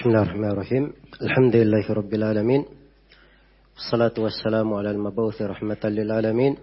[0.00, 0.84] بسم الله الرحمن الرحيم
[1.22, 2.62] الحمد لله رب العالمين
[3.76, 6.56] والصلاة والسلام على المبعوث رحمة للعالمين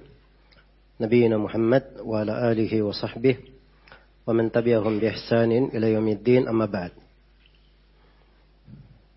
[1.01, 3.37] نبينا محمد وعلى آله وصحبه
[4.27, 6.91] ومن تبعهم بإحسان إلى يوم الدين أما بعد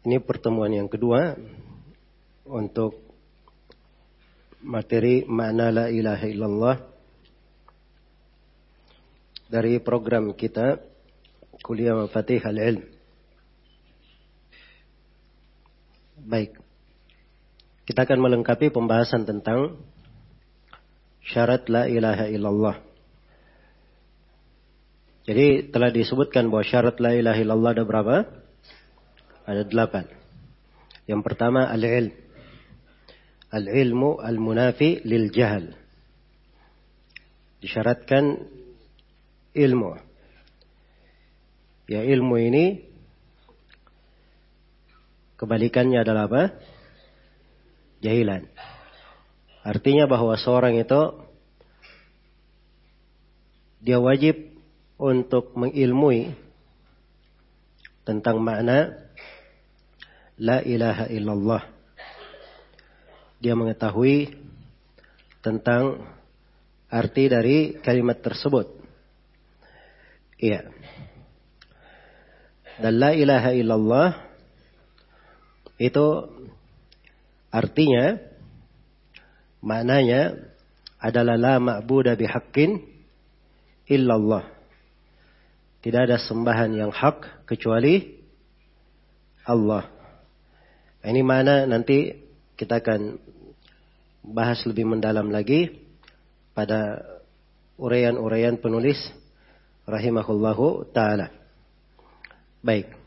[0.06, 1.34] Ini pertemuan yang kedua
[2.46, 3.00] untuk
[4.62, 6.76] materi makna la ilaha illallah
[9.50, 10.78] dari program kita
[11.58, 12.86] Kuliah Mafatih Al-Ilm.
[16.21, 16.53] Baik.
[17.89, 19.81] Kita akan melengkapi pembahasan tentang
[21.25, 22.77] syarat la ilaha illallah.
[25.25, 28.15] Jadi telah disebutkan bahwa syarat la ilaha illallah ada berapa?
[29.49, 30.05] Ada delapan.
[31.09, 32.13] Yang pertama al-ilm.
[33.51, 35.73] Al-ilmu al-munafi lil jahal.
[37.61, 38.45] Disyaratkan
[39.57, 39.97] ilmu.
[41.89, 42.90] Ya ilmu ini
[45.41, 46.43] kebalikannya adalah apa?
[48.05, 48.45] Jahilan.
[49.65, 51.01] Artinya bahwa seorang itu
[53.81, 54.37] dia wajib
[55.01, 56.37] untuk mengilmui
[58.05, 59.01] tentang makna
[60.41, 61.61] La ilaha illallah.
[63.37, 64.33] Dia mengetahui
[65.45, 66.01] tentang
[66.89, 68.65] arti dari kalimat tersebut.
[70.41, 70.65] Iya.
[72.81, 74.30] Dan la ilaha illallah
[75.81, 76.29] itu
[77.49, 78.21] artinya
[79.65, 80.37] maknanya
[81.01, 82.85] adalah la ma'budah bihaqqin
[83.89, 84.45] illallah.
[85.81, 88.21] Tidak ada sembahan yang hak kecuali
[89.49, 89.89] Allah.
[91.01, 92.13] Ini mana nanti
[92.53, 93.17] kita akan
[94.21, 95.81] bahas lebih mendalam lagi
[96.53, 97.01] pada
[97.81, 99.01] uraian-uraian penulis
[99.89, 101.33] rahimahullahu taala.
[102.61, 103.00] Baik.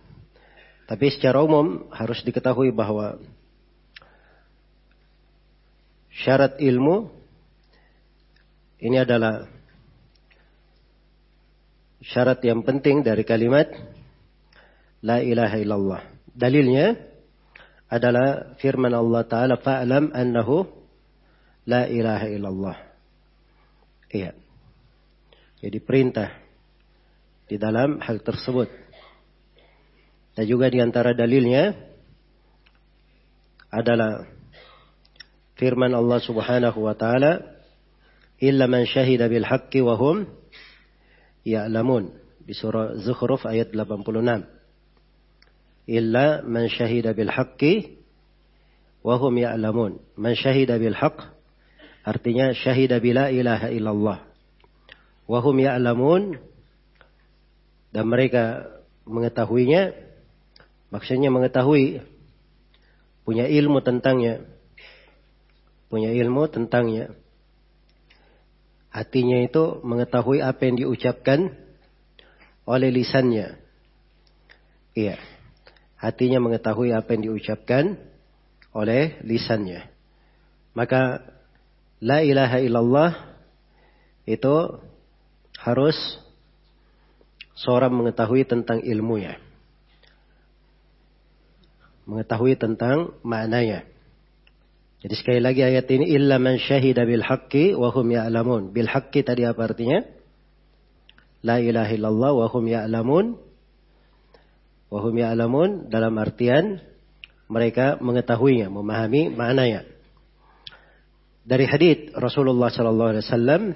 [0.84, 3.16] Tapi secara umum harus diketahui bahwa
[6.12, 7.08] syarat ilmu
[8.84, 9.48] ini adalah
[12.04, 13.72] syarat yang penting dari kalimat
[15.00, 16.02] la ilaha illallah.
[16.36, 17.00] Dalilnya
[17.88, 20.68] adalah firman Allah Ta'ala fa'lam annahu
[21.64, 22.76] la ilaha illallah.
[24.12, 24.36] Iya.
[25.64, 26.28] Jadi perintah
[27.48, 28.83] di dalam hal tersebut.
[30.34, 31.74] Dan juga di antara dalilnya
[33.70, 34.26] adalah
[35.54, 37.42] firman Allah Subhanahu wa taala
[38.42, 40.26] illa man syahida bil haqqi wa hum
[41.46, 42.10] ya'lamun
[42.44, 44.44] di surah Zukhruf ayat 86
[45.86, 48.02] illa man syahida bil haqqi
[49.04, 50.00] wa hum ya'lamun.
[50.16, 51.20] Man syahida bil haqq
[52.04, 54.18] artinya syahida bila ilaha illallah.
[55.24, 56.36] Wa hum ya'lamun
[57.92, 58.66] dan mereka
[59.04, 60.03] mengetahuinya
[60.94, 62.06] maksudnya mengetahui
[63.26, 64.46] punya ilmu tentangnya
[65.90, 67.10] punya ilmu tentangnya
[68.94, 71.50] hatinya itu mengetahui apa yang diucapkan
[72.62, 73.58] oleh lisannya
[74.94, 75.18] iya
[76.04, 77.96] hatinya mengetahui apa yang diucapkan
[78.74, 79.88] oleh lisannya.
[80.74, 81.22] Maka
[82.02, 83.10] la ilaha illallah
[84.26, 84.82] itu
[85.62, 85.96] harus
[87.56, 89.38] seorang mengetahui tentang ilmunya.
[92.04, 93.88] Mengetahui tentang maknanya.
[95.04, 98.72] Jadi sekali lagi ayat ini illa man syahida bil haqqi wa hum ya'lamun.
[98.72, 100.00] Bil haqqi tadi apa artinya?
[101.44, 103.36] La ilaha illallah wa hum ya'lamun
[104.94, 106.78] Wahum ya'lamun dalam artian
[107.50, 109.82] mereka mengetahuinya, memahami maknanya.
[111.42, 113.74] Dari hadis Rasulullah sallallahu alaihi wasallam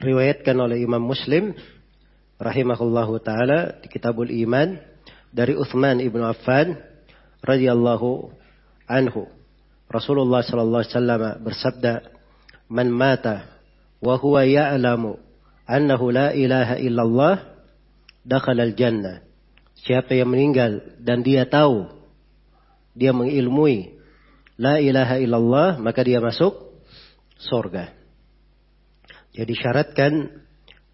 [0.00, 1.52] diriwayatkan oleh Imam Muslim
[2.40, 4.80] rahimahullahu taala di Kitabul Iman
[5.34, 6.78] dari Uthman ibnu Affan
[7.42, 8.30] radhiyallahu
[8.86, 9.26] anhu.
[9.90, 11.92] Rasulullah sallallahu alaihi wasallam bersabda,
[12.70, 13.50] "Man mata
[13.98, 15.18] wa huwa ya'lamu
[15.66, 17.34] annahu la ilaha illallah
[18.24, 19.26] dakhala al-jannah.
[19.84, 21.90] Siapa yang meninggal dan dia tahu,
[22.96, 24.00] dia mengilmui
[24.56, 26.56] la ilaha illallah, maka dia masuk
[27.36, 27.92] surga.
[29.34, 30.30] Jadi syaratkan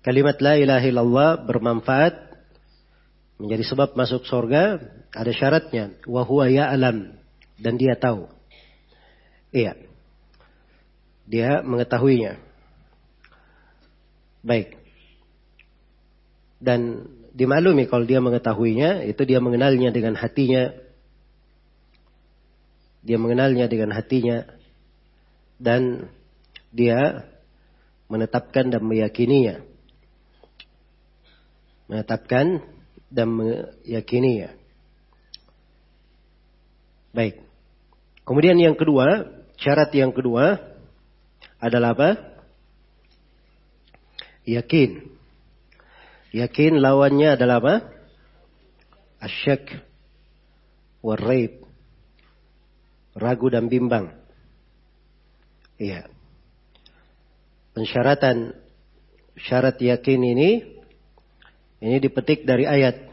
[0.00, 2.29] kalimat la ilaha illallah bermanfaat
[3.40, 4.76] menjadi sebab masuk surga
[5.16, 7.16] ada syaratnya wa huwa ya'lam
[7.56, 8.28] dan dia tahu.
[9.50, 9.80] Iya.
[11.24, 12.36] Dia mengetahuinya.
[14.44, 14.76] Baik.
[16.60, 20.72] Dan dimaklumi kalau dia mengetahuinya, itu dia mengenalnya dengan hatinya.
[23.00, 24.44] Dia mengenalnya dengan hatinya.
[25.60, 26.12] Dan
[26.72, 27.28] dia
[28.10, 29.62] menetapkan dan meyakininya.
[31.90, 32.62] Menetapkan
[33.10, 34.54] dan meyakininya.
[37.10, 37.42] Baik.
[38.22, 39.26] Kemudian yang kedua,
[39.58, 40.62] syarat yang kedua
[41.58, 42.10] adalah apa?
[44.46, 45.10] Yakin.
[46.30, 47.74] Yakin lawannya adalah apa?
[49.18, 49.66] Asyak.
[51.02, 51.66] Warraib.
[53.18, 54.14] Ragu dan bimbang.
[55.82, 56.06] Iya.
[57.74, 58.54] Pensyaratan
[59.34, 60.79] syarat yakin ini
[61.80, 63.08] ini dipetik dari ayat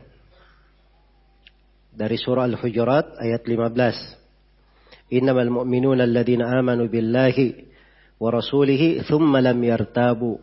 [1.98, 5.16] dari surah Al-Hujurat ayat 15.
[5.18, 7.64] Innamal mu'minuna alladhina amanu billahi
[8.20, 10.38] wa rasulihi thumma lam yartabu.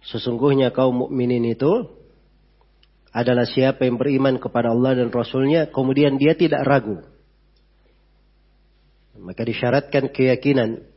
[0.00, 1.92] Sesungguhnya kaum mukminin itu
[3.10, 7.02] adalah siapa yang beriman kepada Allah dan Rasulnya, kemudian dia tidak ragu.
[9.20, 10.88] Maka disyaratkan keyakinan.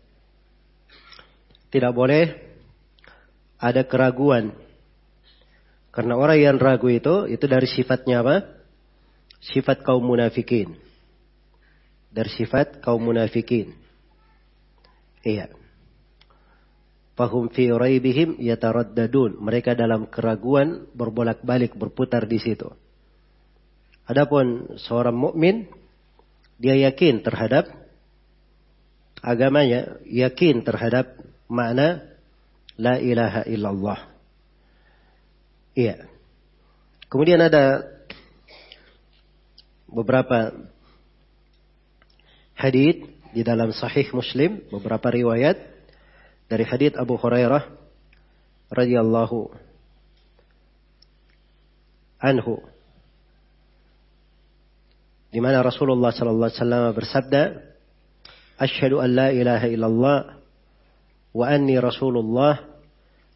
[1.67, 2.37] Tidak boleh
[3.57, 4.62] ada keraguan
[5.93, 8.49] karena orang yang ragu itu, itu dari sifatnya apa?
[9.45, 10.73] Sifat kaum munafikin.
[12.09, 13.77] Dari sifat kaum munafikin.
[15.21, 15.53] Iya.
[17.13, 19.37] Fahum fi raibihim yataraddadun.
[19.37, 22.73] Mereka dalam keraguan berbolak-balik berputar di situ.
[24.09, 25.69] Adapun seorang mukmin
[26.57, 27.69] dia yakin terhadap
[29.21, 32.01] agamanya, yakin terhadap makna
[32.81, 34.12] la ilaha illallah.
[35.73, 36.05] Iya.
[37.09, 37.85] Kemudian ada
[39.89, 40.53] beberapa
[42.57, 45.57] hadis di dalam Sahih Muslim, beberapa riwayat
[46.49, 47.65] dari hadis Abu Hurairah
[48.73, 49.53] radhiyallahu
[52.21, 52.61] anhu
[55.33, 57.43] di mana Rasulullah sallallahu alaihi wasallam bersabda
[58.53, 60.17] Asyhadu an la ilaha illallah
[61.33, 62.72] wa anni Rasulullah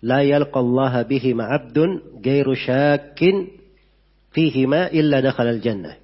[0.02, 3.50] la yalqallaha bihima abdun gairu syakin
[4.34, 5.98] fihima illa dakhala al-jannah.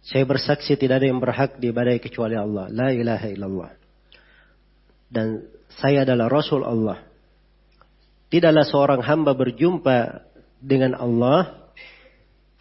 [0.00, 2.72] Saya bersaksi tidak ada yang berhak diibadai kecuali Allah.
[2.72, 3.70] La ilaha illallah.
[5.12, 5.44] Dan
[5.80, 7.04] saya adalah Rasul Allah.
[8.32, 10.24] Tidaklah seorang hamba berjumpa
[10.62, 11.70] dengan Allah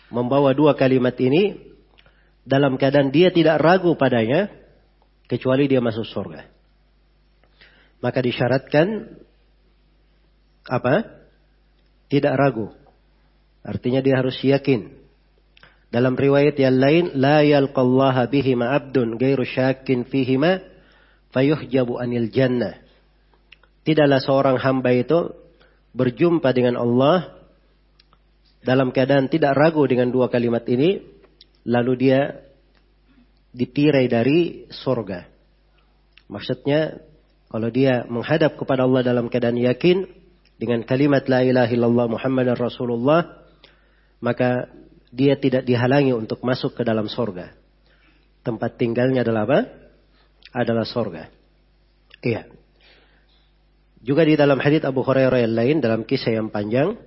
[0.09, 1.57] membawa dua kalimat ini
[2.41, 4.49] dalam keadaan dia tidak ragu padanya
[5.29, 6.49] kecuali dia masuk surga.
[8.01, 9.19] Maka disyaratkan
[10.67, 11.07] apa?
[12.09, 12.73] Tidak ragu.
[13.61, 14.97] Artinya dia harus yakin.
[15.89, 20.61] Dalam riwayat yang lain, la yalqallaha bihima abdun gairu syakin fihima
[21.33, 22.77] fayuhjabu anil jannah.
[23.85, 25.33] Tidaklah seorang hamba itu
[25.97, 27.33] berjumpa dengan Allah
[28.61, 31.01] dalam keadaan tidak ragu dengan dua kalimat ini,
[31.65, 32.37] lalu dia
[33.49, 35.25] ditirai dari surga.
[36.29, 37.01] Maksudnya,
[37.49, 40.05] kalau dia menghadap kepada Allah dalam keadaan yakin,
[40.59, 43.47] dengan kalimat la ilaha illallah Muhammadar Rasulullah
[44.19, 44.67] maka
[45.09, 47.55] dia tidak dihalangi untuk masuk ke dalam sorga.
[48.43, 49.59] Tempat tinggalnya adalah apa?
[50.53, 51.31] Adalah sorga.
[52.19, 52.51] Iya.
[54.03, 56.99] Juga di dalam hadits Abu Hurairah yang lain dalam kisah yang panjang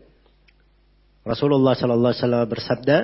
[1.23, 2.97] Rasulullah sallallahu alaihi wasallam bersabda,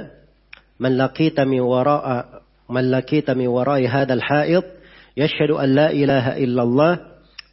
[0.83, 4.67] "Man laqita min wara'a man laqita min wara'i hadzal ha'id
[5.15, 6.93] yashhadu an la ilaha illallah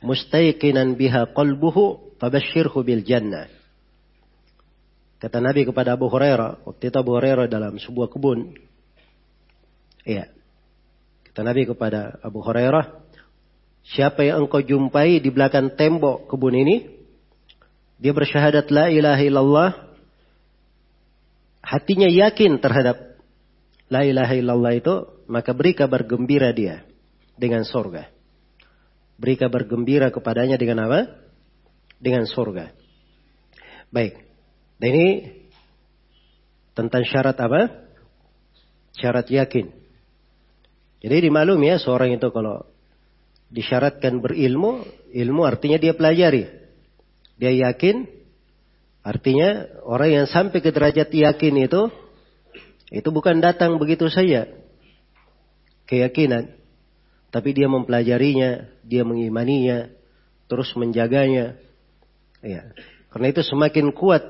[0.04, 3.46] mustayqinan biha qalbuhu fabashirhu bil jannah.
[5.22, 8.58] Kata Nabi kepada Abu Hurairah, waktu itu Abu Hurairah dalam sebuah kebun.
[10.02, 10.34] Iya.
[11.30, 13.06] Kata Nabi kepada Abu Hurairah,
[13.86, 16.76] siapa yang engkau jumpai di belakang tembok kebun ini,
[18.02, 19.70] dia bersyahadat la ilaha illallah,
[21.62, 23.22] hatinya yakin terhadap
[23.88, 24.96] la ilaha illallah itu,
[25.30, 26.82] maka beri kabar gembira dia
[27.38, 28.10] dengan sorga.
[29.16, 31.25] Beri kabar gembira kepadanya dengan apa?
[32.00, 32.72] Dengan surga.
[33.92, 34.20] Baik.
[34.82, 35.08] Dan ini
[36.76, 37.88] tentang syarat apa?
[38.96, 39.72] Syarat yakin.
[41.00, 42.66] Jadi dimaklum ya seorang itu kalau
[43.54, 44.84] disyaratkan berilmu,
[45.14, 46.50] ilmu artinya dia pelajari.
[47.36, 48.08] Dia yakin,
[49.04, 51.92] artinya orang yang sampai ke derajat yakin itu,
[52.92, 54.48] itu bukan datang begitu saja.
[55.86, 56.56] Keyakinan.
[57.30, 59.92] Tapi dia mempelajarinya, dia mengimaninya,
[60.48, 61.60] terus menjaganya,
[62.46, 62.70] Ya.
[63.10, 64.22] Karena itu semakin kuat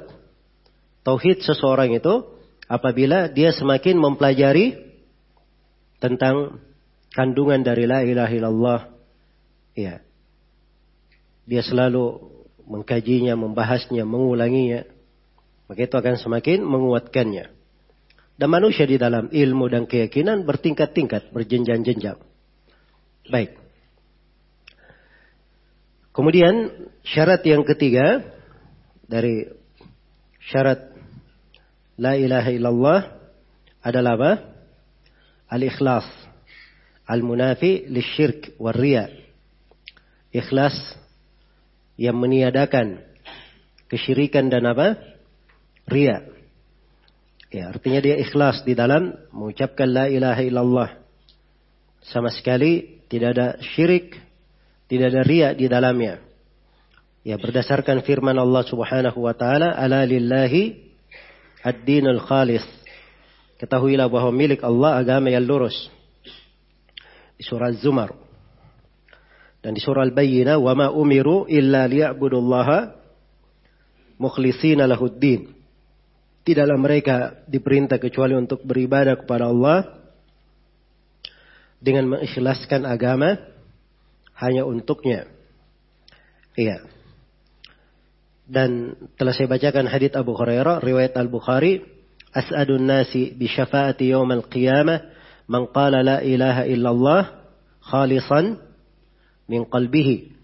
[1.03, 2.23] tauhid seseorang itu
[2.71, 4.79] apabila dia semakin mempelajari
[5.99, 6.63] tentang
[7.11, 8.81] kandungan dari la ilaha illallah.
[9.75, 9.99] Ya.
[11.45, 12.31] Dia selalu
[12.65, 14.87] mengkajinya, membahasnya, mengulanginya.
[15.67, 17.51] Maka itu akan semakin menguatkannya.
[18.35, 22.19] Dan manusia di dalam ilmu dan keyakinan bertingkat-tingkat, berjenjang-jenjang.
[23.31, 23.64] Baik.
[26.15, 26.71] Kemudian
[27.03, 28.23] syarat yang ketiga
[29.03, 29.51] dari
[30.47, 30.95] syarat
[31.99, 32.99] la ilaha illallah
[33.83, 34.31] adalah apa?
[35.51, 36.07] Al-ikhlas.
[37.05, 39.11] Al-munafi lisyirk warriya.
[40.31, 40.73] Ikhlas
[41.99, 43.03] yang meniadakan
[43.91, 44.95] kesyirikan dan apa?
[45.85, 46.25] Ria.
[47.53, 50.89] Ya, artinya dia ikhlas di dalam mengucapkan la ilaha illallah.
[52.07, 54.24] Sama sekali tidak ada syirik,
[54.85, 56.21] tidak ada ria di dalamnya.
[57.25, 60.77] Ya, berdasarkan firman Allah Subhanahu wa taala, "Ala lillahi
[61.65, 62.61] ad-dinul khalis."
[63.57, 65.73] Ketahuilah bahwa milik Allah agama yang lurus.
[67.33, 68.13] Di surah Az-Zumar.
[69.65, 72.93] Dan di surah Al-Bayyinah, "Wa ma umiru illa liya'budullaha
[74.21, 75.49] mukhlishina lahuddin."
[76.45, 79.97] Tidaklah mereka diperintah kecuali untuk beribadah kepada Allah
[81.81, 83.54] dengan mengikhlaskan agama
[84.35, 85.27] hanya untuknya.
[86.55, 86.83] Iya.
[88.45, 91.81] Dan telah saya bacakan hadits Abu Hurairah riwayat Al-Bukhari,
[92.29, 94.99] "As'adun nasi bi syafaati al qiyamah
[95.49, 97.21] man qala la ilaha illallah
[97.81, 98.61] khalisan
[99.49, 100.35] min qalbihi."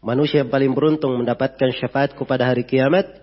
[0.00, 3.20] Manusia yang paling beruntung mendapatkan syafaatku pada hari kiamat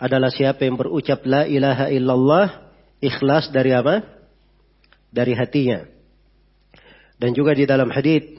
[0.00, 2.72] adalah siapa yang berucap la ilaha illallah
[3.04, 4.00] ikhlas dari apa?
[5.12, 5.84] Dari hatinya.
[7.16, 8.35] Dan juga di dalam hadis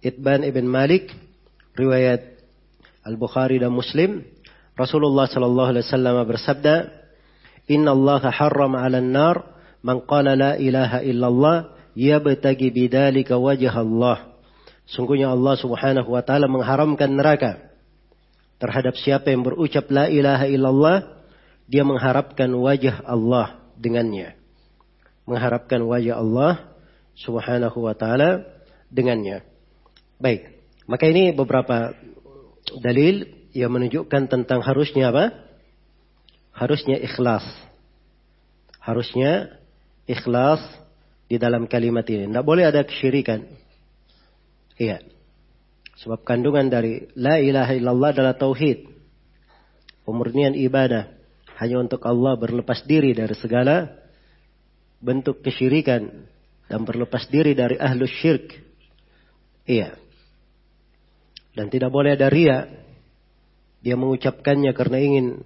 [0.00, 1.12] Itban ibn Malik
[1.76, 2.40] riwayat
[3.04, 4.24] Al-Bukhari dan Muslim
[4.76, 6.74] Rasulullah sallallahu alaihi wasallam bersabda
[7.68, 9.36] Inna Allah harram 'ala an-nar
[9.84, 14.32] man qala la ilaha illallah yabtagi bidzalika wajh Allah
[14.90, 17.70] Sungguhnya Allah Subhanahu wa taala mengharamkan neraka
[18.60, 21.24] terhadap siapa yang berucap la ilaha illallah,
[21.64, 24.36] dia mengharapkan wajah Allah dengannya.
[25.24, 26.76] Mengharapkan wajah Allah
[27.16, 28.44] subhanahu wa ta'ala
[28.92, 29.40] dengannya.
[30.20, 30.52] Baik,
[30.84, 31.96] maka ini beberapa
[32.84, 33.24] dalil
[33.56, 35.32] yang menunjukkan tentang harusnya apa?
[36.52, 37.42] Harusnya ikhlas.
[38.84, 39.56] Harusnya
[40.04, 40.60] ikhlas
[41.24, 42.28] di dalam kalimat ini.
[42.28, 43.48] Tidak boleh ada kesyirikan.
[44.76, 45.00] Iya.
[46.00, 48.88] Sebab kandungan dari la ilaha illallah adalah tauhid.
[50.04, 51.12] Pemurnian ibadah
[51.60, 54.00] hanya untuk Allah berlepas diri dari segala
[54.96, 56.28] bentuk kesyirikan
[56.72, 58.56] dan berlepas diri dari ahlus syirk.
[59.68, 59.99] Iya.
[61.60, 62.64] Dan tidak boleh ada ria.
[63.84, 65.44] Dia mengucapkannya karena ingin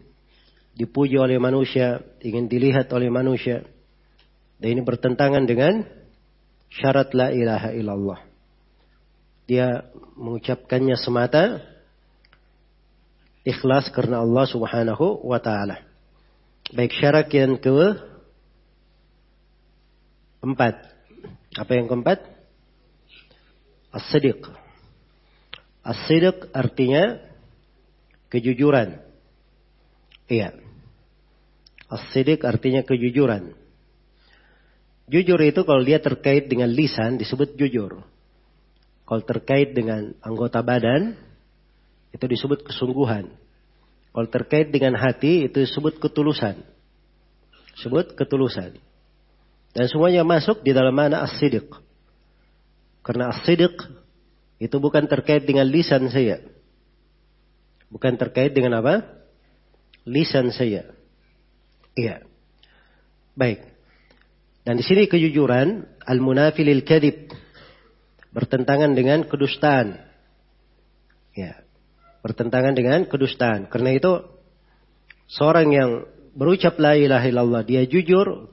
[0.78, 3.66] dipuji oleh manusia, ingin dilihat oleh manusia.
[4.62, 5.82] Dan ini bertentangan dengan
[6.70, 8.34] syarat la ilaha illallah
[9.44, 9.84] dia
[10.16, 11.60] mengucapkannya semata
[13.44, 15.84] ikhlas karena Allah Subhanahu wa taala.
[16.72, 17.70] Baik syarat yang ke
[20.40, 20.74] empat.
[21.54, 22.24] Apa yang keempat?
[23.92, 24.63] As-sidq.
[25.84, 27.20] As-sidq artinya
[28.32, 29.04] kejujuran.
[30.32, 30.56] Iya.
[31.92, 33.52] As-sidq artinya kejujuran.
[35.04, 38.00] Jujur itu kalau dia terkait dengan lisan disebut jujur.
[39.04, 41.12] Kalau terkait dengan anggota badan,
[42.16, 43.28] itu disebut kesungguhan.
[44.16, 46.64] Kalau terkait dengan hati, itu disebut ketulusan.
[47.76, 48.80] Disebut ketulusan.
[49.76, 51.68] Dan semuanya masuk di dalam mana as-sidiq.
[53.04, 53.76] Karena as-sidiq
[54.64, 56.40] itu bukan terkait dengan lisan saya.
[57.92, 59.04] Bukan terkait dengan apa?
[60.08, 60.88] Lisan saya.
[61.92, 62.24] Iya.
[63.36, 63.60] Baik.
[64.64, 67.28] Dan di sini kejujuran al-munafilil kadib
[68.32, 70.00] bertentangan dengan kedustaan.
[71.36, 71.60] Ya,
[72.24, 73.68] bertentangan dengan kedustaan.
[73.68, 74.24] Karena itu
[75.28, 75.90] seorang yang
[76.32, 78.48] berucap la ilaha illallah, dia jujur,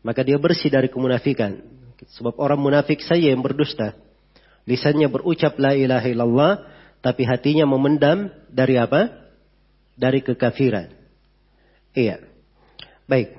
[0.00, 1.60] maka dia bersih dari kemunafikan.
[2.02, 3.94] Sebab orang munafik saja yang berdusta.
[4.68, 6.52] Lisannya berucap la ilaha illallah,
[7.02, 9.10] tapi hatinya memendam dari apa?
[9.98, 10.90] Dari kekafiran.
[11.92, 12.22] Iya.
[13.10, 13.36] Baik.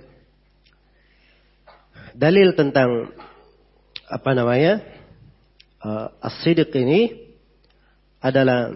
[2.13, 3.09] Dalil tentang
[4.05, 4.93] apa namanya?
[5.83, 7.31] uh, as-sidq ini
[8.23, 8.71] adalah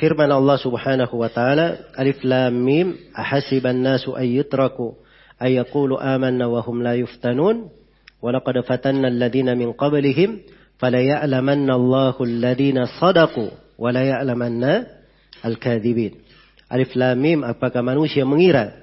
[0.00, 4.96] firman Allah Subhanahu wa taala Alif Lam Mim ahasiban nasu ay yutraku
[5.38, 7.68] amanna wa hum la yuftanun
[8.18, 10.42] wa laqad fatanna alladhina min qablihim
[10.78, 13.90] fala ya'lamanna Allahu alladhina sadaqu wa
[15.38, 16.22] al-kadhibin
[16.68, 18.74] Alif Lam Mim apakah manusia mengira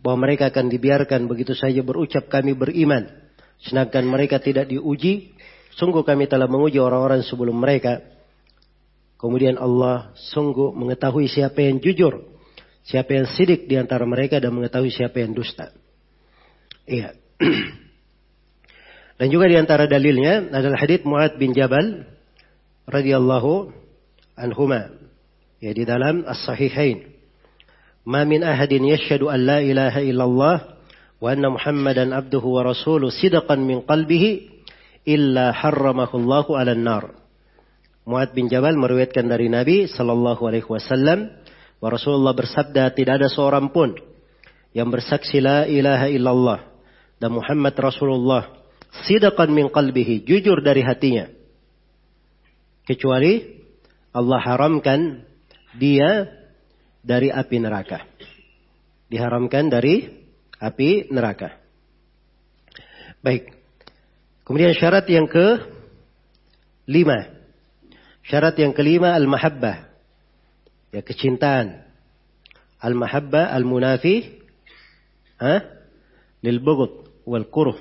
[0.00, 3.26] bahwa mereka akan dibiarkan begitu saja berucap kami beriman
[3.62, 5.32] Sedangkan mereka tidak diuji,
[5.76, 8.04] sungguh kami telah menguji orang-orang sebelum mereka.
[9.16, 12.36] Kemudian Allah sungguh mengetahui siapa yang jujur,
[12.84, 15.72] siapa yang sidik di antara mereka dan mengetahui siapa yang dusta.
[16.84, 17.16] Iya.
[19.16, 22.04] Dan juga di antara dalilnya adalah hadits Muad bin Jabal
[22.84, 23.72] radhiyallahu
[24.36, 24.92] anhuma
[25.56, 27.16] ya di dalam As-Sahihain.
[28.04, 30.56] Ma min ahadin yashhadu an la ilaha illallah
[31.16, 34.52] wa anna Muhammadan abduhu wa rasuluh sidqan min qalbihi
[35.08, 37.16] illa harramahu Allahu nar.
[38.06, 41.32] Muad bin Jabal meriwayatkan dari Nabi sallallahu alaihi wasallam
[41.82, 43.98] wa Rasulullah bersabda tidak ada seorang pun
[44.70, 46.60] yang bersaksi la ilaha illallah
[47.18, 48.65] dan Muhammad Rasulullah
[49.04, 51.28] sidqan min qalbihi jujur dari hatinya
[52.86, 53.60] kecuali
[54.16, 55.26] Allah haramkan
[55.76, 56.24] dia
[57.04, 58.02] dari api neraka.
[59.06, 60.08] Diharamkan dari
[60.58, 61.54] api neraka.
[63.20, 63.54] Baik.
[64.42, 65.62] Kemudian syarat yang ke
[66.90, 67.30] lima.
[68.26, 69.86] Syarat yang kelima al-mahabbah.
[70.90, 71.86] Ya kecintaan.
[72.82, 74.42] Al-mahabbah al-munafi
[75.38, 75.62] ha?
[76.42, 77.78] lil bughd wal kuruh.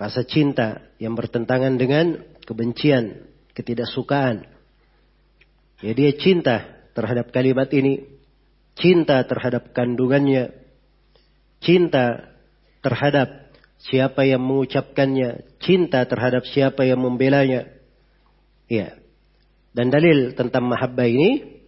[0.00, 4.48] Rasa cinta yang bertentangan dengan kebencian, ketidaksukaan.
[5.84, 8.08] Ya dia cinta terhadap kalimat ini,
[8.80, 10.56] cinta terhadap kandungannya,
[11.60, 12.32] cinta
[12.80, 13.52] terhadap
[13.84, 17.68] siapa yang mengucapkannya, cinta terhadap siapa yang membelanya.
[18.72, 18.96] Ya.
[19.76, 21.60] Dan dalil tentang mahabbah ini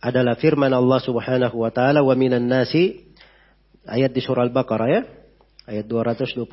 [0.00, 3.12] adalah firman Allah Subhanahu wa taala wa minan nasi
[3.84, 5.02] ayat di surah Al-Baqarah ya.
[5.64, 6.44] Ayat 226.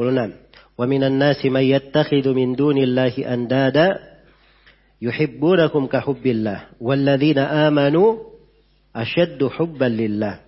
[0.80, 4.00] Wa minan nasi may yattakhidhu min dunillahi andada
[5.04, 8.24] yuhibbunakum ka hubbillah walladzina amanu
[8.96, 10.40] asyaddu hubban lillah.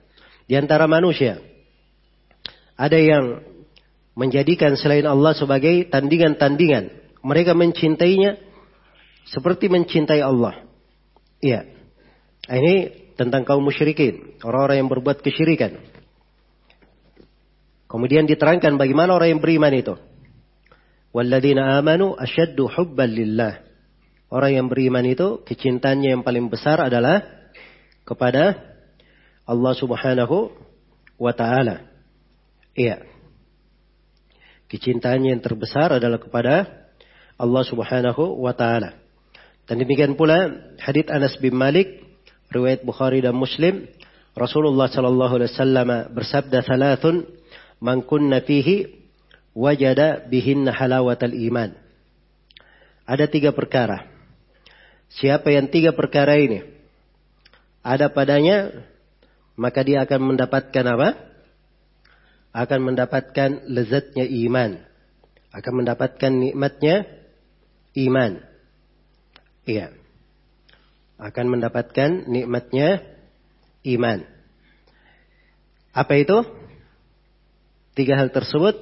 [0.48, 1.44] Di antara manusia
[2.80, 3.44] ada yang
[4.16, 7.20] menjadikan selain Allah sebagai tandingan-tandingan.
[7.24, 8.40] Mereka mencintainya
[9.28, 10.68] seperti mencintai Allah.
[11.40, 11.68] Iya.
[12.44, 12.76] Ini
[13.16, 15.80] tentang kaum musyrikin, orang-orang yang berbuat kesyirikan.
[17.94, 19.94] Kemudian diterangkan bagaimana orang yang beriman itu.
[21.14, 23.62] Walladzina amanu asyaddu hubban lillah.
[24.34, 27.22] Orang yang beriman itu kecintaannya yang paling besar adalah
[28.02, 28.58] kepada
[29.46, 30.50] Allah Subhanahu
[31.22, 31.86] wa taala.
[32.74, 33.06] Iya.
[34.74, 36.90] Kecintaannya yang terbesar adalah kepada
[37.38, 38.98] Allah Subhanahu wa taala.
[39.70, 40.50] Dan demikian pula
[40.82, 42.02] hadits Anas bin Malik
[42.50, 43.86] riwayat Bukhari dan Muslim
[44.34, 47.43] Rasulullah sallallahu alaihi wasallam bersabda thalathun
[47.84, 49.04] man kunna fihi
[49.52, 51.76] wajada bihinna halawatal iman.
[53.04, 54.08] Ada tiga perkara
[55.14, 56.66] Siapa yang tiga perkara ini
[57.84, 58.72] ada padanya,
[59.60, 61.10] maka dia akan mendapatkan apa?
[62.56, 64.80] Akan mendapatkan lezatnya iman.
[65.52, 67.04] Akan mendapatkan nikmatnya
[68.00, 68.40] iman.
[69.68, 69.92] Iya.
[71.20, 73.04] Akan mendapatkan nikmatnya
[73.84, 74.24] iman.
[75.92, 76.40] Apa itu?
[77.94, 78.74] Tiga hal tersebut.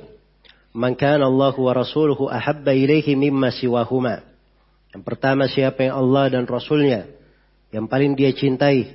[0.72, 4.24] Man kana Allah wa rasuluhu ahabba ilaihi mimma siwahuma.
[4.96, 7.08] Yang pertama siapa yang Allah dan Rasulnya
[7.72, 8.92] yang paling dia cintai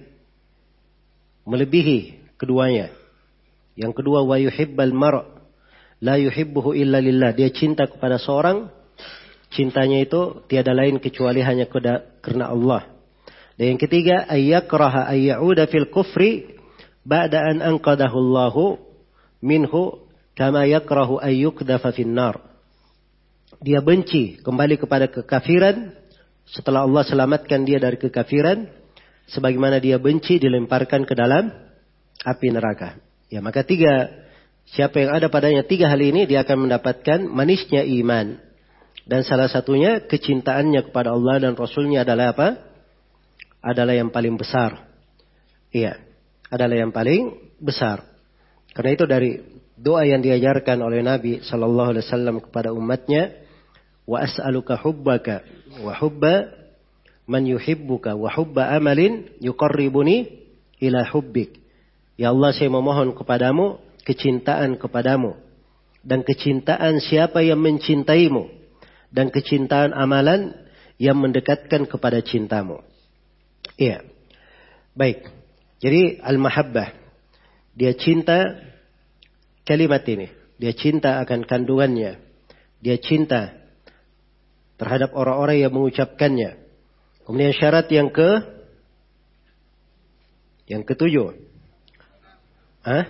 [1.49, 2.93] melebihi keduanya.
[3.77, 5.25] Yang kedua wa yuhibbal mar'
[6.01, 7.33] la yuhibbuhu illa lillah.
[7.37, 8.73] Dia cinta kepada seorang
[9.53, 11.69] cintanya itu tiada lain kecuali hanya
[12.21, 12.89] karena Allah.
[13.57, 16.61] Dan yang ketiga ayyakraha ayyauda fil kufri
[17.05, 18.65] ba'da an anqadahu Allahu
[19.41, 20.06] minhu
[20.37, 22.45] kama yakrahu ayyukdafa fin nar
[23.65, 25.97] dia benci kembali kepada kekafiran
[26.47, 28.69] setelah Allah selamatkan dia dari kekafiran
[29.27, 31.51] sebagaimana dia benci dilemparkan ke dalam
[32.23, 32.99] api neraka.
[33.27, 34.11] Ya, maka tiga
[34.71, 38.39] siapa yang ada padanya tiga hal ini dia akan mendapatkan manisnya iman.
[39.07, 42.49] Dan salah satunya kecintaannya kepada Allah dan Rasulnya adalah apa?
[43.63, 44.91] Adalah yang paling besar.
[45.71, 45.99] Iya,
[46.51, 48.03] adalah yang paling besar.
[48.75, 49.31] Karena itu dari
[49.77, 53.33] doa yang diajarkan oleh Nabi Shallallahu Alaihi Wasallam kepada umatnya,
[54.09, 55.43] wa as'aluka hubbaka
[55.83, 56.49] wa hubba
[57.27, 60.31] man yuhibbuka wa hubba amalin yuqarribuni
[60.81, 61.59] ila hubbik.
[62.17, 65.37] Ya Allah saya memohon kepadamu kecintaan kepadamu
[66.07, 68.47] dan kecintaan siapa yang mencintaimu
[69.11, 70.55] dan kecintaan amalan
[70.97, 72.81] yang mendekatkan kepada cintamu.
[73.77, 74.07] Iya.
[74.97, 75.29] Baik.
[75.83, 76.95] Jadi al-mahabbah
[77.77, 78.57] dia cinta
[79.67, 80.31] kalimat ini.
[80.57, 82.17] Dia cinta akan kandungannya.
[82.81, 83.53] Dia cinta
[84.81, 86.57] terhadap orang-orang yang mengucapkannya.
[87.27, 88.31] Kemudian syarat yang ke
[90.71, 91.35] yang ketujuh.
[92.87, 93.05] Hah?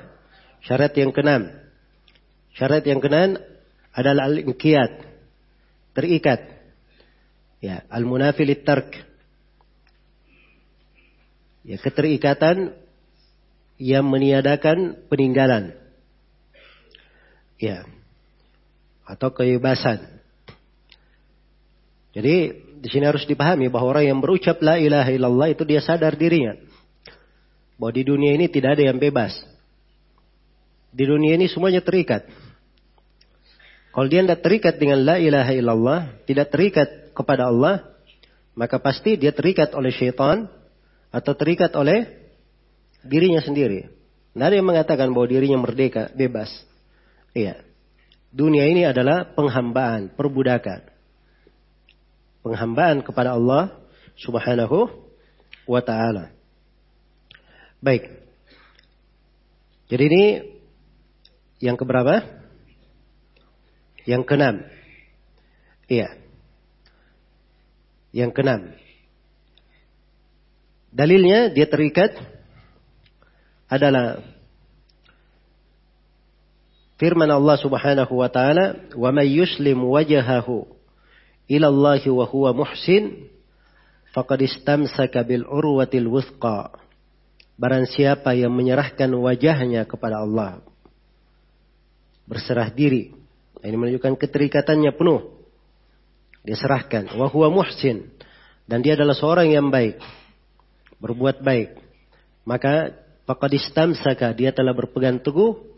[0.64, 1.52] Syarat yang keenam.
[2.56, 3.36] Syarat yang keenam
[3.92, 5.04] adalah al-inqiyat.
[5.92, 6.40] Terikat.
[7.60, 8.96] Ya, al-munafi tark.
[11.64, 12.76] Ya, keterikatan
[13.76, 15.85] yang meniadakan peninggalan.
[17.56, 17.88] Ya.
[19.06, 20.02] Atau kebebasan.
[22.16, 22.36] Jadi
[22.80, 26.56] di sini harus dipahami bahwa orang yang berucap la ilaha illallah itu dia sadar dirinya.
[27.76, 29.36] Bahwa di dunia ini tidak ada yang bebas.
[30.96, 32.24] Di dunia ini semuanya terikat.
[33.92, 37.96] Kalau dia tidak terikat dengan la ilaha illallah, tidak terikat kepada Allah,
[38.56, 40.48] maka pasti dia terikat oleh syaitan
[41.12, 42.04] atau terikat oleh
[43.04, 43.88] dirinya sendiri.
[44.36, 46.48] Tidak yang mengatakan bahwa dirinya merdeka, bebas.
[47.36, 47.60] Iya.
[48.32, 50.88] Dunia ini adalah penghambaan, perbudakan.
[52.40, 53.76] Penghambaan kepada Allah
[54.16, 54.88] subhanahu
[55.68, 56.32] wa ta'ala.
[57.84, 58.08] Baik.
[59.92, 60.24] Jadi ini
[61.60, 62.24] yang keberapa?
[64.08, 64.56] Yang keenam.
[65.92, 66.08] Iya.
[68.16, 68.60] Yang keenam.
[70.88, 72.16] Dalilnya dia terikat
[73.68, 74.24] adalah
[76.96, 80.68] firman Allah Subhanahu wa taala, "Wa may yuslim wajhahu
[81.46, 83.30] ila Allah wa huwa muhsin
[84.12, 86.76] faqad istamsaka bil urwatil wuthqa."
[87.56, 90.60] Barang siapa yang menyerahkan wajahnya kepada Allah,
[92.28, 93.16] berserah diri.
[93.64, 95.40] Ini menunjukkan keterikatannya penuh.
[96.44, 97.16] Dia serahkan.
[97.16, 98.12] Wa huwa muhsin.
[98.68, 99.96] Dan dia adalah seorang yang baik.
[101.00, 101.80] Berbuat baik.
[102.44, 102.94] Maka
[103.26, 105.75] faqad istamsaka dia telah berpegang teguh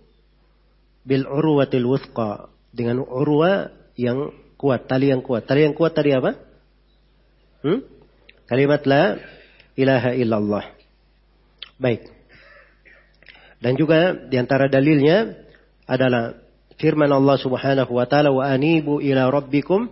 [1.08, 4.28] bil urwatil wuthqa dengan urwa yang
[4.60, 5.48] kuat, tali yang kuat.
[5.48, 6.36] Tali yang kuat tadi apa?
[7.64, 7.80] Hmm?
[8.44, 9.16] Kalimat la
[9.72, 10.64] ilaha illallah.
[11.80, 12.12] Baik.
[13.58, 15.34] Dan juga di antara dalilnya
[15.88, 16.36] adalah
[16.78, 19.90] firman Allah Subhanahu wa taala wa anibu ila rabbikum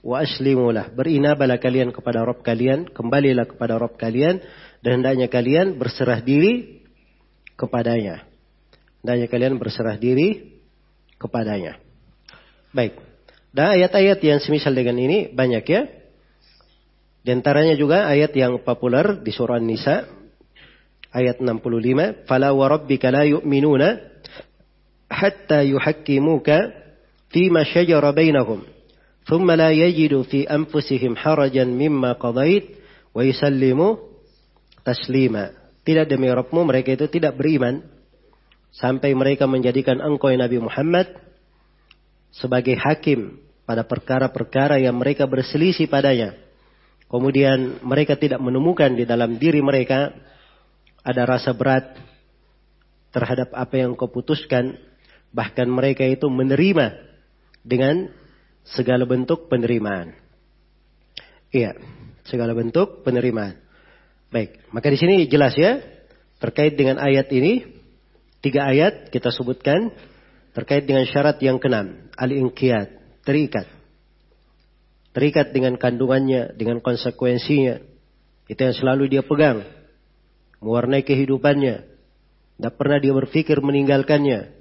[0.00, 0.94] wa aslimulah.
[0.96, 4.40] Berinabalah kalian kepada Rabb kalian, kembalilah kepada Rabb kalian
[4.80, 6.80] dan hendaknya kalian berserah diri
[7.60, 8.29] kepadanya.
[9.00, 10.60] Hendaknya kalian berserah diri
[11.16, 11.80] kepadanya.
[12.72, 13.00] Baik.
[13.50, 15.82] Dan ayat-ayat yang semisal dengan ini banyak ya.
[17.20, 20.08] Di antaranya juga ayat yang populer di surah Nisa
[21.10, 23.98] ayat 65, "Fala wa rabbika la yu'minuna
[25.10, 26.70] hatta yuhakkimuka
[27.34, 28.62] fima shajara bainahum,
[29.26, 32.78] thumma la yajidu fi anfusihim harajan mimma qadait
[33.12, 33.98] wa yusallimu
[34.86, 37.82] taslima." Tidak demi Rabbmu mereka itu tidak beriman
[38.74, 41.10] sampai mereka menjadikan engkau Nabi Muhammad
[42.30, 46.34] sebagai hakim pada perkara-perkara yang mereka berselisih padanya.
[47.10, 50.14] Kemudian mereka tidak menemukan di dalam diri mereka
[51.02, 51.98] ada rasa berat
[53.10, 54.78] terhadap apa yang kau putuskan,
[55.34, 56.94] bahkan mereka itu menerima
[57.66, 58.10] dengan
[58.62, 60.14] segala bentuk penerimaan.
[61.50, 61.74] Iya,
[62.22, 63.58] segala bentuk penerimaan.
[64.30, 65.82] Baik, maka di sini jelas ya
[66.38, 67.79] terkait dengan ayat ini
[68.40, 69.92] tiga ayat kita sebutkan
[70.56, 73.68] terkait dengan syarat yang keenam, al-inqiyat, terikat.
[75.10, 77.82] Terikat dengan kandungannya, dengan konsekuensinya.
[78.46, 79.62] Itu yang selalu dia pegang
[80.60, 81.88] mewarnai kehidupannya.
[82.60, 84.52] Tidak pernah dia berpikir meninggalkannya.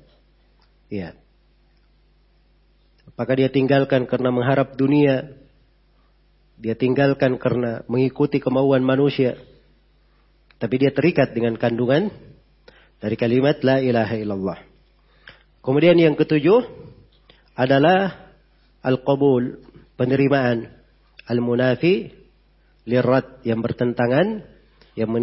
[0.90, 1.14] Ya.
[3.12, 5.36] Apakah dia tinggalkan karena mengharap dunia?
[6.60, 9.36] Dia tinggalkan karena mengikuti kemauan manusia.
[10.60, 12.12] Tapi dia terikat dengan kandungan
[13.00, 14.60] dari kalimat la ilaha illallah.
[15.64, 16.64] Kemudian yang ketujuh
[17.56, 18.32] adalah
[18.84, 19.60] al-qabul,
[20.00, 20.72] penerimaan.
[21.30, 22.10] Al-munafi
[22.90, 24.42] lirat yang bertentangan
[24.98, 25.14] yang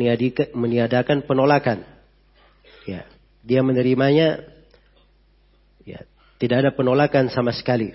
[0.54, 1.82] meniadakan penolakan.
[2.86, 3.02] Ya,
[3.42, 4.46] dia menerimanya
[5.82, 6.06] ya,
[6.38, 7.90] tidak ada penolakan sama sekali.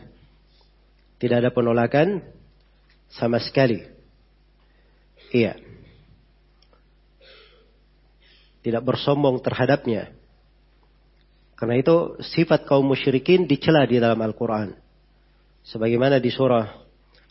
[1.24, 2.20] Tidak ada penolakan
[3.08, 3.80] sama sekali.
[5.32, 5.71] Iya
[8.62, 10.14] tidak bersombong terhadapnya.
[11.58, 14.74] Karena itu sifat kaum musyrikin dicela di dalam Al-Quran.
[15.62, 16.66] Sebagaimana di surah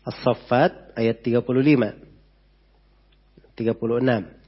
[0.06, 1.50] As-Saffat ayat 35.
[3.58, 4.40] 36.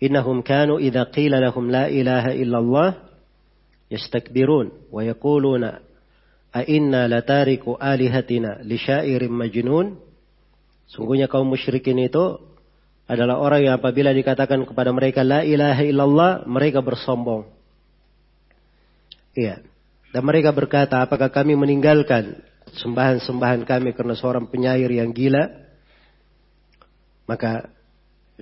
[0.00, 2.88] Innahum kanu idha qila lahum la ilaha illallah
[3.92, 5.80] yastakbirun wa yakuluna
[6.52, 8.80] a inna latariku alihatina li
[9.28, 10.00] majnun.
[10.88, 12.40] Sungguhnya kaum musyrikin itu
[13.06, 17.46] adalah orang yang apabila dikatakan kepada mereka la ilaha illallah, mereka bersombong.
[19.38, 19.62] Iya.
[20.10, 22.42] Dan mereka berkata, apakah kami meninggalkan
[22.74, 25.46] sembahan-sembahan kami karena seorang penyair yang gila?
[27.30, 27.70] Maka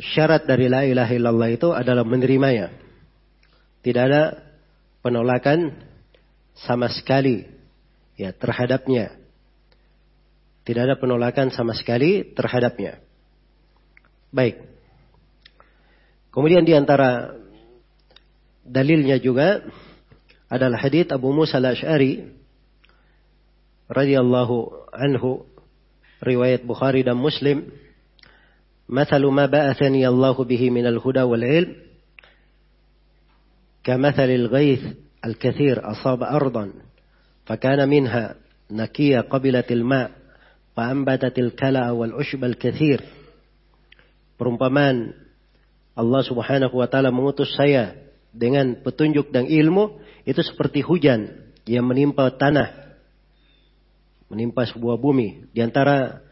[0.01, 2.73] syarat dari la ilaha illallah itu adalah menerimanya.
[3.85, 4.41] Tidak ada
[5.05, 5.77] penolakan
[6.57, 7.45] sama sekali
[8.17, 9.13] ya terhadapnya.
[10.65, 13.03] Tidak ada penolakan sama sekali terhadapnya.
[14.35, 14.59] Baik.
[16.35, 17.39] Kemudian di antara
[18.67, 19.63] dalilnya juga
[20.51, 22.27] adalah hadits Abu Musa al-Ash'ari
[23.87, 25.47] radhiyallahu anhu
[26.19, 27.71] riwayat Bukhari dan Muslim
[28.85, 31.73] مثل ما بعثني الله به من الهدى والعلم
[33.85, 34.83] كمثل الغيث
[35.25, 36.73] الكثير أصاب أرضا
[37.47, 38.35] فكان منها
[38.71, 40.11] نكية قبلت الماء
[40.77, 43.01] فأنبتت الكلى والعشب الكثير
[44.41, 45.15] perumpamaan
[45.95, 47.95] Allah Subhanahu wa taala mengutus saya
[48.35, 52.99] dengan petunjuk dan ilmu itu seperti hujan yang menimpa tanah
[54.27, 55.47] menimpa sebuah bumi.
[55.55, 56.25] Di antara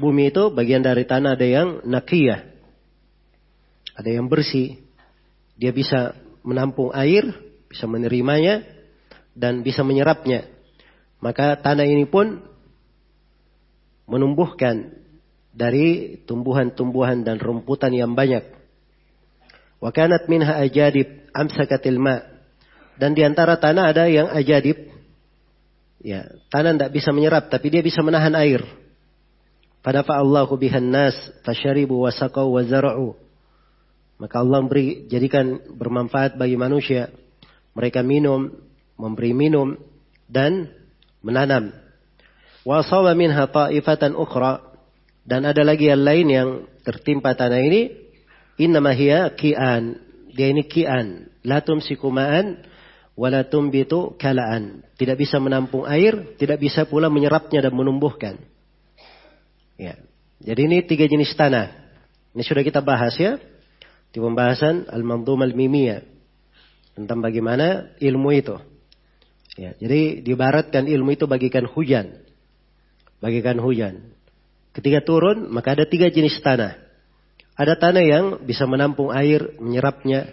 [0.00, 2.52] bumi itu bagian dari tanah ada yang nakiyah
[3.92, 4.80] ada yang bersih.
[5.60, 7.28] Dia bisa menampung air
[7.72, 8.64] bisa menerimanya
[9.32, 10.44] dan bisa menyerapnya.
[11.24, 12.44] Maka tanah ini pun
[14.04, 14.92] menumbuhkan
[15.52, 18.42] dari tumbuhan-tumbuhan dan rumputan yang banyak.
[19.78, 22.24] Wa kanat minha ajadib amsakatil ma.
[22.96, 24.88] Dan di antara tanah ada yang ajadib.
[26.02, 28.64] Ya, tanah tidak bisa menyerap tapi dia bisa menahan air.
[29.82, 31.14] Fadafa'allahu bihan nas
[31.46, 33.14] fasharibu wa saqaw wa zara'u.
[34.18, 37.10] Maka Allah beri jadikan bermanfaat bagi manusia.
[37.74, 38.54] Mereka minum,
[38.94, 39.74] memberi minum
[40.30, 40.70] dan
[41.26, 41.74] menanam.
[42.62, 42.86] Wa
[43.18, 44.71] minha ta'ifatan ukhra
[45.22, 46.48] dan ada lagi yang lain yang
[46.82, 47.82] tertimpa tanah ini.
[48.58, 50.02] Innama hiya ki'an.
[50.34, 51.30] Dia ini ki'an.
[51.46, 52.58] La tumsiku ma'an.
[53.14, 54.82] Wala tumbitu kala'an.
[54.98, 56.34] Tidak bisa menampung air.
[56.34, 58.42] Tidak bisa pula menyerapnya dan menumbuhkan.
[59.78, 59.94] Ya.
[60.42, 61.70] Jadi ini tiga jenis tanah.
[62.34, 63.38] Ini sudah kita bahas ya.
[64.10, 66.02] Di pembahasan Al-Mandum Al-Mimiyah.
[66.98, 68.58] Tentang bagaimana ilmu itu.
[69.52, 72.24] Ya, jadi dibaratkan ilmu itu bagikan hujan.
[73.20, 74.12] Bagikan hujan.
[74.72, 76.80] Ketika turun, maka ada tiga jenis tanah.
[77.52, 80.32] Ada tanah yang bisa menampung air, menyerapnya.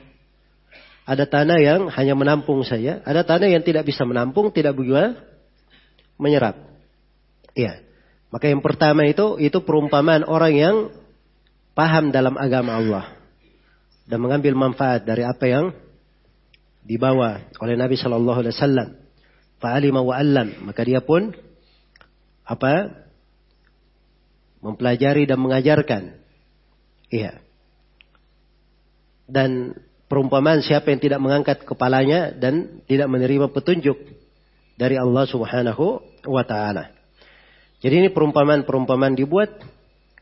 [1.03, 3.03] Ada tanah yang hanya menampung saja.
[3.03, 5.19] Ada tanah yang tidak bisa menampung, tidak juga
[6.15, 6.55] menyerap.
[7.51, 7.83] Iya.
[8.31, 10.75] Maka yang pertama itu, itu perumpamaan orang yang
[11.75, 13.05] paham dalam agama Allah.
[14.07, 15.65] Dan mengambil manfaat dari apa yang
[16.85, 18.89] dibawa oleh Nabi Shallallahu Alaihi Wasallam.
[19.59, 20.15] Fa'alima wa
[20.71, 21.35] Maka dia pun
[22.47, 22.89] apa
[24.59, 26.19] mempelajari dan mengajarkan.
[27.09, 27.41] Iya.
[29.29, 29.77] Dan
[30.09, 33.97] perumpamaan siapa yang tidak mengangkat kepalanya dan tidak menerima petunjuk
[34.75, 36.91] dari Allah Subhanahu wa taala.
[37.79, 39.63] Jadi ini perumpamaan-perumpamaan dibuat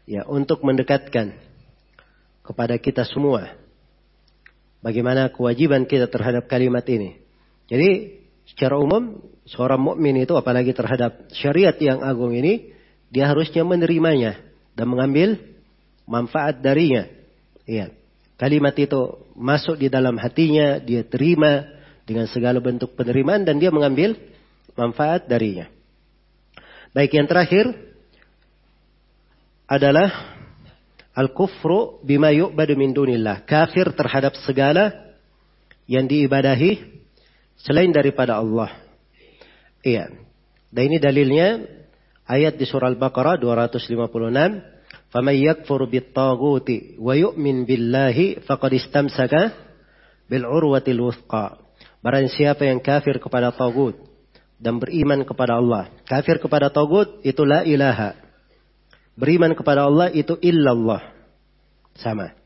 [0.06, 1.34] ya untuk mendekatkan
[2.46, 3.58] kepada kita semua
[4.86, 7.18] bagaimana kewajiban kita terhadap kalimat ini.
[7.68, 9.20] Jadi secara umum
[9.50, 12.77] seorang mukmin itu apalagi terhadap syariat yang agung ini
[13.08, 14.40] dia harusnya menerimanya
[14.76, 15.40] dan mengambil
[16.08, 17.08] manfaat darinya.
[17.68, 17.92] Iya.
[18.38, 21.66] Kalimat itu masuk di dalam hatinya, dia terima
[22.06, 24.14] dengan segala bentuk penerimaan dan dia mengambil
[24.78, 25.66] manfaat darinya.
[26.94, 27.74] Baik yang terakhir
[29.68, 30.38] adalah
[31.18, 33.44] al-kufru bima yu'badu min dunillah.
[33.44, 34.94] Kafir terhadap segala
[35.90, 37.02] yang diibadahi
[37.58, 38.70] selain daripada Allah.
[39.82, 40.14] Iya.
[40.70, 41.77] Dan ini dalilnya
[42.28, 43.98] ayat di surah Al-Baqarah 256
[45.08, 49.56] faman yakfur bit-taghuti wa yu'min billahi faqad istamsaka
[50.28, 51.64] bil urwatil wuthqa.
[52.04, 53.96] Barang siapa yang kafir kepada tagut
[54.60, 55.90] dan beriman kepada Allah.
[56.06, 58.14] Kafir kepada tagut itu la ilaha.
[59.18, 61.02] Beriman kepada Allah itu illallah.
[61.98, 62.38] Sama.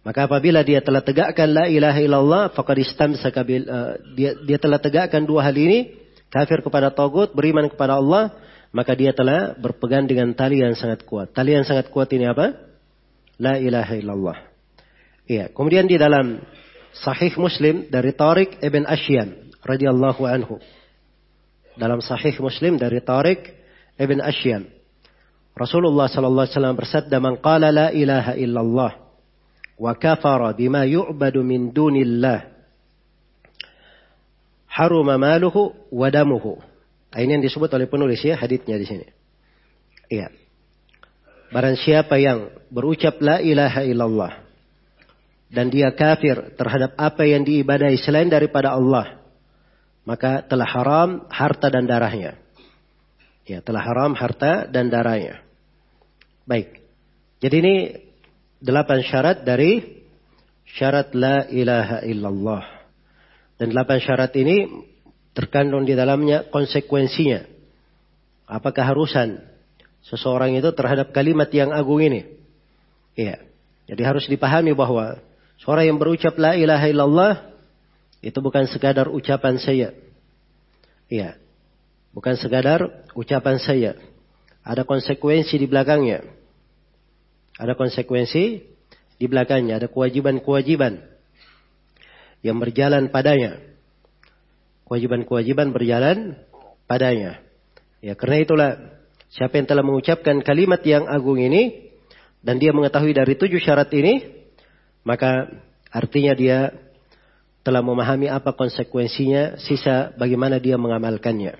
[0.00, 4.80] Maka apabila dia telah tegakkan la ilaha illallah faqad istamsaka bil uh, dia, dia telah
[4.80, 6.00] tegakkan dua hal ini.
[6.30, 8.30] Kafir kepada tagut beriman kepada Allah
[8.70, 11.34] maka dia telah berpegang dengan tali yang sangat kuat.
[11.34, 12.54] Tali yang sangat kuat ini apa?
[13.42, 14.38] La ilaha illallah.
[15.26, 15.50] Iya.
[15.50, 16.38] Kemudian di dalam
[16.94, 20.62] Sahih Muslim dari Tariq ibn Ashyan radhiyallahu anhu.
[21.74, 23.50] Dalam Sahih Muslim dari Tariq
[23.98, 24.70] ibn Ashyan.
[25.58, 28.92] Rasulullah sallallahu alaihi wasallam bersabda, "Man qala la ilaha illallah
[29.80, 32.46] wa kafara bima yu'badu min dunillah
[34.70, 36.69] haruma maluhu wa damuhu."
[37.10, 39.06] Nah, ini yang disebut oleh penulis ya haditnya di sini.
[40.10, 40.30] Iya.
[41.50, 44.32] Barang siapa yang berucap la ilaha illallah
[45.50, 49.18] dan dia kafir terhadap apa yang diibadahi selain daripada Allah,
[50.06, 52.38] maka telah haram harta dan darahnya.
[53.50, 55.42] Ya, telah haram harta dan darahnya.
[56.46, 56.78] Baik.
[57.42, 57.74] Jadi ini
[58.62, 60.02] delapan syarat dari
[60.78, 62.64] syarat la ilaha illallah.
[63.58, 64.70] Dan delapan syarat ini
[65.36, 67.46] terkandung di dalamnya konsekuensinya.
[68.50, 69.38] Apa keharusan
[70.02, 72.26] seseorang itu terhadap kalimat yang agung ini?
[73.14, 73.42] Iya.
[73.90, 75.18] Jadi harus dipahami bahwa
[75.62, 77.34] seorang yang berucap la ilaha illallah
[78.22, 79.94] itu bukan sekadar ucapan saya.
[81.10, 81.38] Iya.
[82.10, 83.94] Bukan sekadar ucapan saya.
[84.66, 86.26] Ada konsekuensi di belakangnya.
[87.60, 88.66] Ada konsekuensi
[89.20, 91.12] di belakangnya, ada kewajiban-kewajiban.
[92.40, 93.60] yang berjalan padanya.
[94.90, 96.34] Kewajiban-kewajiban berjalan
[96.90, 97.38] padanya.
[98.02, 98.70] Ya, karena itulah
[99.30, 101.94] siapa yang telah mengucapkan kalimat yang agung ini
[102.42, 104.26] dan dia mengetahui dari tujuh syarat ini,
[105.06, 105.46] maka
[105.94, 106.74] artinya dia
[107.62, 111.54] telah memahami apa konsekuensinya, sisa bagaimana dia mengamalkannya.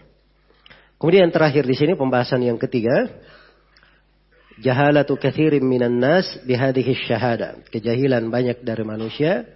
[0.99, 3.15] Kemudian terakhir di sini pembahasan yang ketiga,
[4.59, 7.63] jahalatu kathirin minan nas bihadhihi syahada.
[7.71, 9.47] Kejahilan banyak dari manusia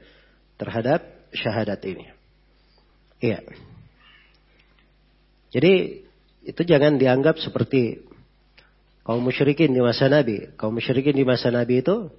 [0.63, 1.03] terhadap
[1.35, 2.14] syahadat ini.
[3.25, 3.41] Iya.
[5.49, 5.73] Jadi
[6.45, 8.05] itu jangan dianggap seperti
[9.01, 10.53] kaum musyrikin di masa Nabi.
[10.61, 12.13] Kaum musyrikin di masa Nabi itu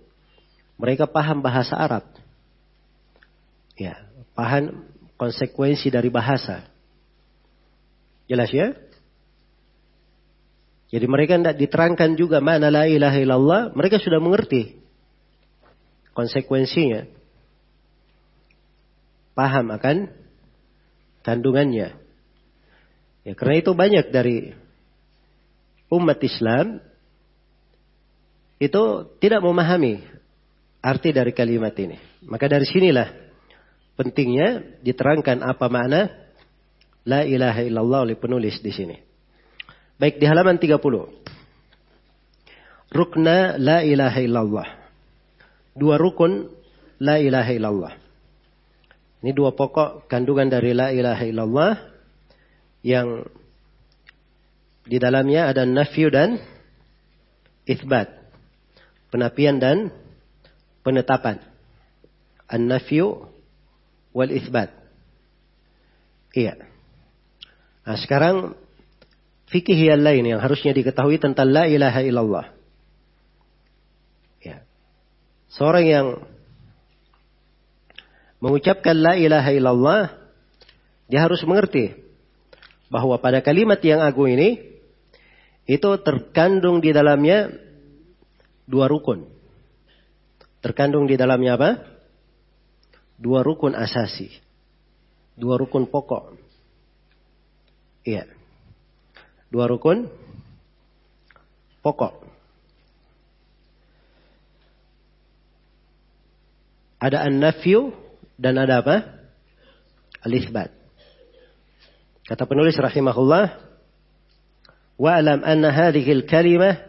[0.81, 2.09] mereka paham bahasa Arab.
[3.77, 4.01] Ya,
[4.33, 4.87] paham
[5.21, 6.65] konsekuensi dari bahasa.
[8.25, 8.73] Jelas ya?
[10.89, 14.79] Jadi mereka tidak diterangkan juga mana la ilaha illallah, mereka sudah mengerti
[16.15, 17.05] konsekuensinya.
[19.35, 20.24] Paham akan
[21.25, 21.97] kandungannya.
[23.25, 24.53] Ya, karena itu banyak dari
[25.89, 26.77] umat Islam
[28.61, 28.83] itu
[29.17, 30.05] tidak memahami
[30.85, 31.97] arti dari kalimat ini.
[32.29, 33.09] Maka dari sinilah
[33.97, 36.13] pentingnya diterangkan apa makna
[37.01, 38.95] la ilaha illallah oleh penulis di sini.
[39.97, 40.77] Baik di halaman 30.
[42.93, 44.67] Rukna la ilaha illallah.
[45.73, 46.47] Dua rukun
[47.01, 48.04] la ilaha illallah.
[49.25, 51.73] Ini dua pokok kandungan dari la ilaha illallah
[52.85, 53.25] yang
[54.85, 56.38] di dalamnya ada nafyu dan
[57.65, 58.05] isbat.
[59.09, 59.89] Penafian dan
[60.85, 61.41] penetapan.
[62.45, 63.25] An-nafyu
[64.13, 64.69] wal isbat.
[66.38, 66.61] Iya.
[67.81, 68.53] Nah, sekarang
[69.49, 72.45] fikih yang lain yang harusnya diketahui tentang la ilaha illallah.
[74.45, 74.61] Ya.
[75.49, 76.07] Seorang yang
[78.45, 80.01] mengucapkan la ilaha illallah,
[81.10, 81.97] dia harus mengerti
[82.93, 84.62] bahwa pada kalimat yang agung ini
[85.65, 87.49] itu terkandung di dalamnya
[88.69, 89.25] dua rukun.
[90.62, 91.69] Terkandung di dalamnya apa?
[93.17, 94.29] Dua rukun asasi.
[95.34, 96.38] Dua rukun pokok.
[98.05, 98.29] Iya.
[99.49, 100.05] Dua rukun
[101.81, 102.13] pokok.
[107.01, 108.04] Ada an-nafyu
[108.36, 108.95] dan ada apa?
[110.26, 110.74] Al-itsbat.
[112.26, 113.54] Kata penulis rahimahullah,
[114.98, 116.82] "Wa'lam anna hadhihi al-kalimah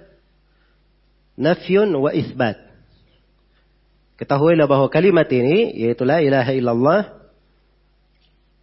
[1.36, 2.56] nafyun wa itsbat."
[4.16, 7.00] Ketahuilah bahwa kalimat ini yaitu la ilaha illallah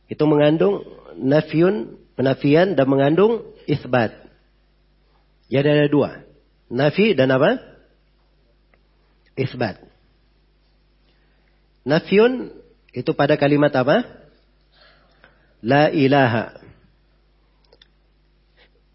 [0.09, 0.81] itu mengandung
[1.13, 4.17] nafyun, penafian dan mengandung isbat.
[5.53, 6.25] Jadi ada dua.
[6.73, 7.61] Nafi dan apa?
[9.37, 9.77] Isbat.
[11.85, 12.62] Nafyun
[12.93, 14.05] itu pada kalimat apa?
[15.63, 16.63] La ilaha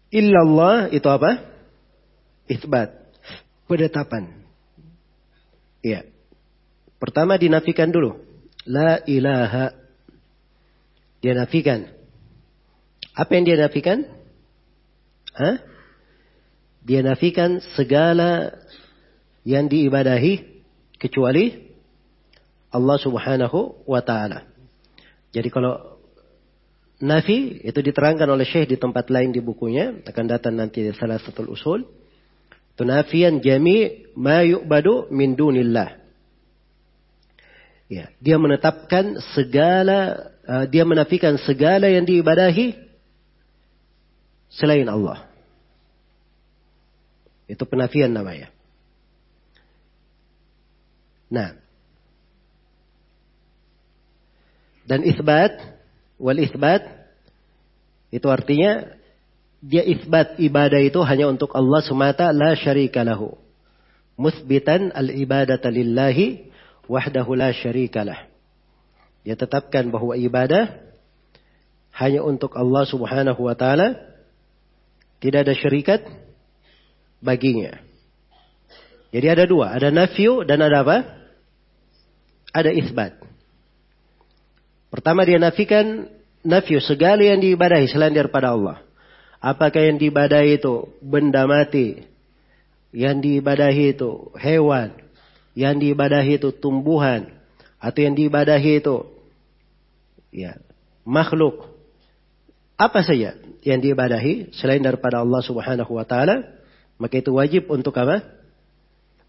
[0.09, 1.45] Illallah itu apa?
[2.49, 2.89] Isbat.
[3.69, 4.41] Penetapan.
[5.85, 6.09] Iya.
[6.97, 8.17] Pertama dinafikan dulu.
[8.65, 9.77] La ilaha.
[11.21, 11.85] Dia nafikan.
[13.13, 14.09] Apa yang dia nafikan?
[15.37, 15.61] Hah?
[16.81, 18.57] Dia nafikan segala
[19.45, 20.41] yang diibadahi
[20.97, 21.68] kecuali
[22.69, 24.45] Allah subhanahu wa ta'ala.
[25.33, 25.99] Jadi kalau
[26.99, 31.15] Nafi itu diterangkan oleh Syekh di tempat lain di bukunya, akan datang nanti di salah
[31.15, 31.87] satu usul.
[32.75, 35.95] Itu nafian jami ma yu'badu min dunillah.
[37.87, 42.75] Ya, dia menetapkan segala uh, dia menafikan segala yang diibadahi
[44.51, 45.27] selain Allah.
[47.47, 48.51] Itu penafian namanya.
[51.31, 51.58] Nah.
[54.89, 55.53] Dan isbat
[56.17, 56.81] wal isbat
[58.09, 58.89] itu artinya
[59.61, 63.37] dia isbat ibadah itu hanya untuk Allah semata la syarika lahu.
[64.17, 66.49] Musbitan al ibadata lillahi
[66.89, 68.25] wahdahu la syarikalah.
[69.21, 70.73] Dia tetapkan bahwa ibadah
[71.93, 73.93] hanya untuk Allah Subhanahu wa taala
[75.21, 76.01] tidak ada syarikat
[77.21, 77.77] baginya.
[79.13, 80.97] Jadi ada dua, ada nafyu dan ada apa?
[82.49, 83.28] Ada isbat.
[84.89, 86.09] Pertama dia nafikan
[86.41, 88.81] nafyu segala yang diibadahi selain daripada Allah.
[89.39, 92.03] Apakah yang diibadahi itu benda mati,
[92.91, 94.91] yang diibadahi itu hewan,
[95.55, 97.31] yang diibadahi itu tumbuhan,
[97.79, 99.07] atau yang diibadahi itu
[100.35, 100.59] ya
[101.07, 101.69] makhluk.
[102.75, 106.59] Apa saja yang diibadahi selain daripada Allah Subhanahu wa taala,
[106.99, 108.25] maka itu wajib untuk apa?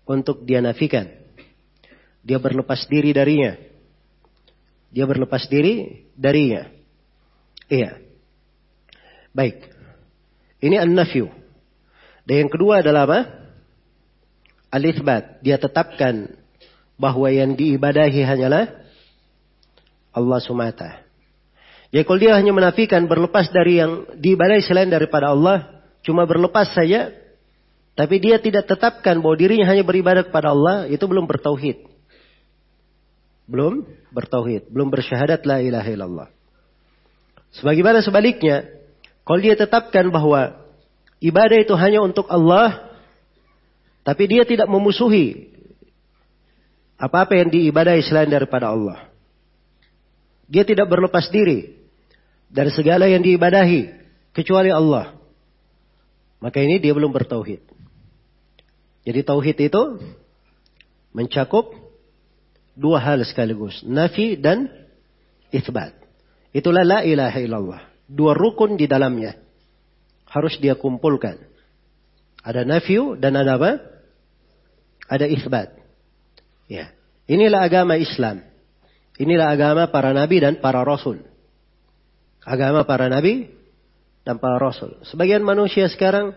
[0.09, 1.07] Untuk dia nafikan.
[2.27, 3.70] Dia berlepas diri darinya
[4.91, 6.67] Dia berlepas diri darinya.
[7.71, 8.03] Iya.
[9.31, 9.71] Baik.
[10.61, 11.31] Ini an-nafyu.
[12.27, 13.21] Dan yang kedua adalah apa?
[14.75, 15.43] Al-ithbat.
[15.47, 16.35] Dia tetapkan
[17.01, 18.71] bahwa yang diibadahi hanyalah
[20.11, 21.07] Allah semata.
[21.91, 27.11] Jadi kalau dia hanya menafikan berlepas dari yang diibadahi selain daripada Allah, cuma berlepas saja,
[27.99, 31.90] tapi dia tidak tetapkan bahwa dirinya hanya beribadah kepada Allah, itu belum bertauhid.
[33.51, 33.83] Belum
[34.15, 36.29] bertauhid, belum bersyahadat la ilaha illallah.
[37.51, 38.63] Sebagaimana sebaliknya,
[39.27, 40.55] kalau dia tetapkan bahwa
[41.19, 42.95] ibadah itu hanya untuk Allah,
[44.07, 45.51] tapi dia tidak memusuhi
[46.95, 49.11] apa-apa yang diibadahi selain daripada Allah.
[50.47, 51.75] Dia tidak berlepas diri
[52.47, 53.99] dari segala yang diibadahi
[54.31, 55.19] kecuali Allah.
[56.39, 57.67] Maka ini dia belum bertauhid.
[59.11, 59.83] Jadi tauhid itu
[61.11, 61.90] mencakup
[62.81, 64.73] dua hal sekaligus, nafi dan
[65.53, 65.93] itsbat.
[66.57, 67.83] Itulah la ilaha illallah.
[68.09, 69.37] Dua rukun di dalamnya.
[70.25, 71.37] Harus dia kumpulkan.
[72.41, 73.79] Ada nafiu dan ada apa?
[75.07, 75.77] Ada itsbat.
[76.67, 76.91] Ya.
[77.29, 78.43] Inilah agama Islam.
[79.21, 81.21] Inilah agama para nabi dan para rasul.
[82.41, 83.53] Agama para nabi
[84.25, 84.97] dan para rasul.
[85.05, 86.33] Sebagian manusia sekarang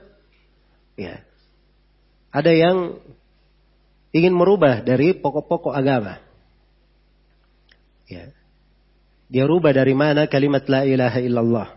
[1.00, 1.24] ya
[2.34, 2.98] ada yang
[4.10, 6.23] ingin merubah dari pokok-pokok agama.
[8.08, 8.34] Ya.
[9.32, 11.70] Dia rubah dari mana kalimat la ilaha illallah.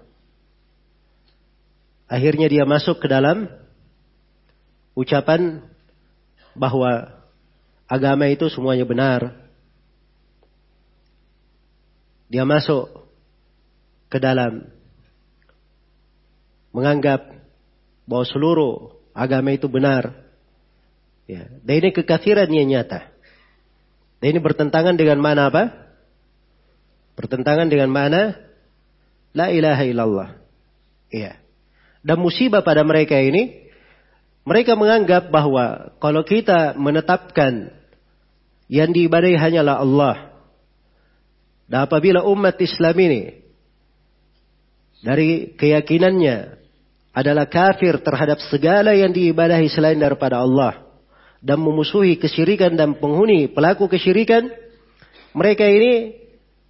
[2.06, 3.50] Akhirnya dia masuk ke dalam
[4.94, 5.62] ucapan
[6.54, 7.10] bahwa
[7.90, 9.34] agama itu semuanya benar.
[12.26, 13.06] Dia masuk
[14.10, 14.66] ke dalam
[16.74, 17.24] menganggap
[18.04, 20.12] bahwa seluruh agama itu benar.
[21.26, 21.48] Ya.
[21.64, 23.10] Dan ini kekafiran yang nyata.
[24.22, 25.85] Dan ini bertentangan dengan mana apa?
[27.16, 28.36] Bertentangan dengan mana?
[29.32, 30.28] La ilaha illallah.
[31.08, 31.40] Iya.
[32.04, 33.66] Dan musibah pada mereka ini,
[34.46, 37.74] mereka menganggap bahwa kalau kita menetapkan
[38.70, 40.16] yang diibadai hanyalah Allah.
[41.66, 43.22] Dan apabila umat Islam ini
[45.02, 46.62] dari keyakinannya
[47.10, 50.86] adalah kafir terhadap segala yang diibadahi selain daripada Allah
[51.42, 54.46] dan memusuhi kesyirikan dan penghuni pelaku kesyirikan,
[55.34, 56.25] mereka ini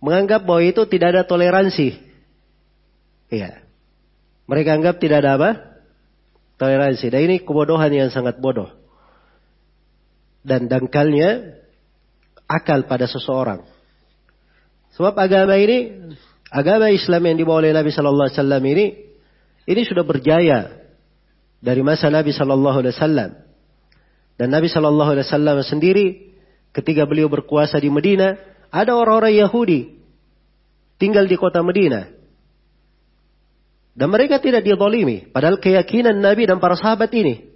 [0.06, 1.98] menganggap bahwa itu tidak ada toleransi.
[3.26, 3.66] Iya.
[4.46, 5.50] Mereka anggap tidak ada apa?
[6.62, 7.10] Toleransi.
[7.10, 8.70] Dan ini kebodohan yang sangat bodoh.
[10.46, 11.58] Dan dangkalnya
[12.46, 13.66] akal pada seseorang.
[14.94, 16.14] Sebab agama ini,
[16.54, 18.86] agama Islam yang dibawa oleh Nabi Sallallahu Alaihi Wasallam ini,
[19.66, 20.86] ini sudah berjaya
[21.58, 23.30] dari masa Nabi Sallallahu Alaihi Wasallam.
[24.38, 26.06] Dan Nabi Sallallahu Alaihi Wasallam sendiri,
[26.70, 28.38] ketika beliau berkuasa di Medina,
[28.70, 29.95] ada orang-orang Yahudi
[30.96, 32.08] tinggal di kota Medina.
[33.96, 35.24] Dan mereka tidak dizalimi.
[35.32, 37.48] Padahal keyakinan Nabi dan para sahabat ini.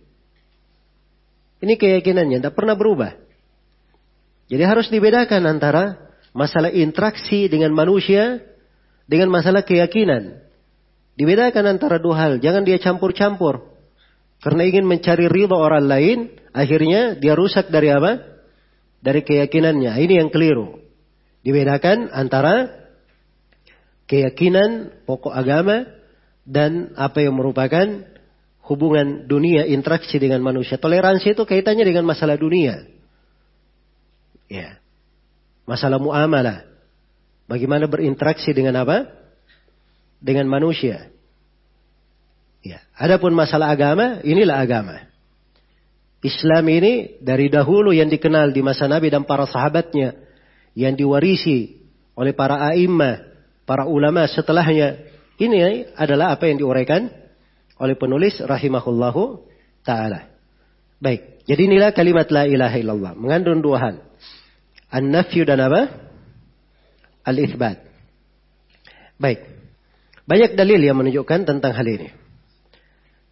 [1.60, 3.12] Ini keyakinannya, tidak pernah berubah.
[4.48, 8.40] Jadi harus dibedakan antara masalah interaksi dengan manusia
[9.04, 10.40] dengan masalah keyakinan.
[11.20, 12.32] Dibedakan antara dua hal.
[12.40, 13.68] Jangan dia campur-campur.
[14.40, 16.18] Karena ingin mencari ridho orang lain,
[16.56, 18.24] akhirnya dia rusak dari apa?
[19.04, 19.92] Dari keyakinannya.
[20.00, 20.80] Ini yang keliru.
[21.44, 22.79] Dibedakan antara
[24.10, 25.86] keyakinan pokok agama
[26.42, 28.10] dan apa yang merupakan
[28.66, 30.82] hubungan dunia interaksi dengan manusia.
[30.82, 32.90] Toleransi itu kaitannya dengan masalah dunia.
[34.50, 34.82] Ya.
[35.62, 36.66] Masalah muamalah.
[37.46, 39.06] Bagaimana berinteraksi dengan apa?
[40.18, 41.06] Dengan manusia.
[42.66, 42.82] Ya.
[42.98, 45.06] Adapun masalah agama, inilah agama.
[46.20, 50.18] Islam ini dari dahulu yang dikenal di masa Nabi dan para sahabatnya
[50.76, 51.80] yang diwarisi
[52.12, 53.29] oleh para a'immah,
[53.70, 55.06] para ulama setelahnya.
[55.38, 57.06] Ini adalah apa yang diuraikan
[57.78, 59.46] oleh penulis rahimahullahu
[59.86, 60.26] taala.
[60.98, 63.96] Baik, jadi inilah kalimat la ilaha illallah mengandung dua hal.
[64.90, 65.86] An-nafyu dan apa?
[67.22, 67.78] Al-itsbat.
[69.22, 69.46] Baik.
[70.26, 72.10] Banyak dalil yang menunjukkan tentang hal ini.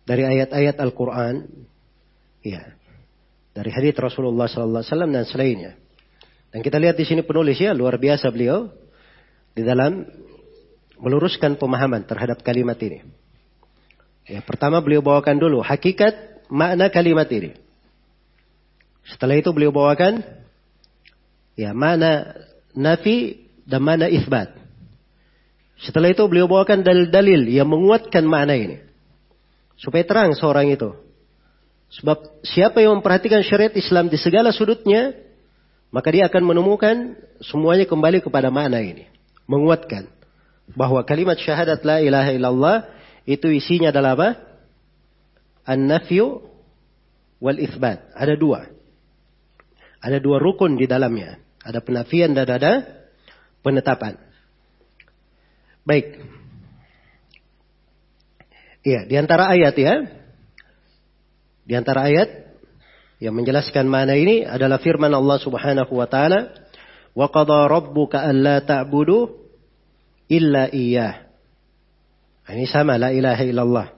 [0.07, 1.51] Dari ayat-ayat Al-Qur'an,
[2.47, 2.63] ya.
[3.59, 5.73] Dari hadis Rasulullah sallallahu alaihi wasallam dan selainnya.
[6.55, 8.71] Dan kita lihat di sini penulis ya luar biasa beliau
[9.53, 10.07] di dalam
[10.99, 13.07] meluruskan pemahaman terhadap kalimat ini.
[14.29, 17.57] Ya, pertama beliau bawakan dulu hakikat makna kalimat ini.
[19.09, 20.21] Setelah itu beliau bawakan
[21.57, 22.37] ya mana
[22.77, 24.53] nafi dan mana isbat.
[25.79, 28.77] Setelah itu beliau bawakan dalil-dalil yang menguatkan makna ini.
[29.79, 30.91] Supaya terang seorang itu.
[31.89, 35.15] Sebab siapa yang memperhatikan syariat Islam di segala sudutnya,
[35.89, 39.09] maka dia akan menemukan semuanya kembali kepada makna ini.
[39.49, 40.18] Menguatkan
[40.77, 42.77] bahwa kalimat syahadat la ilaha illallah
[43.29, 44.29] itu isinya adalah apa?
[45.69, 46.49] An-nafyu
[47.45, 48.13] wal ithbat.
[48.17, 48.69] Ada dua.
[50.01, 51.37] Ada dua rukun di dalamnya.
[51.61, 52.73] Ada penafian dan ada
[53.61, 54.17] penetapan.
[55.85, 56.25] Baik.
[58.85, 59.95] Iya, di antara ayat ya.
[61.69, 62.49] Di antara ayat
[63.21, 66.55] yang menjelaskan mana ini adalah firman Allah Subhanahu wa taala,
[67.13, 69.48] "Wa qada rabbuka alla ta'budu
[70.29, 71.29] illa iyyah."
[72.49, 73.89] Nah, ini sama la ilaha illallah.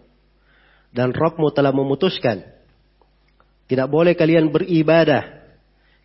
[0.91, 2.43] Dan Rabbmu telah memutuskan
[3.71, 5.47] tidak boleh kalian beribadah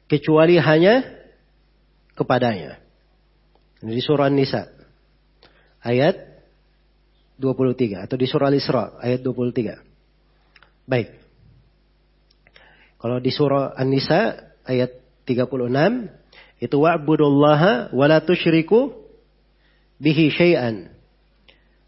[0.05, 1.01] kecuali hanya
[2.13, 2.77] kepadanya.
[3.81, 4.69] Ini di surah An-Nisa
[5.81, 6.15] ayat
[7.41, 9.81] 23 atau di surah Al-Isra ayat 23.
[10.85, 11.09] Baik.
[13.01, 14.95] Kalau di surah An-Nisa ayat
[15.27, 19.04] 36 itu wa'budullaha wa la tusyriku
[20.01, 20.91] bihi syai'an.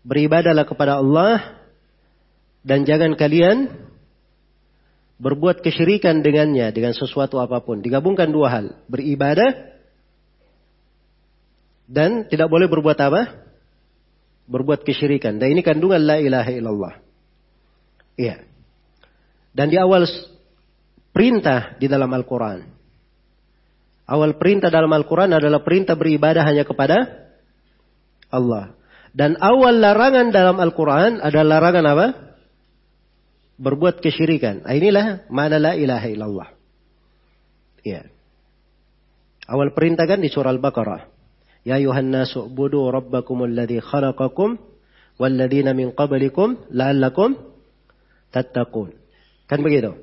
[0.08, 1.60] Beribadalah kepada Allah
[2.64, 3.72] dan jangan kalian
[5.18, 7.84] berbuat kesyirikan dengannya dengan sesuatu apa pun.
[7.84, 9.76] Digabungkan dua hal, beribadah
[11.88, 13.48] dan tidak boleh berbuat apa?
[14.48, 15.38] berbuat kesyirikan.
[15.38, 16.94] Dan ini kandungan la ilaha illallah.
[18.16, 18.48] Iya.
[19.52, 20.08] Dan di awal
[21.12, 22.64] perintah di dalam Al-Quran.
[24.08, 27.27] Awal perintah dalam Al-Quran adalah perintah beribadah hanya kepada
[28.34, 28.76] Allah.
[29.18, 32.08] Dan awal larangan dalam Al-Quran adalah larangan apa?
[33.58, 34.62] Berbuat kesyirikan.
[34.62, 36.50] Nah, inilah mana la ilaha illallah.
[37.82, 38.06] Iya.
[39.48, 41.10] Awal perintah kan di surah Al-Baqarah.
[41.66, 44.60] Ya ayuhan nasu budu rabbakum alladhi khalaqakum
[45.18, 47.40] walladhina min qablikum la'allakum
[48.32, 48.94] tattaqun.
[49.48, 49.96] Kan begitu.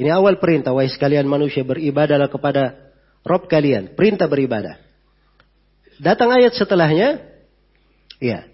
[0.00, 0.72] Ini awal perintah.
[0.72, 2.92] Wahai sekalian manusia beribadahlah kepada
[3.26, 3.92] Rob kalian.
[3.92, 4.80] Perintah beribadah.
[6.00, 7.27] Datang ayat setelahnya.
[8.18, 8.46] Ya.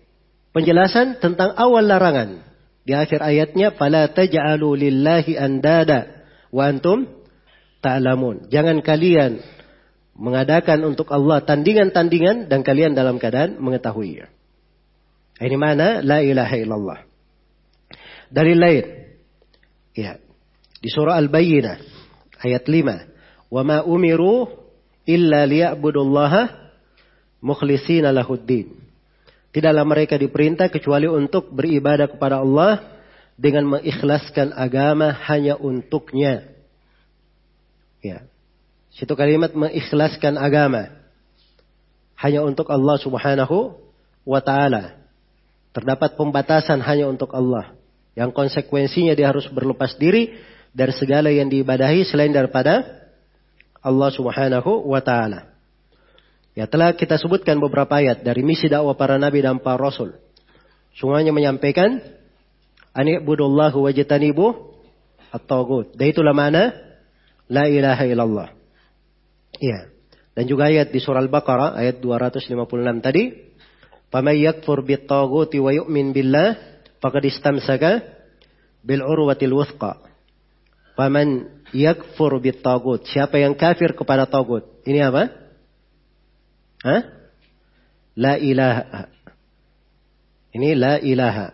[0.55, 2.45] Penjelasan tentang awal larangan.
[2.85, 3.73] Di akhir ayatnya.
[3.75, 6.25] Fala taj'alu lillahi andada.
[6.53, 7.09] Wa antum
[7.81, 8.53] ta'lamun.
[8.53, 9.41] Jangan kalian
[10.15, 14.23] mengadakan untuk Allah tandingan-tandingan dan kalian dalam keadaan mengetahui.
[15.43, 16.99] Ini mana la ilaha illallah.
[18.31, 18.85] Dari lain.
[19.99, 20.23] Ya.
[20.79, 21.77] Di surah Al-Bayyinah
[22.45, 23.51] ayat 5.
[23.51, 24.47] Wa ma umiru
[25.09, 26.53] illa liya'budullaha
[27.41, 28.84] mukhlisina lahuddin.
[29.55, 32.99] Tidaklah mereka diperintah kecuali untuk beribadah kepada Allah
[33.39, 36.51] dengan mengikhlaskan agama hanya untuknya.
[38.03, 38.27] Ya.
[38.91, 40.91] Situ kalimat mengikhlaskan agama.
[42.19, 43.79] Hanya untuk Allah subhanahu
[44.27, 44.99] wa ta'ala.
[45.71, 47.79] Terdapat pembatasan hanya untuk Allah.
[48.19, 50.35] Yang konsekuensinya dia harus berlepas diri
[50.75, 53.07] dari segala yang diibadahi selain daripada
[53.79, 55.54] Allah subhanahu wa ta'ala.
[56.55, 60.15] Ya telah kita sebutkan beberapa ayat dari misi dakwah para nabi dan para rasul.
[60.95, 61.99] Semuanya menyampaikan
[62.95, 64.79] ani'budullahu wajtanibu
[65.35, 65.99] at-tagut.
[65.99, 66.71] Dan itulah mana
[67.51, 68.49] la ilaha illallah.
[69.59, 69.91] Iya.
[70.35, 73.35] Dan juga ayat di surah Al-Baqarah ayat 256 tadi,
[74.11, 76.59] "Faman yakfur bit-taghuti wa yu'min billah
[77.03, 78.03] faqad istamsaka
[78.83, 79.99] bil urwatil wuthqa."
[80.95, 84.63] Faman yakfur bit-taghut, siapa yang kafir kepada tagut?
[84.87, 85.44] Ini apa?
[86.85, 87.03] Hah?
[88.15, 89.09] La ilaha.
[90.55, 91.51] Ini la ilaha.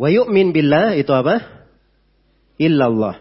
[0.00, 1.44] Wa yu'min billah itu apa?
[2.58, 3.20] Illallah.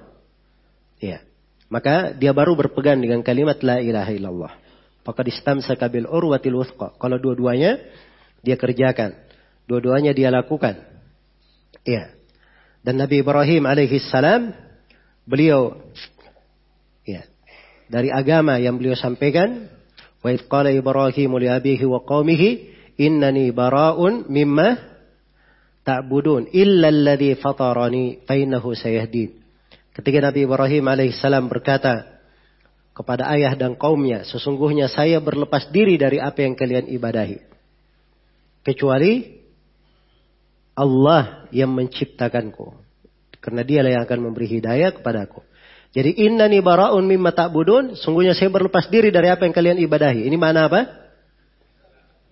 [1.04, 1.22] Iya.
[1.68, 4.54] Maka dia baru berpegang dengan kalimat la ilaha illallah.
[5.04, 6.95] Maka istamsaka bil urwatil wuthqa.
[6.97, 7.84] Kalau dua-duanya
[8.39, 9.14] dia kerjakan.
[9.68, 10.80] Dua-duanya dia lakukan.
[11.84, 12.16] Iya.
[12.84, 14.56] Dan Nabi Ibrahim alaihi salam
[15.24, 15.80] beliau
[17.08, 17.24] ya
[17.88, 19.72] dari agama yang beliau sampaikan
[21.38, 22.49] li abihi wa qaumihi
[22.97, 24.80] innani bara'un mimma
[25.84, 29.43] ta'budun illa alladhi fatarani fa innahu sayahdin
[29.93, 32.17] Ketika Nabi Ibrahim alaihissalam berkata
[32.97, 37.38] kepada ayah dan kaumnya, sesungguhnya saya berlepas diri dari apa yang kalian ibadahi.
[38.65, 39.38] Kecuali
[40.74, 42.74] Allah yang menciptakanku.
[43.38, 45.45] Karena dialah yang akan memberi hidayah kepadaku.
[45.94, 47.94] Jadi innani bara'un mimma ta'budun.
[47.94, 50.26] Sungguhnya saya berlepas diri dari apa yang kalian ibadahi.
[50.26, 50.89] Ini mana apa?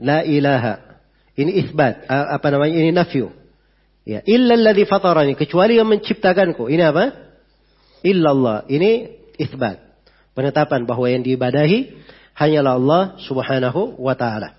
[0.01, 0.97] La ilaha.
[1.37, 2.09] Ini isbat.
[2.09, 2.73] Apa namanya?
[2.73, 3.29] Ini nafyu.
[4.01, 4.25] Ya.
[4.25, 5.37] Illa alladhi fatarani.
[5.37, 6.73] Kecuali yang menciptakanku.
[6.73, 7.31] Ini apa?
[8.01, 8.65] illallah.
[8.65, 9.77] Ini isbat.
[10.33, 12.01] Penetapan bahwa yang diibadahi
[12.33, 14.57] hanyalah Allah subhanahu wa ta'ala.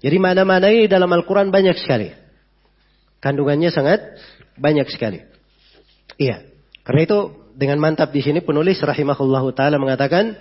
[0.00, 2.10] Jadi mana-mana ini dalam Al-Quran banyak sekali.
[3.20, 4.18] Kandungannya sangat
[4.58, 5.22] banyak sekali.
[6.16, 6.50] Iya.
[6.82, 7.18] Karena itu
[7.56, 10.36] dengan mantap di sini penulis rahimahullah taala mengatakan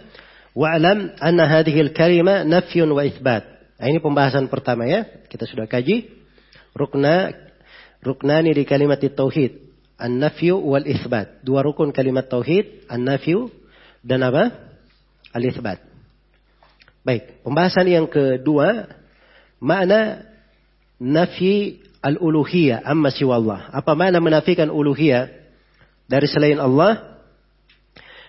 [0.57, 3.45] Wa'lam anna hadhihi al-kalima nafyun wa itsbat.
[3.79, 5.05] Nah, ini pembahasan pertama ya.
[5.29, 6.09] Kita sudah kaji.
[6.73, 7.31] Rukna
[8.01, 9.69] ruknani di kalimat tauhid.
[9.99, 11.43] An-nafyu wal itsbat.
[11.45, 13.51] Dua rukun kalimat tauhid, an-nafyu
[14.03, 14.51] dan apa?
[15.35, 15.85] Al-itsbat.
[17.07, 18.91] Baik, pembahasan yang kedua
[19.63, 20.27] makna
[20.99, 23.71] nafi al-uluhiyah amma siwa Allah.
[23.71, 25.38] Apa makna menafikan uluhiyah
[26.09, 27.21] dari selain Allah?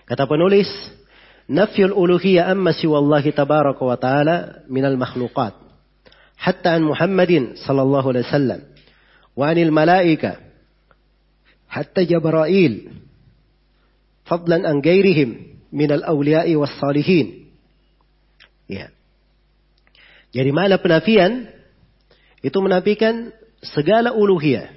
[0.05, 0.69] Kata penulis,
[1.49, 4.35] nafyul uluhiyah amma siwa Allah tabaraka wa ta'ala
[4.69, 5.57] minal makhluqat.
[6.37, 8.61] Hatta an Muhammadin sallallahu alaihi wasallam
[9.37, 10.41] wa anil malaika
[11.69, 12.91] hatta Jibril
[14.25, 17.49] fadlan an gairihim minal awliya'i was salihin.
[18.67, 18.91] Ya.
[20.31, 21.51] Jadi mana penafian
[22.41, 24.73] itu menafikan segala uluhiyah,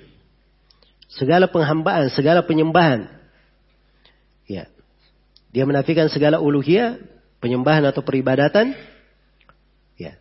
[1.15, 3.07] segala penghambaan, segala penyembahan.
[4.51, 4.69] Ya.
[5.55, 6.99] Dia menafikan segala uluhiyah,
[7.39, 8.75] penyembahan atau peribadatan.
[9.95, 10.19] Ya.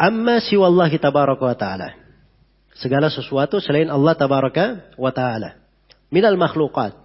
[0.00, 1.88] Amma siwallahi tabaraka wa ta'ala.
[2.78, 5.60] Segala sesuatu selain Allah tabaraka wa ta'ala.
[6.08, 6.96] Minal makhlukat.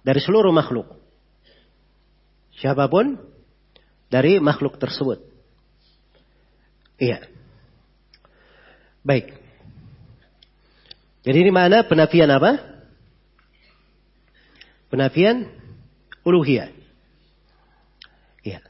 [0.00, 0.96] Dari seluruh makhluk.
[2.56, 3.18] Siapa pun
[4.12, 5.20] dari makhluk tersebut.
[7.00, 7.24] Iya.
[9.00, 9.40] Baik.
[11.20, 12.56] Jadi ini mana penafian apa?
[14.88, 15.46] Penafian
[16.24, 16.72] uluhiyah.
[18.42, 18.60] Iya.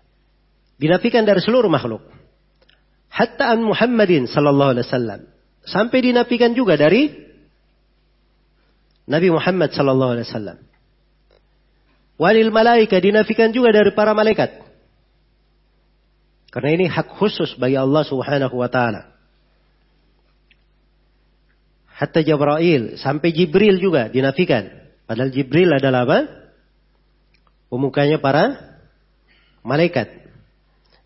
[0.77, 2.03] Dinafikan dari seluruh makhluk.
[3.11, 5.21] Hatta an Muhammadin sallallahu alaihi wasallam.
[5.67, 7.11] Sampai dinafikan juga dari
[9.11, 10.59] Nabi Muhammad sallallahu alaihi wasallam.
[12.21, 14.61] Walil malaika dinafikan juga dari para malaikat.
[16.51, 19.10] Karena ini hak khusus bagi Allah Subhanahu wa taala.
[22.01, 24.73] Hatta Jibril, sampai Jibril juga dinafikan.
[25.05, 26.19] Padahal Jibril adalah apa?
[27.69, 28.57] Pemukanya para
[29.61, 30.09] malaikat.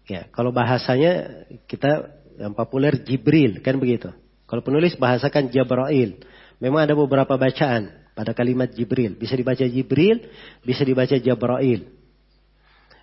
[0.06, 4.14] Ya, kalau bahasanya kita yang populer Jibril, kan begitu.
[4.46, 6.22] Kalau penulis bahasakan Jibril.
[6.62, 9.18] Memang ada beberapa bacaan pada kalimat Jibril.
[9.18, 10.30] Bisa dibaca Jibril,
[10.62, 11.90] bisa dibaca Jibril.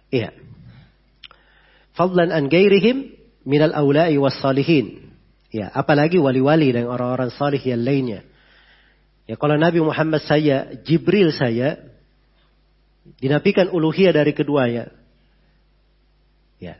[0.07, 0.31] Iya
[1.95, 3.13] fadlan an gairihim
[3.43, 5.00] minal awla'i was salihin.
[5.51, 8.23] Ya, apalagi wali-wali dan orang-orang salih yang lainnya.
[9.27, 11.91] Ya, kalau Nabi Muhammad saya, Jibril saya,
[13.19, 14.87] dinafikan uluhiyah dari keduanya.
[16.61, 16.79] Ya.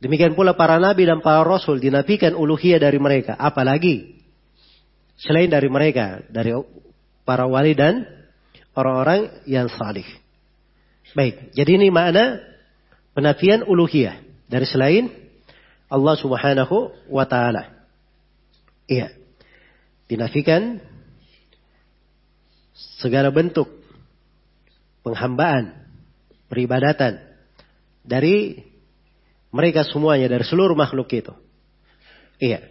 [0.00, 3.36] Demikian pula para nabi dan para rasul dinafikan uluhiyah dari mereka.
[3.36, 4.24] Apalagi
[5.20, 6.56] selain dari mereka, dari
[7.28, 8.08] para wali dan
[8.72, 10.06] orang-orang yang salih.
[11.16, 12.40] Baik, jadi ini makna
[13.16, 15.25] penafian uluhiyah dari selain
[15.86, 17.86] Allah Subhanahu wa taala.
[18.90, 19.14] Iya.
[20.06, 20.78] Dinafikan
[23.02, 23.66] segala bentuk
[25.02, 25.86] penghambaan,
[26.50, 27.22] peribadatan
[28.06, 28.62] dari
[29.50, 31.34] mereka semuanya dari seluruh makhluk itu.
[32.38, 32.66] Iya.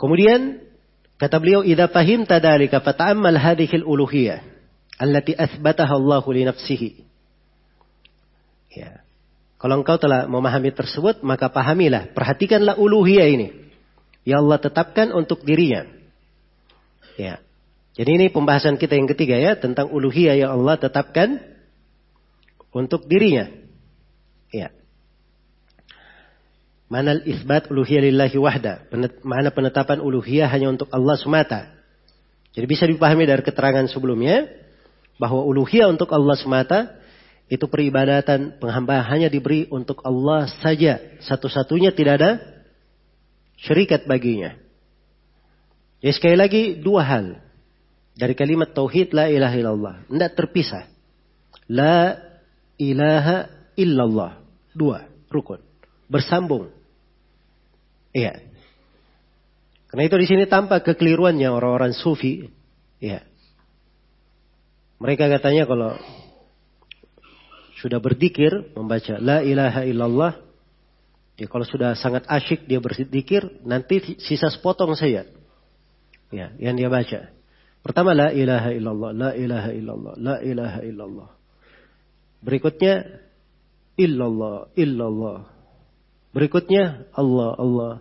[0.00, 0.64] Kemudian
[1.16, 4.40] kata beliau idza fahimta dalika fata'ammal hadhihi al-uluhiyah
[4.98, 7.03] allati athbataha Allah li nafsihi.
[9.64, 13.48] Kalau engkau telah memahami tersebut, maka pahamilah, perhatikanlah uluhiyah ini.
[14.20, 15.88] Ya Allah tetapkan untuk dirinya.
[17.16, 17.40] Ya.
[17.96, 21.40] Jadi ini pembahasan kita yang ketiga ya, tentang uluhiyah yang Allah tetapkan
[22.76, 23.48] untuk dirinya.
[24.52, 24.68] Ya.
[26.92, 28.84] Mana isbat uluhiyah lillahi wahda.
[29.24, 31.72] Mana penetapan uluhiyah hanya untuk Allah semata.
[32.52, 34.44] Jadi bisa dipahami dari keterangan sebelumnya.
[35.16, 37.00] Bahwa uluhiyah untuk Allah semata
[37.44, 41.00] itu peribadatan penghambaan hanya diberi untuk Allah saja.
[41.20, 42.30] Satu-satunya tidak ada
[43.60, 44.56] syarikat baginya.
[46.00, 47.26] Ya sekali lagi dua hal.
[48.14, 49.94] Dari kalimat tauhid la ilaha illallah.
[50.08, 50.88] Tidak terpisah.
[51.68, 52.16] La
[52.80, 54.40] ilaha illallah.
[54.72, 55.04] Dua.
[55.28, 55.60] Rukun.
[56.08, 56.70] Bersambung.
[58.14, 58.40] Iya.
[59.90, 62.46] Karena itu di sini tampak kekeliruannya orang-orang sufi.
[63.02, 63.26] Iya.
[65.02, 65.98] Mereka katanya kalau
[67.84, 70.32] sudah berzikir, membaca la ilaha illallah,
[71.36, 75.28] ya kalau sudah sangat asyik dia berzikir, nanti sisa sepotong saya.
[76.32, 77.28] Ya, yang dia baca.
[77.84, 81.28] Pertama la ilaha illallah, la ilaha illallah, la ilaha illallah.
[82.40, 83.20] Berikutnya
[84.00, 85.44] illallah, illallah.
[86.32, 87.94] Berikutnya Allah, Allah.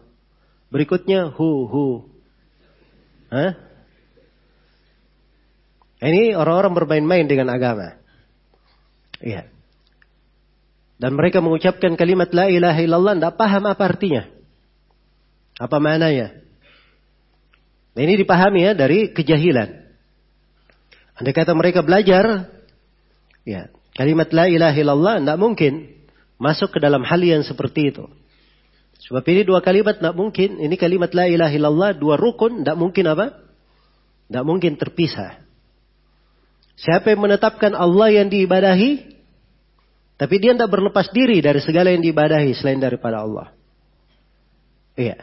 [0.72, 1.86] Berikutnya hu, hu.
[3.30, 3.52] Hah?
[6.00, 8.00] Ini orang-orang bermain-main dengan agama.
[9.20, 9.53] Iya.
[10.98, 14.24] Dan mereka mengucapkan kalimat la ilaha illallah tidak paham apa artinya.
[15.58, 16.38] Apa maknanya.
[17.94, 19.70] Nah ini dipahami ya dari kejahilan.
[21.14, 22.50] Andai kata mereka belajar
[23.44, 23.68] Ya,
[24.00, 25.74] kalimat la ilaha illallah tidak mungkin
[26.40, 28.08] masuk ke dalam hal yang seperti itu.
[29.04, 30.64] Sebab ini dua kalimat tidak mungkin.
[30.64, 33.36] Ini kalimat la ilaha illallah dua rukun tidak mungkin apa?
[34.32, 35.44] Tidak mungkin terpisah.
[36.80, 39.13] Siapa yang menetapkan Allah yang diibadahi,
[40.24, 43.52] tapi dia tidak berlepas diri dari segala yang diibadahi selain daripada Allah.
[44.96, 45.20] Iya.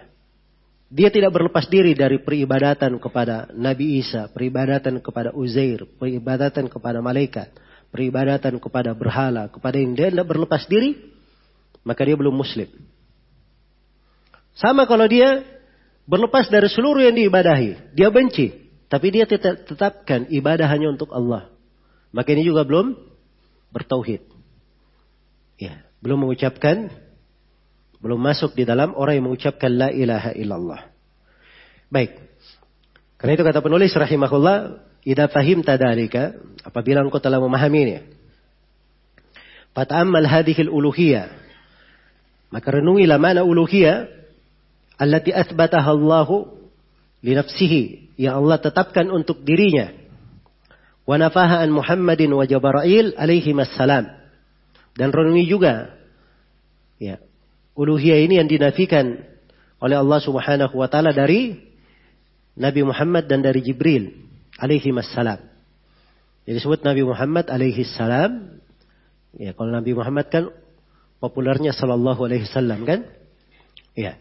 [0.93, 7.49] Dia tidak berlepas diri dari peribadatan kepada Nabi Isa, peribadatan kepada Uzair, peribadatan kepada malaikat,
[7.89, 11.01] peribadatan kepada berhala, kepada yang dia tidak berlepas diri,
[11.81, 12.69] maka dia belum muslim.
[14.53, 15.49] Sama kalau dia
[16.05, 18.53] berlepas dari seluruh yang diibadahi, dia benci,
[18.93, 21.49] tapi dia tetap tetapkan ibadah hanya untuk Allah.
[22.13, 23.01] Maka ini juga belum
[23.73, 24.30] bertauhid.
[25.61, 26.89] Ya, belum mengucapkan
[28.01, 30.89] belum masuk di dalam orang yang mengucapkan la ilaha illallah.
[31.93, 32.17] Baik.
[33.21, 38.01] Karena itu kata penulis rahimahullah, "Idza fahimta dzalika," apabila engkau telah memahaminya.
[39.77, 41.29] Fata'ammal hadhihi al-uluhiyah.
[42.51, 44.09] Maka renungilah mana uluhiyah
[44.99, 46.51] allati athbataha Allahu
[47.23, 49.93] li nafsihi yang Allah tetapkan untuk dirinya.
[51.05, 54.20] Wa nafaha an Muhammadin wa Jibril alaihi salam.
[55.01, 55.97] Dan renungi juga
[57.01, 57.17] ya
[57.73, 59.25] uluhiyah ini yang dinafikan
[59.81, 61.57] oleh Allah Subhanahu wa taala dari
[62.61, 64.13] Nabi Muhammad dan dari Jibril
[64.61, 65.41] alaihi wassalam.
[66.45, 68.61] Jadi disebut Nabi Muhammad alaihi salam.
[69.33, 70.53] Ya, kalau Nabi Muhammad kan
[71.17, 73.09] populernya sallallahu alaihi wasallam kan?
[73.97, 74.21] Ya.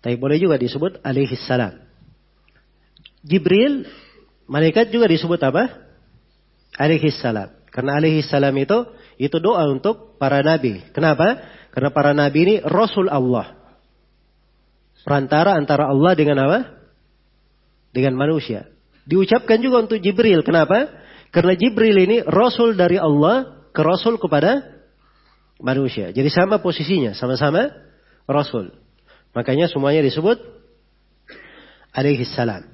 [0.00, 1.76] Tapi boleh juga disebut alaihi salam.
[3.20, 3.84] Jibril
[4.48, 5.68] malaikat juga disebut apa?
[6.80, 7.52] Alaihi salam.
[7.68, 8.84] Karena alaihi salam itu
[9.20, 10.82] itu doa untuk para nabi.
[10.90, 11.42] Kenapa?
[11.70, 13.54] Karena para nabi ini rasul Allah.
[15.04, 16.58] Perantara antara Allah dengan apa?
[17.92, 18.66] Dengan manusia.
[19.04, 20.40] Diucapkan juga untuk Jibril.
[20.40, 20.88] Kenapa?
[21.28, 24.64] Karena Jibril ini rasul dari Allah ke rasul kepada
[25.60, 26.14] manusia.
[26.14, 27.68] Jadi sama posisinya, sama-sama
[28.24, 28.72] rasul.
[29.34, 30.40] Makanya semuanya disebut
[31.90, 32.64] alaihi salam.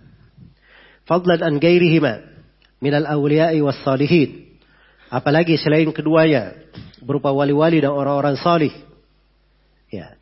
[1.09, 2.21] Fadlan an gairihima
[2.85, 4.50] minal awliya'i was salihin.
[5.11, 6.55] Apalagi selain keduanya
[7.03, 8.71] berupa wali-wali dan orang-orang salih.
[9.91, 10.15] Ya.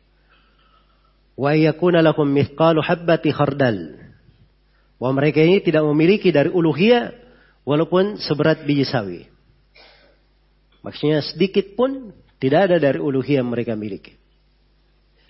[1.37, 4.01] Wa yakuna lakum mithqalu habbati khardal.
[4.97, 7.13] Wa mereka ini tidak memiliki dari uluhiyah
[7.63, 9.29] walaupun seberat biji sawi.
[10.81, 12.09] Maksudnya sedikit pun
[12.41, 14.17] tidak ada dari uluhiyah mereka miliki.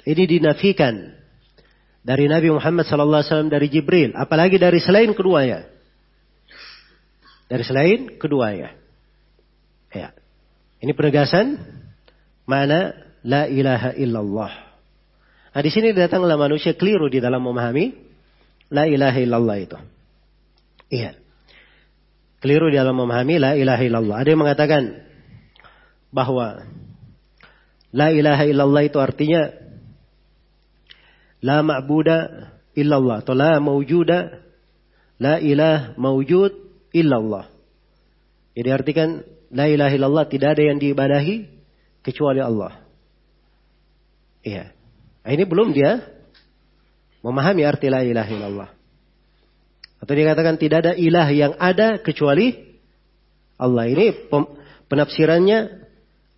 [0.07, 1.20] Ini dinafikan
[1.99, 5.68] dari Nabi Muhammad SAW dari Jibril, apalagi dari selain keduanya.
[7.49, 8.74] Dari selain keduanya.
[9.93, 10.13] Ya.
[10.79, 11.59] Ini penegasan
[12.45, 12.93] mana
[13.25, 14.51] la ilaha illallah.
[15.49, 17.91] Nah di sini datanglah manusia keliru di dalam memahami
[18.69, 19.77] la ilaha illallah itu.
[20.93, 21.17] Iya.
[22.39, 24.15] Keliru di dalam memahami la ilaha illallah.
[24.23, 24.83] Ada yang mengatakan
[26.13, 26.63] bahwa
[27.91, 29.51] la ilaha illallah itu artinya
[31.43, 32.17] la ma'buda
[32.77, 34.19] illallah atau la mawjuda
[35.19, 36.53] la ilah mawjud
[36.95, 37.51] illallah.
[38.55, 39.09] Jadi artikan
[39.50, 41.50] la ilaha illallah tidak ada yang diibadahi
[42.06, 42.82] kecuali Allah.
[44.45, 44.72] Iya.
[45.26, 46.06] Nah, ini belum dia
[47.22, 48.70] memahami arti la ilaha illallah.
[50.00, 52.56] Atau dia katakan tidak ada ilah yang ada kecuali
[53.60, 53.91] Allah.
[53.91, 54.32] Ini
[54.88, 55.84] penafsirannya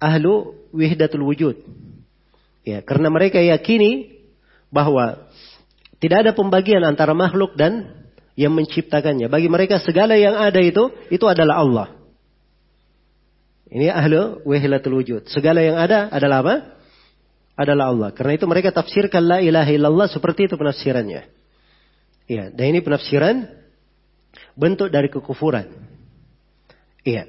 [0.01, 1.61] ahlu wihdatul wujud.
[2.65, 4.17] Ya, karena mereka yakini
[4.73, 5.29] bahwa
[6.01, 8.01] tidak ada pembagian antara makhluk dan
[8.33, 9.29] yang menciptakannya.
[9.29, 12.00] Bagi mereka segala yang ada itu itu adalah Allah.
[13.71, 15.31] Ini ahlu wihdatul wujud.
[15.31, 16.55] Segala yang ada adalah apa?
[17.61, 18.09] adalah Allah.
[18.15, 21.29] Karena itu mereka tafsirkan la ilaha illallah seperti itu penafsirannya.
[22.25, 23.45] Iya, dan ini penafsiran
[24.55, 25.67] bentuk dari kekufuran.
[27.03, 27.27] Iya.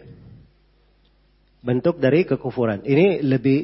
[1.62, 2.82] Bentuk dari kekufuran.
[2.82, 3.59] Ini lebih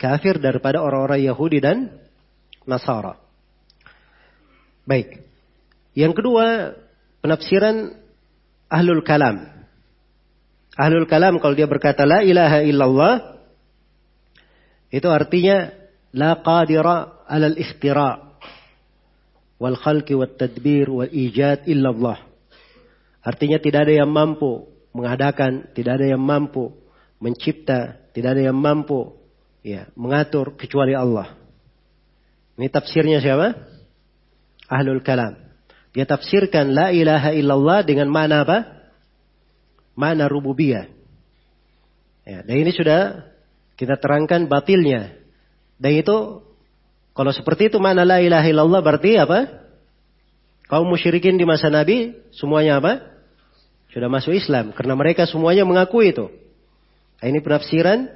[0.00, 1.92] kafir daripada orang-orang Yahudi dan
[2.64, 3.20] Nasara.
[4.84, 5.20] Baik.
[5.96, 6.76] Yang kedua,
[7.20, 7.96] penafsiran
[8.68, 9.63] ahlul kalam.
[10.74, 13.14] Ahlul kalam kalau dia berkata la ilaha illallah
[14.90, 15.70] itu artinya
[16.10, 18.38] la qadira alal ikhtira
[19.62, 22.18] wal khalqi wat tadbir wal ijad illallah.
[23.22, 26.74] Artinya tidak ada yang mampu mengadakan, tidak ada yang mampu
[27.22, 29.14] mencipta, tidak ada yang mampu
[29.62, 31.38] ya mengatur kecuali Allah.
[32.54, 33.54] Ini tafsirnya siapa?
[34.70, 35.34] Ahlul kalam.
[35.94, 38.73] Dia tafsirkan la ilaha illallah dengan mana apa?
[39.94, 40.90] Mana rububiyah.
[42.24, 43.30] Ya, dan ini sudah
[43.78, 45.24] kita terangkan batilnya
[45.78, 46.40] dan itu
[47.14, 49.62] kalau seperti itu mana la ilaha illallah berarti apa?
[50.66, 53.04] Kaum musyrikin di masa Nabi semuanya apa?
[53.92, 56.26] Sudah masuk Islam karena mereka semuanya mengaku itu.
[57.22, 58.10] Nah, ini penafsiran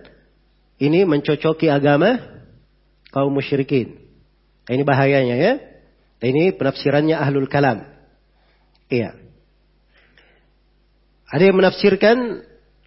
[0.83, 2.18] ini mencocoki agama
[3.14, 4.01] kaum musyrikin.
[4.66, 5.53] Nah, ini bahayanya ya.
[6.18, 7.87] Nah, ini penafsirannya ahlul kalam.
[8.91, 9.14] Iya.
[11.29, 12.45] Ada yang menafsirkan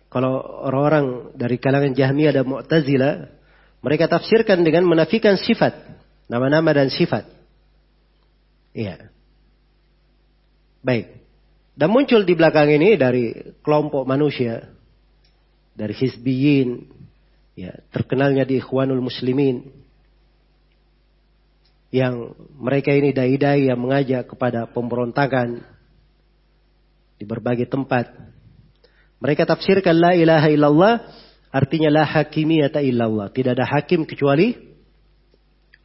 [0.10, 3.14] kalau orang-orang dari kalangan Jahmiyah dan Mu'tazilah
[3.82, 5.74] mereka tafsirkan dengan menafikan sifat,
[6.30, 7.26] nama-nama dan sifat.
[8.74, 9.10] Iya.
[10.82, 11.22] Baik.
[11.78, 13.34] Dan muncul di belakang ini dari
[13.66, 14.70] kelompok manusia,
[15.74, 16.86] dari Hizbiyin,
[17.58, 19.66] ya, terkenalnya di Ikhwanul Muslimin,
[21.92, 25.64] yang mereka ini dai-dai yang mengajak kepada pemberontakan
[27.22, 28.10] di berbagai tempat.
[29.22, 30.94] Mereka tafsirkan la ilaha illallah
[31.54, 33.30] artinya la hakimiyata illallah.
[33.30, 34.58] Tidak ada hakim kecuali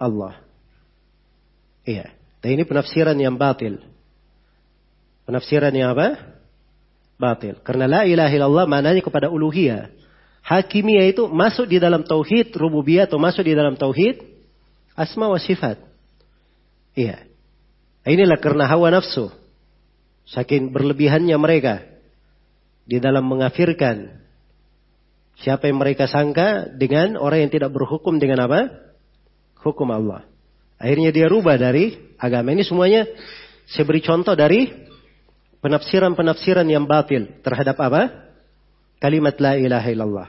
[0.01, 0.41] Allah.
[1.85, 2.17] Iya.
[2.41, 3.85] Dan ini penafsiran yang batil.
[5.29, 6.41] Penafsiran yang apa?
[7.21, 7.61] Batil.
[7.61, 9.93] Karena la ilaha illallah maknanya kepada uluhiyah.
[10.41, 14.25] Hakimiyah itu masuk di dalam tauhid rububiyah atau masuk di dalam tauhid
[14.97, 15.77] asma wa sifat.
[16.97, 17.29] Iya.
[18.09, 19.29] Inilah karena hawa nafsu.
[20.27, 21.87] Saking berlebihannya mereka
[22.87, 24.23] di dalam mengafirkan
[25.39, 28.91] siapa yang mereka sangka dengan orang yang tidak berhukum dengan apa?
[29.63, 30.27] Hukum Allah.
[30.79, 33.07] Akhirnya dia rubah dari agama ini semuanya
[33.67, 34.71] saya beri contoh dari
[35.63, 38.31] penafsiran-penafsiran yang batil terhadap apa?
[39.03, 40.29] Kalimat la ilaha illallah.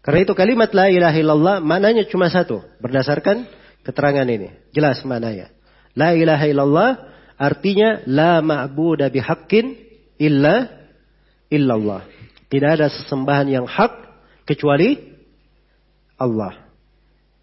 [0.00, 3.44] Karena itu kalimat la ilaha illallah maknanya cuma satu berdasarkan
[3.84, 4.52] keterangan ini.
[4.72, 5.52] Jelas maknanya.
[5.92, 6.90] La ilaha illallah
[7.38, 9.78] artinya la ma'budu bihaqqin
[10.18, 10.68] illa
[11.48, 12.04] illallah.
[12.50, 13.92] Tidak ada sesembahan yang hak
[14.44, 14.98] kecuali
[16.18, 16.66] Allah.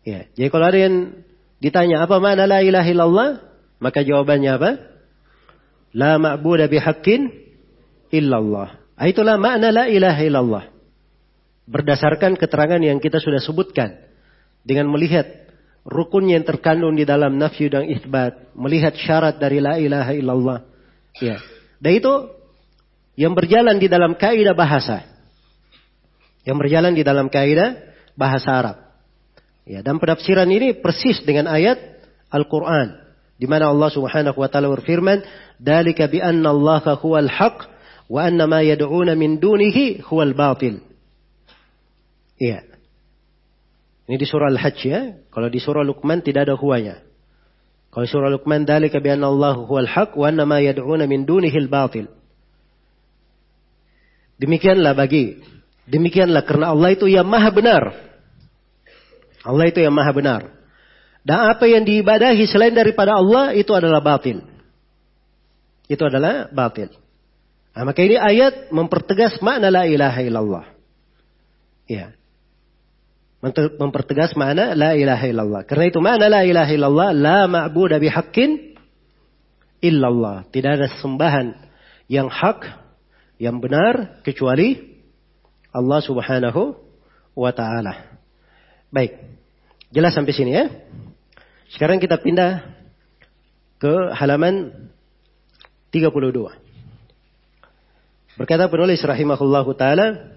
[0.05, 0.95] Ya, jadi kalau ada yang
[1.63, 3.29] ditanya apa makna la ilaha illallah,
[3.81, 4.71] maka jawabannya apa?
[5.95, 7.31] La ma'budu bihaqqin
[8.11, 8.83] illallah.
[8.95, 10.63] Ah, itulah makna la ilaha illallah.
[11.65, 13.97] Berdasarkan keterangan yang kita sudah sebutkan.
[14.65, 15.44] Dengan melihat
[15.85, 18.51] rukun yang terkandung di dalam nafyu dan isbat.
[18.57, 20.59] Melihat syarat dari la ilaha illallah.
[21.21, 21.37] Ya.
[21.77, 22.13] Dan itu
[23.15, 25.05] yang berjalan di dalam kaidah bahasa.
[26.43, 27.77] Yang berjalan di dalam kaidah
[28.17, 28.77] bahasa Arab.
[29.65, 31.77] Ya, dan penafsiran ini persis dengan ayat
[32.29, 33.01] Al-Quran.
[33.35, 35.25] Di mana Allah subhanahu wa ta'ala berfirman,
[35.57, 37.65] Dalika bi anna Allah huwal haq,
[38.05, 40.85] wa anna ma yad'una min dunihi huwal batil.
[42.37, 42.74] Iya.
[44.05, 45.01] Ini di surah Al-Hajj ya.
[45.33, 47.01] Kalau di surah Luqman tidak ada huwanya.
[47.89, 51.57] Kalau surah Luqman, Dalika bi anna Allah huwal haq, wa anna ma yad'una min dunihi
[51.65, 52.11] al-batil.
[54.35, 55.39] Demikianlah bagi.
[55.87, 57.83] Demikianlah karena Allah itu yang maha benar.
[59.45, 60.41] Allah itu yang maha benar.
[61.25, 64.45] Dan apa yang diibadahi selain daripada Allah itu adalah batil.
[65.89, 66.93] Itu adalah batil.
[67.73, 70.65] Nah, maka ini ayat mempertegas makna la ilaha illallah.
[71.89, 72.13] Ya.
[73.53, 75.61] Mempertegas makna la ilaha illallah.
[75.69, 78.73] Karena itu makna la ilaha illallah la ma'budu bihaqqin
[79.85, 80.49] illallah.
[80.49, 81.53] Tidak ada sembahan
[82.09, 82.65] yang hak,
[83.37, 84.97] yang benar kecuali
[85.69, 86.73] Allah Subhanahu
[87.37, 88.17] wa taala.
[88.89, 89.13] Baik.
[89.93, 90.65] Jelas sampai sini ya?
[91.69, 92.65] Sekarang kita pindah
[93.77, 94.89] ke halaman
[95.93, 96.09] 32.
[98.35, 100.34] Berkata penulis rahimahullahu taala,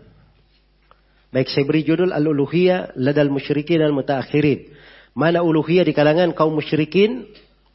[1.30, 4.72] baik saya beri judul al-uluhiyah ladal musyrikin dan mutaakhirin.
[5.12, 7.26] Mana uluhiyah di kalangan kaum musyrikin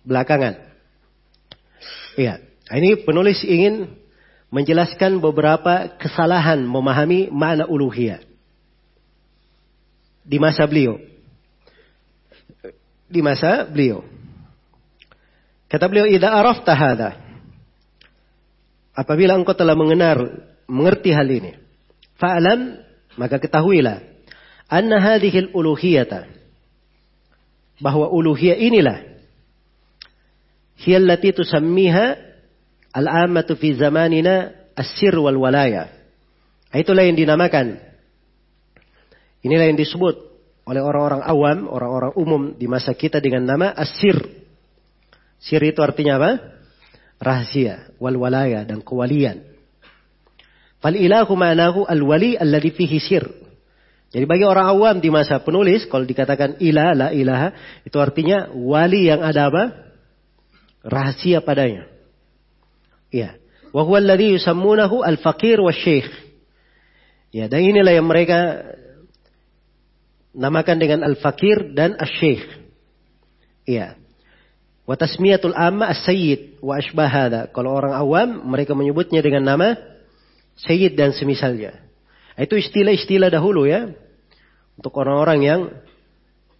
[0.07, 0.57] belakangan.
[2.15, 2.39] Iya,
[2.71, 3.89] ini penulis ingin
[4.53, 8.21] menjelaskan beberapa kesalahan memahami makna uluhiyah
[10.23, 11.01] di masa beliau
[13.13, 14.01] di masa beliau.
[15.69, 17.09] Kata beliau, "Idza arafta hadza."
[18.97, 21.53] Apabila engkau telah mengenal, mengerti hal ini,
[22.17, 22.81] fa'lam
[23.19, 24.01] maka ketahuilah
[24.69, 26.29] anna hadhihi al-uluhiyata
[27.81, 29.03] bahwa uluhiyah inilah
[30.79, 32.17] hiya allati tusammiha
[32.93, 35.89] al-ammatu fi zamanina as-sir wal walaya.
[36.73, 37.77] Itulah yang dinamakan.
[39.45, 40.15] Inilah yang disebut
[40.63, 44.15] oleh orang-orang awam, orang-orang umum di masa kita dengan nama asir.
[45.43, 46.31] Sir itu artinya apa?
[47.19, 49.52] Rahasia, wal walaya dan kewalian.
[50.83, 53.23] Fal ilahu ma'nahu al wali alladhi fihi sir.
[54.11, 59.07] Jadi bagi orang awam di masa penulis, kalau dikatakan ilah, la ilaha, itu artinya wali
[59.07, 59.63] yang ada apa?
[60.83, 61.87] Rahasia padanya.
[63.09, 63.39] Ya.
[63.71, 66.05] Wa huwa alladhi yusammunahu al-faqir wa syekh.
[67.33, 68.61] Ya, dan inilah yang mereka
[70.35, 72.43] namakan dengan al-fakir dan asy-syekh.
[73.65, 73.97] Iya.
[74.83, 79.92] Wa tasmiyatul amma as-sayyid wa asbah Kalau orang awam mereka menyebutnya dengan nama
[80.57, 81.83] sayyid dan semisalnya.
[82.37, 83.93] Itu istilah-istilah dahulu ya.
[84.73, 85.61] Untuk orang-orang yang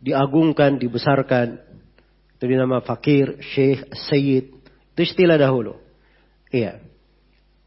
[0.04, 1.58] diagungkan, dibesarkan.
[2.38, 4.54] Itu dinama fakir, syekh, sayyid.
[4.94, 5.80] Itu istilah dahulu.
[6.54, 6.78] Iya.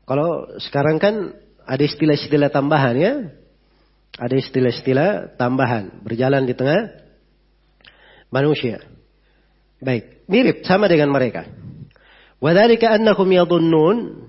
[0.07, 1.35] Kalau sekarang kan
[1.67, 3.15] ada istilah-istilah tambahan ya.
[4.17, 6.07] Ada istilah-istilah tambahan.
[6.07, 6.95] Berjalan di tengah
[8.31, 8.87] manusia.
[9.83, 10.25] Baik.
[10.31, 11.51] Mirip sama dengan mereka.
[12.39, 14.26] Wadhalika annahum yadhunnun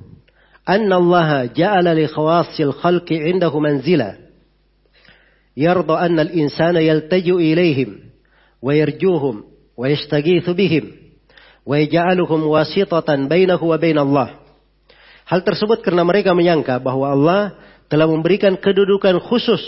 [2.76, 4.20] khalqi indahu manzila.
[5.56, 8.12] Yarda anna al-insana yaltaju ilaihim
[8.60, 9.48] wa yarjuhum
[9.80, 10.92] wa yastagithu bihim
[11.64, 14.44] wa yaj'aluhum wasitatan bainahu wa bain Allah.
[15.28, 17.42] Hal tersebut karena mereka menyangka bahwa Allah
[17.88, 19.64] telah memberikan kedudukan khusus.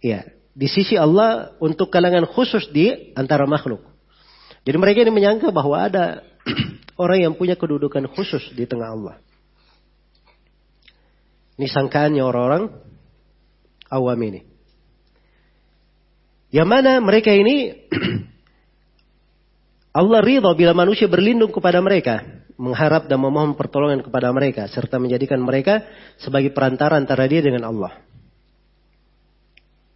[0.00, 3.80] Ya, di sisi Allah untuk kalangan khusus di antara makhluk.
[4.62, 6.20] Jadi mereka ini menyangka bahwa ada
[7.02, 9.16] orang yang punya kedudukan khusus di tengah Allah.
[11.60, 12.72] Ini sangkaannya orang-orang
[13.92, 14.40] awam ini.
[16.52, 17.88] Yang mana mereka ini
[20.00, 22.24] Allah ridha bila manusia berlindung kepada mereka
[22.56, 25.84] mengharap dan memohon pertolongan kepada mereka serta menjadikan mereka
[26.20, 27.92] sebagai perantara antara dia dengan Allah.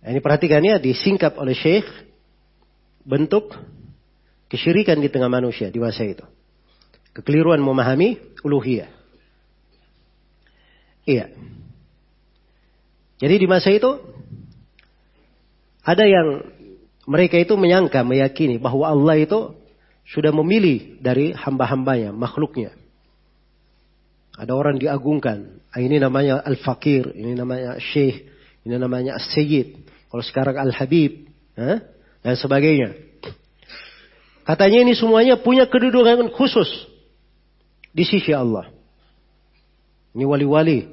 [0.06, 1.88] Ini perhatikannya disingkap oleh Syekh
[3.02, 3.50] bentuk
[4.46, 6.22] kesyirikan di tengah manusia di masa itu.
[7.16, 8.92] Kekeliruan memahami uluhiyah.
[11.08, 11.32] Iya.
[13.16, 13.88] Jadi di masa itu
[15.80, 16.44] ada yang
[17.08, 19.56] mereka itu menyangka, meyakini bahwa Allah itu
[20.04, 22.76] sudah memilih dari hamba-hambanya, makhluknya.
[24.36, 25.64] Ada orang diagungkan.
[25.72, 28.28] Ah, ini namanya Al-Fakir, ini namanya Syekh,
[28.68, 29.88] ini namanya As-Sayyid.
[30.12, 31.78] Kalau sekarang Al-Habib, eh?
[32.20, 32.92] dan sebagainya.
[34.44, 36.68] Katanya ini semuanya punya kedudukan khusus
[37.96, 38.68] di sisi Allah.
[40.12, 40.84] Ini wali-wali.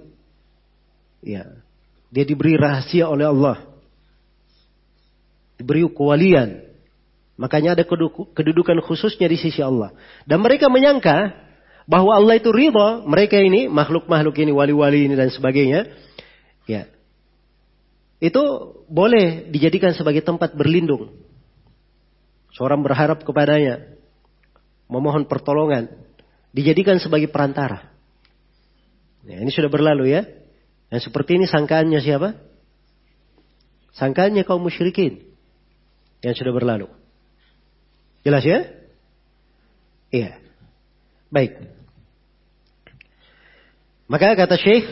[1.19, 1.59] Ya.
[2.07, 3.59] Dia diberi rahasia oleh Allah.
[5.59, 6.63] Diberi kewalian.
[7.35, 7.83] Makanya ada
[8.31, 9.91] kedudukan khususnya di sisi Allah.
[10.23, 11.35] Dan mereka menyangka
[11.83, 15.91] bahwa Allah itu ridha mereka ini, makhluk-makhluk ini, wali-wali ini dan sebagainya.
[16.69, 16.87] Ya.
[18.23, 21.11] Itu boleh dijadikan sebagai tempat berlindung.
[22.55, 23.91] Seorang berharap kepadanya.
[24.87, 26.02] Memohon pertolongan.
[26.53, 27.89] Dijadikan sebagai perantara.
[29.25, 30.21] Ya, ini sudah berlalu ya.
[30.93, 32.37] Yang seperti ini sangkaannya siapa?
[33.97, 35.25] Sangkaannya kaum musyrikin.
[36.21, 36.87] Yang sudah berlalu.
[38.21, 38.69] Jelas ya?
[40.13, 40.37] Iya.
[41.33, 41.57] Baik.
[44.05, 44.85] Maka kata Syekh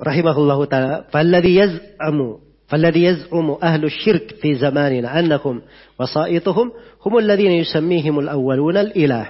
[0.00, 5.61] rahimahullahu taala, "Falladhi yaz'amu فالذي يزعم أهل الشرك في زماننا أنهم
[5.99, 6.71] وسائطهم
[7.05, 9.27] هم الذين يسميهم الأولون الإله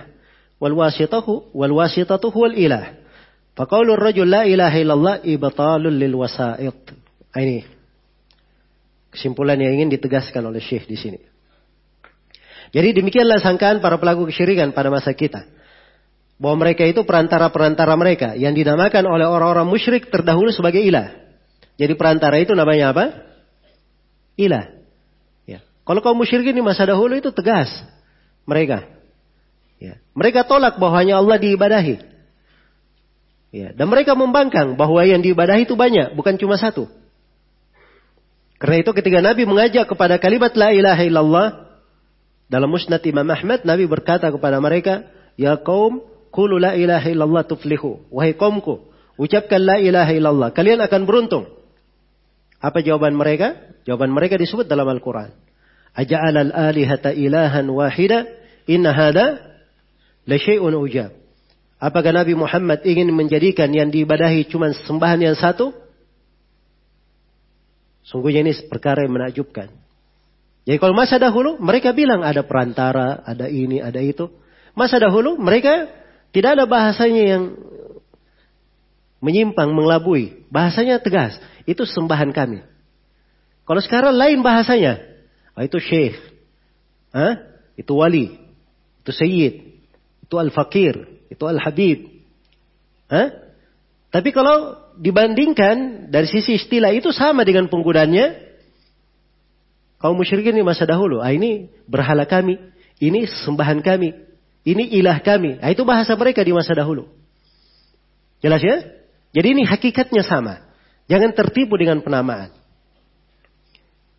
[0.61, 2.93] والواسطة والواسطة هو الإله
[3.55, 6.77] فقول الرجل لا إله إلا الله إبطال للوسائط
[7.31, 7.63] ini
[9.11, 11.19] kesimpulan yang ingin ditegaskan oleh Syekh di sini.
[12.71, 15.47] Jadi demikianlah sangkaan para pelaku kesyirikan pada masa kita.
[16.39, 21.11] Bahwa mereka itu perantara-perantara mereka yang dinamakan oleh orang-orang musyrik terdahulu sebagai ilah.
[21.79, 23.24] Jadi perantara itu namanya apa?
[24.36, 24.72] Ilah.
[25.48, 25.64] Ya.
[25.88, 27.72] Kalau kaum musyrik ini masa dahulu itu tegas
[28.44, 28.84] mereka.
[29.80, 30.00] Ya.
[30.12, 31.96] Mereka tolak bahwa hanya Allah diibadahi.
[33.52, 33.68] Ya.
[33.72, 36.88] Dan mereka membangkang bahwa yang diibadahi itu banyak, bukan cuma satu.
[38.56, 41.46] Karena itu ketika Nabi mengajak kepada kalimat la ilaha illallah,
[42.48, 45.04] dalam musnad Imam Ahmad, Nabi berkata kepada mereka,
[45.36, 46.00] Ya kaum,
[46.32, 48.08] kulu la ilaha illallah tuflihu.
[48.08, 48.88] Wahai kaumku,
[49.20, 50.48] ucapkan la ilaha illallah.
[50.56, 51.44] Kalian akan beruntung.
[52.66, 53.54] Apa jawaban mereka?
[53.86, 55.30] Jawaban mereka disebut dalam Al-Quran.
[55.94, 58.26] Aja'al al-alihata ilahan wahida,
[58.66, 59.38] inna hada
[60.26, 61.14] la syai'un ujab.
[61.78, 65.70] Apakah Nabi Muhammad ingin menjadikan yang diibadahi cuma sembahan yang satu?
[68.02, 69.70] Sungguhnya ini perkara yang menakjubkan.
[70.66, 74.26] Jadi kalau masa dahulu mereka bilang ada perantara, ada ini, ada itu.
[74.74, 75.86] Masa dahulu mereka
[76.34, 77.42] tidak ada bahasanya yang
[79.26, 80.46] menyimpang, mengelabui.
[80.54, 81.34] Bahasanya tegas.
[81.66, 82.62] Itu sembahan kami.
[83.66, 85.02] Kalau sekarang lain bahasanya.
[85.58, 86.14] Oh, itu syekh.
[87.10, 87.42] Hah?
[87.74, 88.38] Itu wali.
[89.02, 89.82] Itu sayyid.
[90.22, 91.26] Itu al-fakir.
[91.26, 92.22] Itu al-habib.
[93.10, 93.34] Hah?
[94.14, 98.32] Tapi kalau dibandingkan dari sisi istilah itu sama dengan penggunanya
[100.00, 101.20] kaum musyrikin di masa dahulu.
[101.20, 102.56] Ah, ini berhala kami,
[103.02, 104.16] ini sembahan kami,
[104.64, 105.60] ini ilah kami.
[105.60, 107.10] Ah, itu bahasa mereka di masa dahulu.
[108.40, 108.95] Jelas ya?
[109.36, 110.64] Jadi ini hakikatnya sama.
[111.12, 112.56] Jangan tertipu dengan penamaan.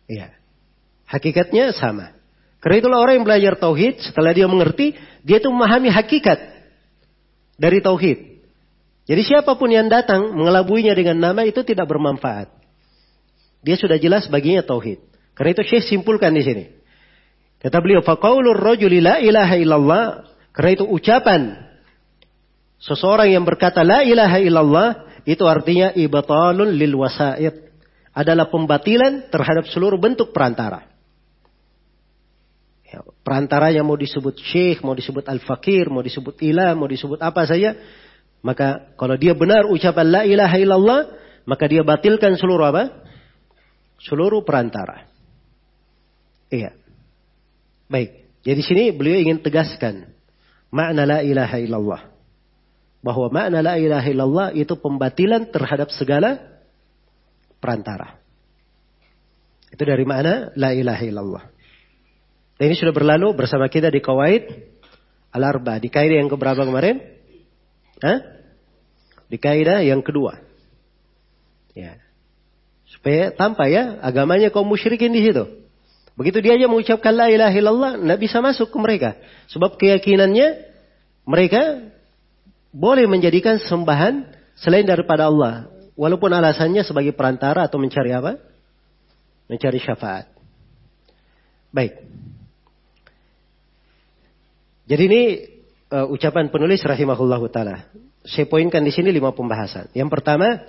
[0.06, 0.30] Iya.
[1.10, 2.14] Hakikatnya sama.
[2.62, 4.94] Karena itulah orang yang belajar tauhid, setelah dia mengerti,
[5.26, 6.38] dia itu memahami hakikat
[7.58, 8.46] dari tauhid.
[9.10, 12.54] Jadi siapa pun yang datang mengelabuinya dengan nama itu tidak bermanfaat.
[13.66, 15.02] Dia sudah jelas baginya tauhid.
[15.34, 16.64] Karena itu Syekh simpulkan di sini.
[17.58, 20.04] Kata beliau, "Faqaulur rajuli la ilaha illallah."
[20.54, 21.58] Karena itu ucapan
[22.82, 27.68] seseorang yang berkata la ilaha illallah itu artinya ibatalun lil wasaid.
[28.16, 30.88] Adalah pembatilan terhadap seluruh bentuk perantara.
[32.88, 37.76] Ya, perantaranya mau disebut syekh, mau disebut al-fakir, mau disebut ilah, mau disebut apa saja.
[38.40, 41.00] Maka kalau dia benar ucapan la ilaha illallah,
[41.44, 43.04] maka dia batilkan seluruh apa?
[44.00, 45.04] Seluruh perantara.
[46.48, 46.72] Iya.
[47.92, 48.32] Baik.
[48.40, 50.08] Jadi sini beliau ingin tegaskan
[50.72, 52.17] makna la ilaha illallah.
[53.08, 56.60] Bahwa makna la ilaha illallah itu pembatilan terhadap segala
[57.56, 58.20] perantara.
[59.72, 61.44] Itu dari mana la ilaha illallah.
[62.60, 64.44] Dan ini sudah berlalu bersama kita di Kawaid
[65.32, 65.80] Al-Arba.
[65.80, 67.00] Di kaidah yang keberapa kemarin?
[68.04, 68.18] Hah?
[69.32, 70.44] Di kaidah yang kedua.
[71.72, 71.96] Ya.
[72.92, 75.48] Supaya tanpa ya agamanya kaum musyrikin di situ.
[76.18, 79.14] Begitu dia aja mengucapkan la ilaha illallah, bisa masuk ke mereka.
[79.54, 80.66] Sebab keyakinannya
[81.22, 81.94] mereka
[82.72, 85.70] boleh menjadikan sembahan selain daripada Allah.
[85.98, 88.38] Walaupun alasannya sebagai perantara atau mencari apa?
[89.50, 90.30] Mencari syafaat.
[91.74, 91.98] Baik.
[94.88, 95.22] Jadi ini
[95.92, 97.90] uh, ucapan penulis rahimahullah taala.
[98.24, 99.92] Saya poinkan di sini lima pembahasan.
[99.92, 100.64] Yang pertama,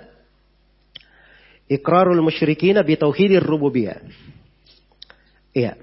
[1.70, 4.02] ikrarul musyrikin bi tauhidir rububiyah.
[5.54, 5.78] Iya.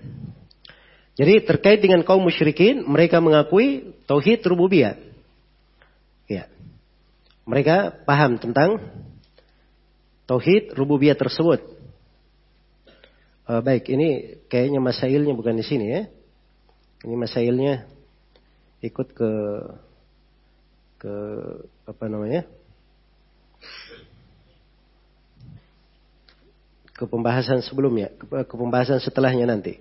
[1.18, 5.02] Jadi terkait dengan kaum musyrikin, mereka mengakui tauhid rububiyah.
[6.28, 6.52] Iya.
[7.48, 8.84] Mereka paham tentang
[10.28, 11.64] tauhid rububiyah tersebut.
[13.48, 16.04] Uh, baik, ini kayaknya masailnya bukan di sini ya.
[17.08, 17.88] Ini masailnya
[18.84, 19.32] ikut ke
[21.00, 21.16] ke
[21.88, 22.44] apa namanya?
[26.98, 29.78] ke pembahasan sebelumnya, ke pembahasan setelahnya nanti.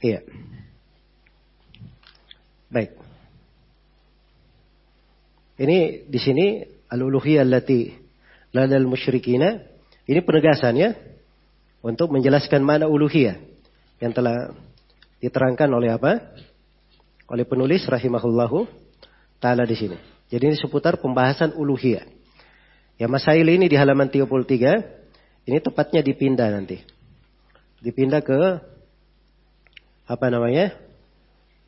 [0.00, 0.24] Iya.
[2.72, 2.96] Baik.
[5.58, 7.90] Ini di sini al-uluhiyah allati
[8.54, 9.58] ladal musyrikina
[10.06, 10.94] ini penegasannya
[11.82, 13.36] untuk menjelaskan mana uluhiyah
[13.98, 14.54] yang telah
[15.18, 16.32] diterangkan oleh apa?
[17.28, 18.70] Oleh penulis rahimahullahu
[19.42, 19.98] taala di sini.
[20.30, 22.06] Jadi ini seputar pembahasan uluhiyah.
[22.98, 24.24] Ya masail ini di halaman 33
[25.48, 26.78] ini tepatnya dipindah nanti.
[27.82, 28.38] Dipindah ke
[30.08, 30.72] apa namanya?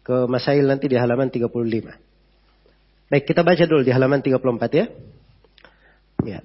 [0.01, 2.10] Ke Masail nanti di halaman 35.
[3.11, 4.87] Baik, kita baca dulu di halaman 34 ya.
[6.23, 6.41] Ya.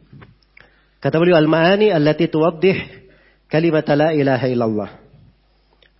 [0.97, 3.05] Kata beliau al-ma'ani allati tuwaddih
[3.45, 4.91] kalimat la ilaha illallah.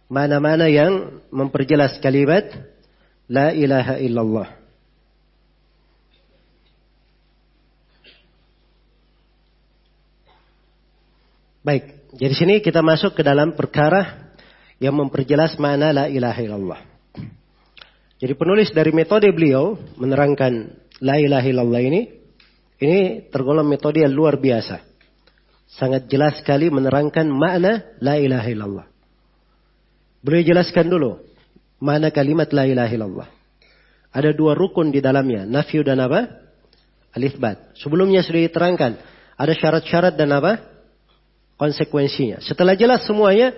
[0.09, 2.49] Mana-mana yang memperjelas kalimat
[3.30, 4.49] la ilaha illallah.
[11.61, 14.34] Baik, jadi sini kita masuk ke dalam perkara
[14.82, 16.95] yang memperjelas mana la ilaha illallah.
[18.16, 20.72] Jadi penulis dari metode beliau menerangkan
[21.03, 22.01] la ilaha illallah ini,
[22.80, 24.80] ini tergolong metode yang luar biasa.
[25.76, 28.88] Sangat jelas sekali menerangkan makna la ilaha illallah.
[30.24, 31.20] Beliau jelaskan dulu
[31.83, 33.29] mana kalimat la ilaha illallah.
[34.16, 36.47] Ada dua rukun di dalamnya, nafyu dan apa?
[37.12, 37.75] Alifbat.
[37.75, 38.96] Sebelumnya sudah diterangkan,
[39.36, 40.75] ada syarat-syarat dan apa?
[41.55, 42.43] konsekuensinya.
[42.43, 43.55] Setelah jelas semuanya,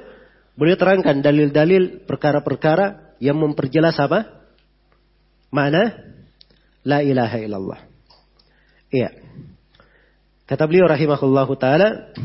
[0.54, 4.37] beliau terangkan dalil-dalil perkara-perkara yang memperjelas apa?
[5.50, 5.96] Mana?
[6.84, 7.80] La ilaha illallah.
[8.92, 9.12] Iya.
[10.48, 12.16] Kata beliau rahimahullahu taala,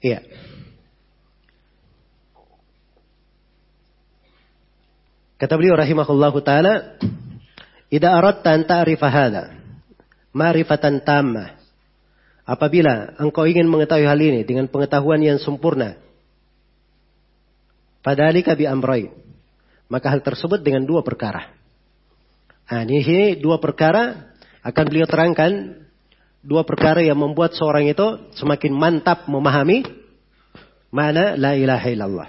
[0.00, 0.24] iya.
[5.36, 6.96] Kata beliau rahimahullahu taala,
[7.92, 9.44] "Idza aradta an ta'rifa hadha
[10.32, 11.60] ma'rifatan tammah
[12.50, 15.94] Apabila engkau ingin mengetahui hal ini dengan pengetahuan yang sempurna,
[18.02, 19.06] padahal bi amroy,
[19.90, 21.50] maka hal tersebut dengan dua perkara.
[22.70, 24.30] Nah, ini, ini dua perkara
[24.62, 25.82] akan beliau terangkan
[26.40, 29.82] dua perkara yang membuat seorang itu semakin mantap memahami
[30.94, 32.28] mana la ilaha illallah.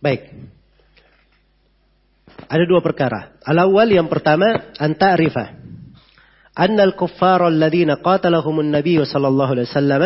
[0.00, 0.30] Baik.
[2.50, 3.36] Ada dua perkara.
[3.44, 5.60] Al-awwal yang pertama anta'rifa
[6.56, 10.02] anna al-kuffara alladhina qatalahumun nabi sallallahu alaihi wasallam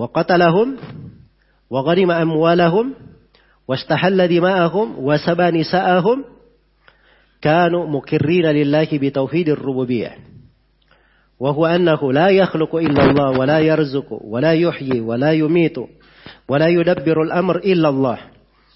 [0.00, 0.80] wa qatalahum
[1.70, 2.94] وغرم أموالهم
[3.68, 6.24] واستحل دماءهم وسبى نساءهم
[7.42, 10.16] كانوا مكرين لله بتوحيد الربوبية.
[11.40, 15.76] وهو أنه لا يخلق إلا الله ولا يرزق ولا يحيي ولا يميت
[16.48, 18.18] ولا يدبر الأمر إلا الله.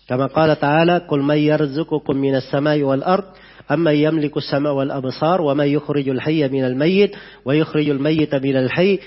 [0.09, 3.25] كما قال تعالى قل من يرزقكم من السماء والأرض
[3.71, 8.99] أما يملك السماء والأبصار ومن يخرج الحي من الميت ويخرج الميت من الحي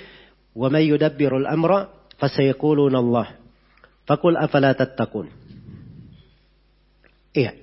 [0.55, 1.88] ومن يدبر الأمر
[2.18, 3.27] فسيقولون الله
[4.08, 5.28] Fakul afala tattaqun.
[7.36, 7.54] Iya.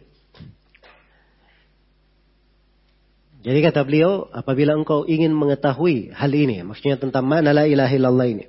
[3.44, 8.28] Jadi kata beliau, apabila engkau ingin mengetahui hal ini, maksudnya tentang mana la ilaha illallah
[8.28, 8.44] ini.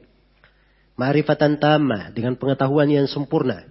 [0.96, 3.68] Ma'rifatan tamah dengan pengetahuan yang sempurna.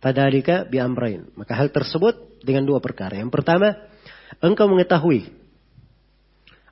[0.00, 1.28] Fadalika bi amrain.
[1.36, 3.20] Maka hal tersebut dengan dua perkara.
[3.20, 3.76] Yang pertama,
[4.40, 5.28] engkau mengetahui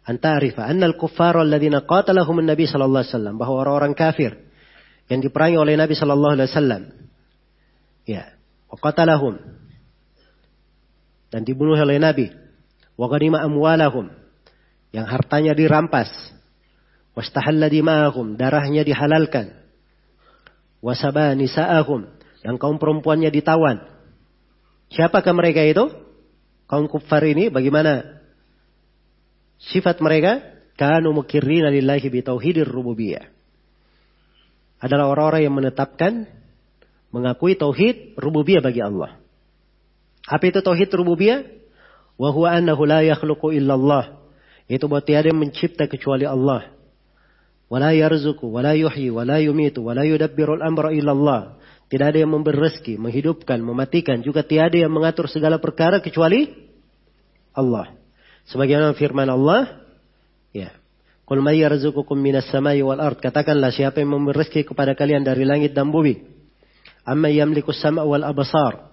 [0.05, 4.44] antarifa annal kuffar alladziina qatalahum an-nabi sallallahu alaihi wasallam bahwa orang-orang kafir
[5.09, 6.83] yang diperangi oleh Nabi sallallahu alaihi wasallam.
[8.09, 8.37] Ya,
[8.69, 9.37] wa qatalahum.
[11.29, 12.33] Dan dibunuh oleh Nabi.
[12.97, 14.09] Wa ghanima amwalahum.
[14.95, 16.09] Yang hartanya dirampas.
[17.13, 18.39] Wastahalla dima'ahum.
[18.39, 19.53] Darahnya dihalalkan.
[20.81, 22.07] Wasaba nisa'ahum.
[22.45, 23.83] Dan kaum perempuannya ditawan.
[24.93, 25.91] Siapakah mereka itu?
[26.71, 28.21] Kaum kufar ini bagaimana?
[29.59, 30.45] Sifat mereka?
[30.79, 33.34] Kanu mukirrina lillahi bi tauhidir rububiyah
[34.83, 36.27] adalah orang-orang yang menetapkan
[37.15, 39.19] mengakui tauhid rububiyah bagi Allah
[40.27, 41.65] apa itu tauhid rububiyah
[42.15, 44.23] Wa huwa annahu la yakhluqu illallah.
[44.71, 46.73] Itu bahwa tiada yang mencipta kecuali Allah.
[47.67, 51.59] Wa la yarzuqu, wa la yuhyi, wa la yumitu, wa la yudabbirul amra illallah.
[51.91, 54.23] Tidak ada yang memberi rezeki, menghidupkan, mematikan.
[54.25, 56.49] Juga tiada yang mengatur segala perkara kecuali
[57.53, 57.93] Allah.
[58.49, 59.85] Sebagaimana firman Allah,
[60.55, 60.73] ya.
[61.25, 63.17] Qul may yarzuqukum minas samai wal ard.
[63.17, 66.21] Katakanlah siapa yang memberi rezeki kepada kalian dari langit dan bumi.
[67.05, 68.93] Amma yamliku sama' wal abasar.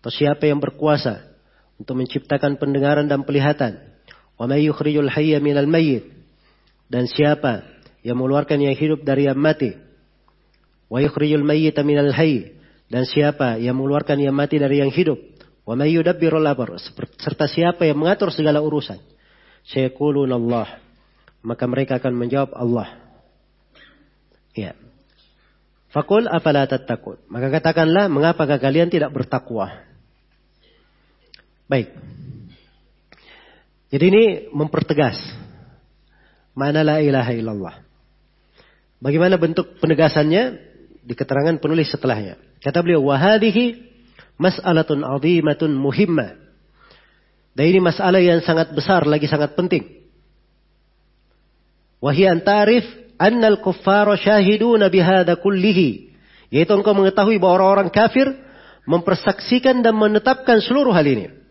[0.00, 1.32] Atau siapa yang berkuasa
[1.80, 3.80] untuk menciptakan pendengaran dan penglihatan.
[4.36, 6.12] Wa may yukhrijul hayya minal mayyit.
[6.92, 7.64] Dan siapa
[8.04, 9.72] yang mengeluarkan yang hidup dari yang mati.
[10.92, 12.52] Wa yukhrijul mayyita minal hayy.
[12.92, 15.16] Dan siapa yang mengeluarkan yang mati dari yang hidup.
[15.64, 16.76] Wa may yudabbirul amr.
[17.16, 19.00] Serta siapa yang mengatur segala urusan.
[19.64, 20.91] Sayaquluna.
[21.42, 22.88] Maka mereka akan menjawab Allah.
[24.54, 24.78] Ya.
[25.90, 27.20] Fakul afala tattaqun.
[27.28, 29.74] Maka katakanlah mengapakah kalian tidak bertakwa?
[31.66, 31.92] Baik.
[33.92, 34.24] Jadi ini
[34.54, 35.20] mempertegas
[36.56, 37.74] mana la ilaha illallah.
[39.02, 40.42] Bagaimana bentuk penegasannya
[41.02, 42.38] di keterangan penulis setelahnya.
[42.62, 43.82] Kata beliau, "Wahadihi
[44.38, 46.38] mas'alatun 'azimatun muhimmah."
[47.52, 50.01] Dan ini masalah yang sangat besar lagi sangat penting.
[52.02, 52.82] Wahia antarif
[53.14, 56.10] annal kuffara syahiduna bihada kullihi.
[56.50, 58.26] Yaitu engkau mengetahui bahwa orang-orang kafir
[58.84, 61.42] mempersaksikan dan menetapkan seluruh hal ini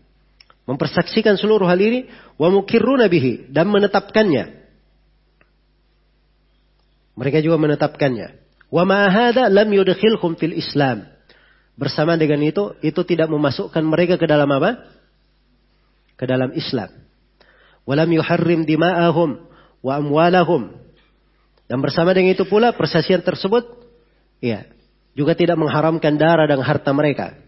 [0.66, 2.06] mempersaksikan seluruh hal ini
[2.38, 4.62] wa mukirruna bihi dan menetapkannya.
[7.18, 8.40] Mereka juga menetapkannya.
[8.72, 11.04] Wa ma hadza lam yudkhilhum fil Islam.
[11.76, 14.80] Bersama dengan itu, itu tidak memasukkan mereka ke dalam apa?
[16.16, 16.88] Ke dalam Islam.
[17.82, 19.51] Walam yuharrim dima'ahum
[19.82, 20.72] wa amwalahum.
[21.66, 23.66] Dan bersama dengan itu pula persaksian tersebut
[24.38, 24.64] ya,
[25.12, 27.42] juga tidak mengharamkan darah dan harta mereka.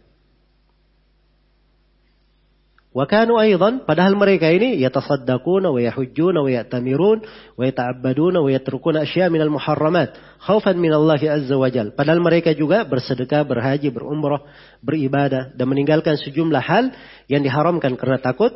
[2.94, 3.34] Wa kanu
[3.82, 7.26] padahal mereka ini yatasaddaquna wa yahujjuna wa ya'tamirun
[7.58, 11.90] wa yata'abbaduna wa yatrukuna asya' minal muharramat khaufan min Allah azza wa jal.
[11.90, 14.46] Padahal mereka juga bersedekah, berhaji, berumrah,
[14.78, 16.94] beribadah dan meninggalkan sejumlah hal
[17.26, 18.54] yang diharamkan karena takut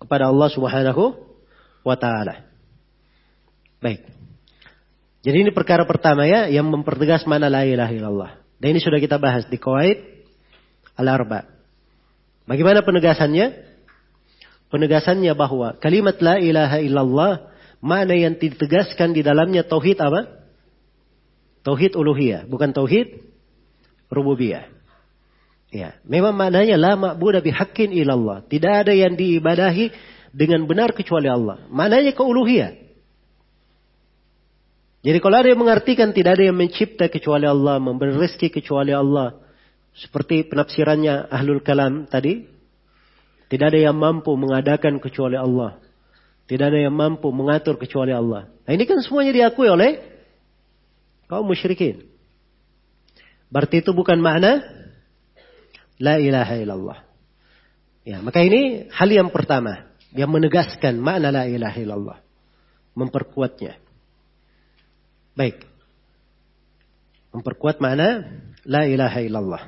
[0.00, 1.20] kepada Allah Subhanahu
[1.84, 2.49] wa taala.
[3.80, 4.04] Baik.
[5.20, 8.30] Jadi ini perkara pertama ya yang mempertegas mana la ilaha illallah.
[8.60, 10.00] Dan ini sudah kita bahas di Qawaid
[10.96, 11.48] al-Arba'.
[12.44, 13.68] Bagaimana penegasannya?
[14.68, 17.32] Penegasannya bahwa kalimat la ilaha illallah
[17.80, 20.44] mana yang ditegaskan di dalamnya tauhid apa?
[21.64, 23.20] Tauhid uluhiyah, bukan tauhid
[24.08, 24.68] rububiyah.
[25.70, 28.42] Ya, memang maknanya la ma'budu bihaqqin illallah.
[28.50, 29.94] Tidak ada yang diibadahi
[30.34, 31.62] dengan benar kecuali Allah.
[31.70, 32.89] Maknanya keuluhiyah.
[35.00, 39.32] Jadi kalau ada yang mengartikan tidak ada yang mencipta kecuali Allah, memberi rezeki kecuali Allah,
[39.96, 42.44] seperti penafsirannya Ahlul Kalam tadi.
[43.50, 45.82] Tidak ada yang mampu mengadakan kecuali Allah.
[46.46, 48.46] Tidak ada yang mampu mengatur kecuali Allah.
[48.46, 49.98] Nah ini kan semuanya diakui oleh
[51.26, 52.06] kaum musyrikin.
[53.50, 54.62] Berarti itu bukan makna
[55.98, 56.98] la ilaha illallah.
[58.06, 62.18] Ya, maka ini hal yang pertama yang menegaskan makna la ilaha illallah,
[62.94, 63.89] memperkuatnya.
[65.40, 65.64] Baik.
[67.32, 68.28] Memperkuat makna
[68.68, 69.62] la ilaha illallah.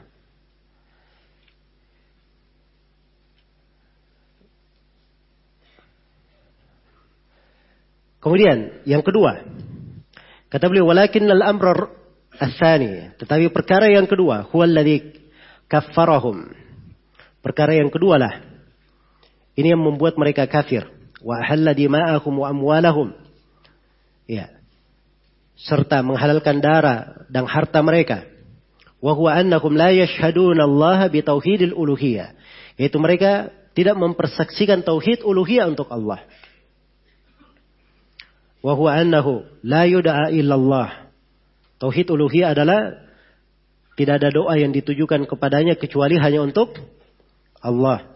[8.21, 9.49] Kemudian yang kedua,
[10.53, 11.89] kata beliau walakin al-amr
[12.37, 15.25] asani, tetapi perkara yang kedua, huwa alladhi
[15.73, 16.53] kaffarahum.
[17.41, 18.45] Perkara yang kedua lah.
[19.57, 20.85] Ini yang membuat mereka kafir.
[21.25, 23.17] Wa ahalla dima'ahum wa amwalahum.
[24.29, 24.62] Ya.
[25.57, 28.25] Serta menghalalkan darah dan harta mereka.
[29.03, 32.35] Wa huwa annahum la yashhaduna Allah bi tauhidil uluhiyah.
[32.79, 36.23] Yaitu mereka tidak mempersaksikan tauhid uluhiyah untuk Allah.
[38.63, 41.11] Wa huwa annahu la yud'a illallah.
[41.83, 43.03] Tauhid uluhiyah adalah
[43.99, 46.79] tidak ada doa yang ditujukan kepadanya kecuali hanya untuk
[47.59, 48.07] Allah.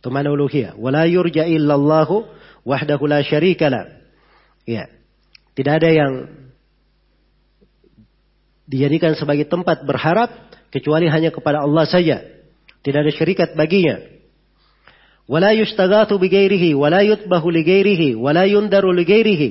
[0.00, 0.80] Itu mana uluhiyah.
[0.80, 2.26] Wala yurja illallahu
[2.66, 3.86] wahdahu la syarika la.
[4.66, 4.90] Ya.
[5.52, 6.12] Tidak ada yang
[8.72, 10.32] dijadikan sebagai tempat berharap
[10.72, 12.24] kecuali hanya kepada Allah saja.
[12.80, 14.00] Tidak ada syarikat baginya.
[15.28, 19.48] Wala yustaghathu bi ghairihi wala yutbahu li ghairihi wala yundaru li ghairihi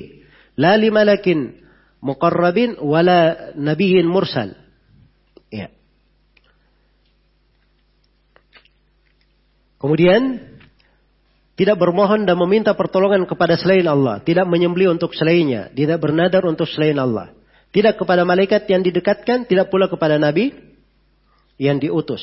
[0.58, 1.54] la li malakin
[2.02, 4.58] muqarrabin wala nabiyyin mursal.
[5.48, 5.70] Ya.
[9.78, 10.50] Kemudian
[11.54, 16.66] tidak bermohon dan meminta pertolongan kepada selain Allah, tidak menyembelih untuk selainnya, tidak bernadar untuk
[16.66, 17.30] selain Allah,
[17.72, 20.52] tidak kepada malaikat yang didekatkan, tidak pula kepada nabi
[21.56, 22.20] yang diutus.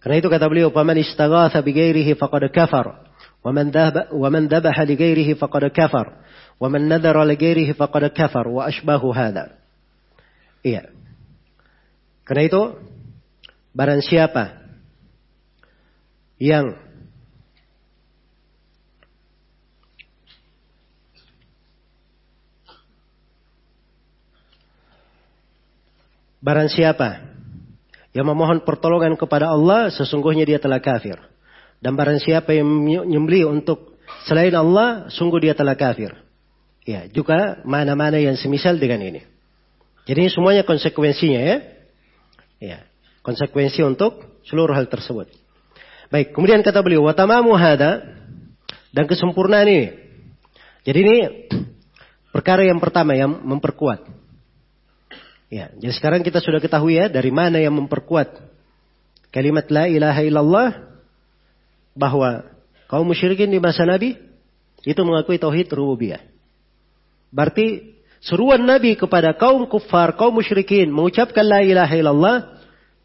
[0.00, 3.04] Karena itu kata beliau, "Faman istaghatha bi ghairihi faqad kafar,
[3.44, 6.24] wa man dhaba wa man dhabaha li ghairihi faqad kafar,
[6.56, 9.52] wa man nadhara li ghairihi faqad kafar wa ashbahu hadha."
[10.64, 10.88] Iya.
[12.24, 12.62] Karena itu
[13.76, 14.64] barang siapa
[16.40, 16.72] yang
[26.40, 27.30] Barang siapa
[28.10, 31.20] yang memohon pertolongan kepada Allah, sesungguhnya dia telah kafir.
[31.80, 33.96] Dan barang siapa yang menyembeli untuk
[34.26, 36.12] selain Allah, sungguh dia telah kafir.
[36.84, 39.22] Ya, juga mana-mana yang semisal dengan ini.
[40.08, 41.56] Jadi semuanya konsekuensinya ya.
[42.60, 42.78] Ya,
[43.22, 45.30] konsekuensi untuk seluruh hal tersebut.
[46.10, 48.02] Baik, kemudian kata beliau, watamamu hada
[48.90, 49.86] dan kesempurnaan ini.
[50.82, 51.16] Jadi ini
[52.34, 54.19] perkara yang pertama yang memperkuat.
[55.50, 58.38] Ya, jadi sekarang kita sudah ketahui ya dari mana yang memperkuat
[59.34, 60.70] kalimat la ilaha illallah
[61.98, 62.46] bahwa
[62.86, 64.14] kaum musyrikin di masa Nabi
[64.86, 66.22] itu mengakui tauhid rububiyah.
[67.34, 72.36] Berarti seruan Nabi kepada kaum kufar, kaum musyrikin mengucapkan la ilaha illallah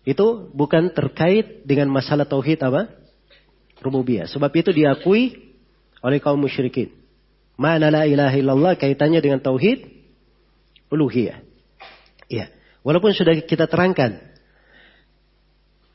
[0.06, 2.94] itu bukan terkait dengan masalah tauhid apa?
[3.82, 4.30] Rububiyah.
[4.30, 5.50] Sebab itu diakui
[6.06, 6.94] oleh kaum musyrikin.
[7.58, 9.90] Mana la ilaha illallah kaitannya dengan tauhid
[10.94, 11.55] uluhiyah.
[12.32, 12.50] Ya.
[12.86, 14.22] Walaupun sudah kita terangkan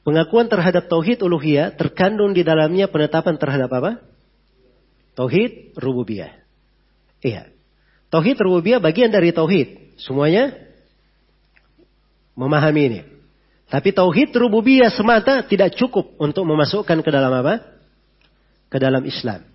[0.03, 3.93] pengakuan terhadap tauhid uluhiyah terkandung di dalamnya penetapan terhadap apa?
[5.15, 6.35] Tauhid rububiyah.
[7.23, 7.51] Iya.
[8.11, 10.01] Tauhid rububiyah bagian dari tauhid.
[10.03, 10.57] Semuanya
[12.35, 13.01] memahami ini.
[13.71, 17.63] Tapi tauhid rububiyah semata tidak cukup untuk memasukkan ke dalam apa?
[18.67, 19.47] Ke dalam Islam.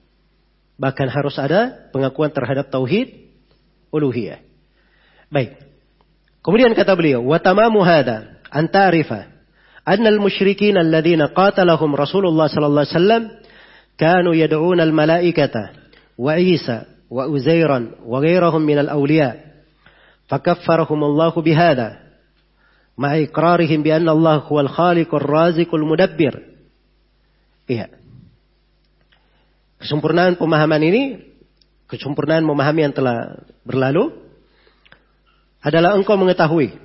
[0.80, 3.12] Bahkan harus ada pengakuan terhadap tauhid
[3.92, 4.40] uluhiyah.
[5.28, 5.60] Baik.
[6.46, 9.34] Kemudian kata beliau, "Wa tamamu hada an ta'rifa
[9.82, 13.24] anna al-musyrikin alladziina qatalahum Rasulullah sallallahu alaihi wasallam
[13.98, 15.74] kanu yad'una al-malaikata
[16.22, 19.42] wa Isa wa Uzairan wa ghairahum min al-awliya
[20.30, 21.90] fakaffarahum Allah bihada
[22.96, 26.34] مع إقرارهم بأن الله هو الخالق الرازق المدبر.
[27.68, 27.92] Iya.
[29.84, 31.20] Kesempurnaan pemahaman ini,
[31.92, 34.16] kesempurnaan memahami yang telah berlalu,
[35.66, 36.78] adalah engkau mengetahui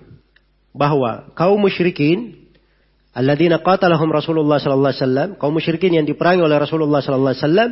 [0.73, 2.48] bahwa kaum musyrikin
[3.12, 7.70] alladzina qatalahum Rasulullah sallallahu alaihi wasallam, kaum musyrikin yang diperangi oleh Rasulullah sallallahu alaihi wasallam,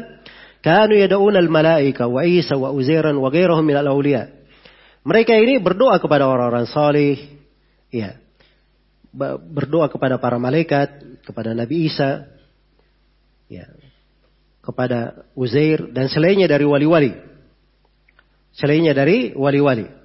[0.60, 4.36] kanu yad'una al-malaika wa Isa wa Uzairan wa ghairahum min al-awliya.
[5.08, 7.40] Mereka ini berdoa kepada orang-orang saleh,
[7.88, 8.20] ya,
[9.48, 12.28] berdoa kepada para malaikat, kepada Nabi Isa,
[13.48, 13.64] ya,
[14.60, 17.16] kepada Uzair dan selainnya dari wali-wali.
[18.52, 19.97] Selainnya dari wali-wali.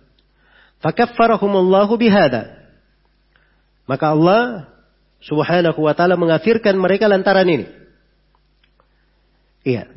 [0.84, 2.60] Fakaffarahumullahu bihada.
[3.88, 4.42] Maka Allah
[5.24, 7.68] subhanahu wa ta'ala mengafirkan mereka lantaran ini.
[9.64, 9.88] Iya.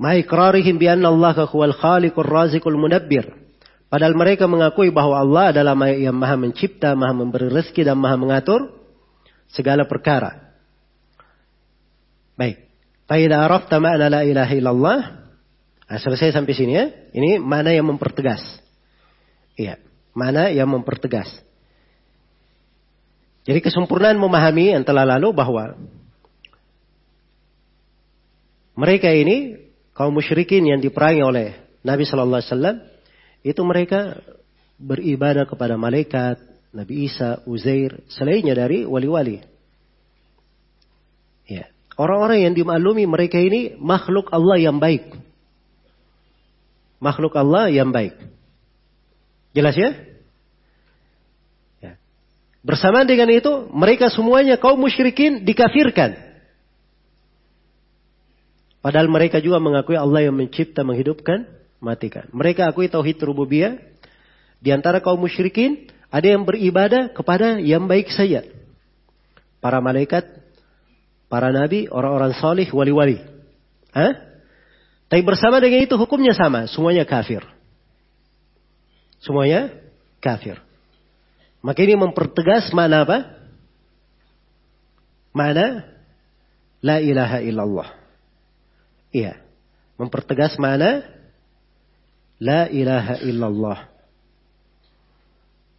[0.00, 3.28] Ma'ikrarihim bi anna Allah huwal khaliqur raziqul munabbir.
[3.92, 8.72] Padahal mereka mengakui bahwa Allah adalah yang maha mencipta, maha memberi rezeki dan maha mengatur
[9.52, 10.56] segala perkara.
[12.36, 12.66] Baik.
[13.06, 14.98] Faidah arafta ma'na la ilaha illallah.
[15.86, 16.90] Nah, selesai sampai sini ya.
[17.14, 18.42] Ini mana yang mempertegas.
[19.54, 19.78] Iya.
[20.16, 21.30] Mana yang mempertegas.
[23.46, 25.78] Jadi kesempurnaan memahami yang telah lalu bahwa
[28.74, 31.54] mereka ini kaum musyrikin yang diperangi oleh
[31.86, 32.76] Nabi Shallallahu Alaihi Wasallam
[33.46, 34.18] itu mereka
[34.76, 36.42] beribadah kepada malaikat,
[36.74, 39.40] Nabi Isa, Uzair, selainnya dari wali-wali.
[41.46, 41.70] Ya.
[41.96, 45.25] Orang-orang yang dimaklumi mereka ini makhluk Allah yang baik.
[46.96, 48.16] Makhluk Allah yang baik.
[49.52, 49.96] Jelas ya?
[51.80, 51.92] ya.
[52.64, 56.16] Bersamaan dengan itu, mereka semuanya kaum musyrikin dikafirkan.
[58.84, 61.48] Padahal mereka juga mengakui Allah yang mencipta, menghidupkan,
[61.82, 62.30] matikan.
[62.30, 63.82] Mereka akui tauhid rububiyah.
[64.62, 68.46] Di antara kaum musyrikin, ada yang beribadah kepada yang baik saja.
[69.58, 70.22] Para malaikat,
[71.26, 73.18] para nabi, orang-orang salih, wali-wali.
[73.90, 74.35] Hah?
[75.06, 77.46] Tapi bersama dengan itu hukumnya sama, semuanya kafir.
[79.22, 79.70] Semuanya
[80.18, 80.58] kafir.
[81.62, 83.18] Maka ini mempertegas mana apa?
[85.30, 85.86] Mana?
[86.82, 87.88] La ilaha illallah.
[89.14, 89.38] Iya.
[89.98, 91.06] Mempertegas mana?
[92.42, 93.96] La ilaha illallah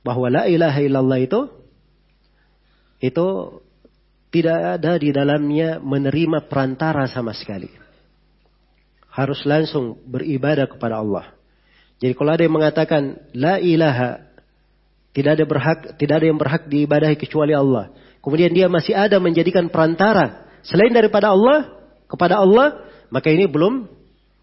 [0.07, 1.51] bahwa la ilaha illallah itu
[3.03, 3.27] itu
[4.31, 7.67] tidak ada di dalamnya menerima perantara sama sekali.
[9.17, 11.33] Harus langsung beribadah kepada Allah.
[11.97, 14.21] Jadi kalau ada yang mengatakan la ilaha
[15.17, 17.89] tidak ada berhak tidak ada yang berhak diibadahi kecuali Allah.
[18.21, 21.73] Kemudian dia masih ada menjadikan perantara selain daripada Allah
[22.05, 23.89] kepada Allah, maka ini belum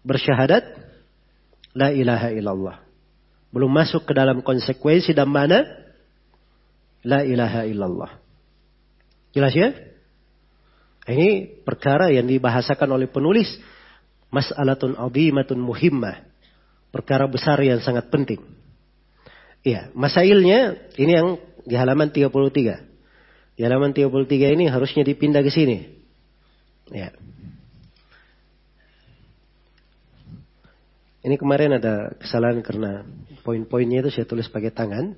[0.03, 0.67] bersyahadat
[1.71, 2.85] la ilaha illallah
[3.55, 5.63] belum masuk ke dalam konsekuensi dan mana
[7.07, 8.11] la ilaha illallah.
[9.31, 9.71] Jelas ya?
[11.07, 13.47] Ini perkara yang dibahasakan oleh penulis
[14.35, 16.27] mas'alatun azimatun muhimmah.
[16.91, 18.43] Perkara besar yang sangat penting.
[19.63, 21.27] Iya, masailnya ini yang
[21.63, 23.55] di halaman 33.
[23.55, 25.87] Di halaman 33 ini harusnya dipindah ke sini.
[26.91, 27.15] Ya.
[31.25, 33.01] Ini kemarin ada kesalahan karena
[33.41, 35.17] poin-poinnya itu saya tulis pakai tangan.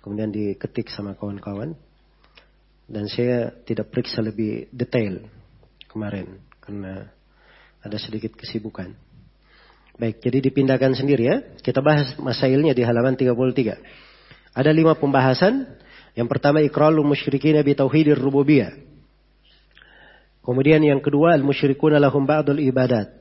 [0.00, 1.76] Kemudian diketik sama kawan-kawan.
[2.88, 5.28] Dan saya tidak periksa lebih detail
[5.92, 6.40] kemarin.
[6.64, 7.12] Karena
[7.88, 8.92] ada sedikit kesibukan.
[9.98, 11.36] Baik, jadi dipindahkan sendiri ya.
[11.58, 13.34] Kita bahas masailnya di halaman 33.
[14.54, 15.66] Ada lima pembahasan.
[16.14, 18.78] Yang pertama ikralul musyrikin bi tauhidir rububiyah.
[20.42, 23.20] Kemudian yang kedua al-musyrikuna lahum ba'dul ibadat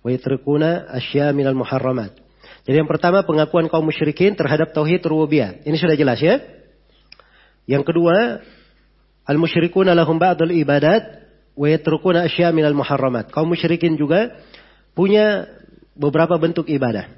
[0.00, 2.16] wa yatrukuna asya minal muharramat.
[2.64, 5.62] Jadi yang pertama pengakuan kaum musyrikin terhadap tauhid rububiyah.
[5.66, 6.38] Ini sudah jelas ya.
[7.66, 8.42] Yang kedua,
[9.26, 11.21] al musyrikuna lahum ba'dul ibadat
[11.52, 13.32] wa minal muharramat.
[13.32, 14.32] Kaum musyrikin juga
[14.96, 15.48] punya
[15.96, 17.08] beberapa bentuk ibadah.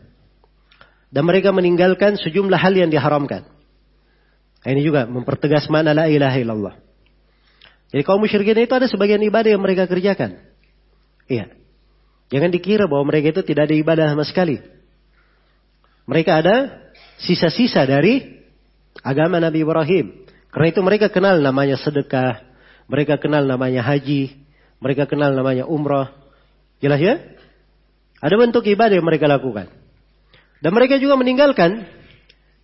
[1.15, 3.47] Dan mereka meninggalkan sejumlah hal yang diharamkan.
[4.65, 6.75] Nah, ini juga mempertegas mana la ilaha illallah.
[7.95, 10.43] Jadi kaum musyrikin itu ada sebagian ibadah yang mereka kerjakan.
[11.31, 11.55] Iya.
[12.35, 14.59] Jangan dikira bahwa mereka itu tidak ada ibadah sama sekali.
[16.11, 16.57] Mereka ada
[17.23, 18.43] sisa-sisa dari
[19.05, 20.27] agama Nabi Ibrahim.
[20.51, 22.43] Karena itu mereka kenal namanya sedekah.
[22.89, 24.37] Mereka kenal namanya haji.
[24.81, 26.13] Mereka kenal namanya umrah.
[26.83, 27.15] Jelas ya?
[28.21, 29.69] Ada bentuk ibadah yang mereka lakukan.
[30.65, 31.85] Dan mereka juga meninggalkan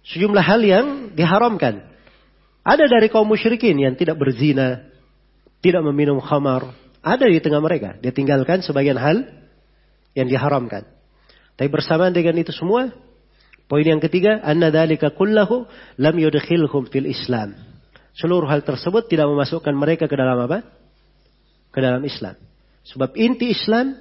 [0.09, 1.85] sejumlah hal yang diharamkan.
[2.65, 4.89] Ada dari kaum musyrikin yang tidak berzina,
[5.65, 6.73] tidak meminum khamar.
[7.01, 7.97] Ada di tengah mereka.
[8.01, 9.25] Dia tinggalkan sebagian hal
[10.13, 10.85] yang diharamkan.
[11.57, 12.93] Tapi bersamaan dengan itu semua,
[13.69, 15.69] poin yang ketiga, anna dzalika kullahu
[16.01, 17.70] lam yudkhilhum fil Islam.
[18.17, 20.67] Seluruh hal tersebut tidak memasukkan mereka ke dalam apa?
[21.71, 22.35] Ke dalam Islam.
[22.87, 23.95] Sebab inti Islam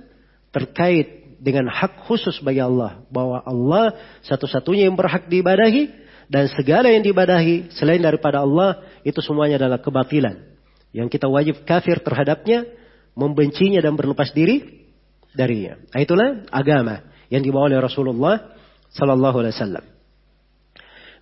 [0.50, 3.06] terkait dengan hak khusus bagi Allah.
[3.14, 3.96] Bahwa Allah
[4.26, 6.10] satu-satunya yang berhak diibadahi.
[6.30, 10.46] Dan segala yang diibadahi selain daripada Allah itu semuanya adalah kebatilan.
[10.94, 12.70] Yang kita wajib kafir terhadapnya,
[13.18, 14.86] membencinya dan berlepas diri
[15.34, 15.78] darinya.
[15.94, 18.58] Nah, itulah agama yang dibawa oleh Rasulullah
[18.94, 19.86] sallallahu alaihi wasallam.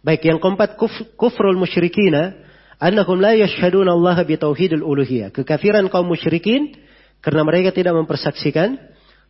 [0.04, 2.47] Baik, yang keempat kuf, kufrul musyrikina
[2.78, 5.34] annahum la yashhaduna Allah bi tauhidil uluhiyah.
[5.34, 6.78] Kekafiran kaum musyrikin
[7.22, 8.78] karena mereka tidak mempersaksikan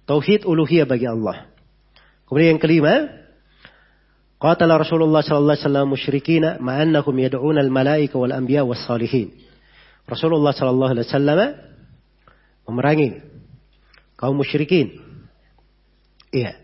[0.07, 1.47] tauhid uluhiyah bagi Allah.
[2.27, 2.93] Kemudian yang kelima,
[4.39, 9.31] qatala Rasulullah sallallahu alaihi wasallam musyrikina ma'annahum yad'una al-malaika wal anbiya was salihin.
[10.07, 11.39] Rasulullah sallallahu alaihi wasallam
[12.67, 13.09] memerangi
[14.19, 14.99] kaum musyrikin.
[16.35, 16.59] Iya.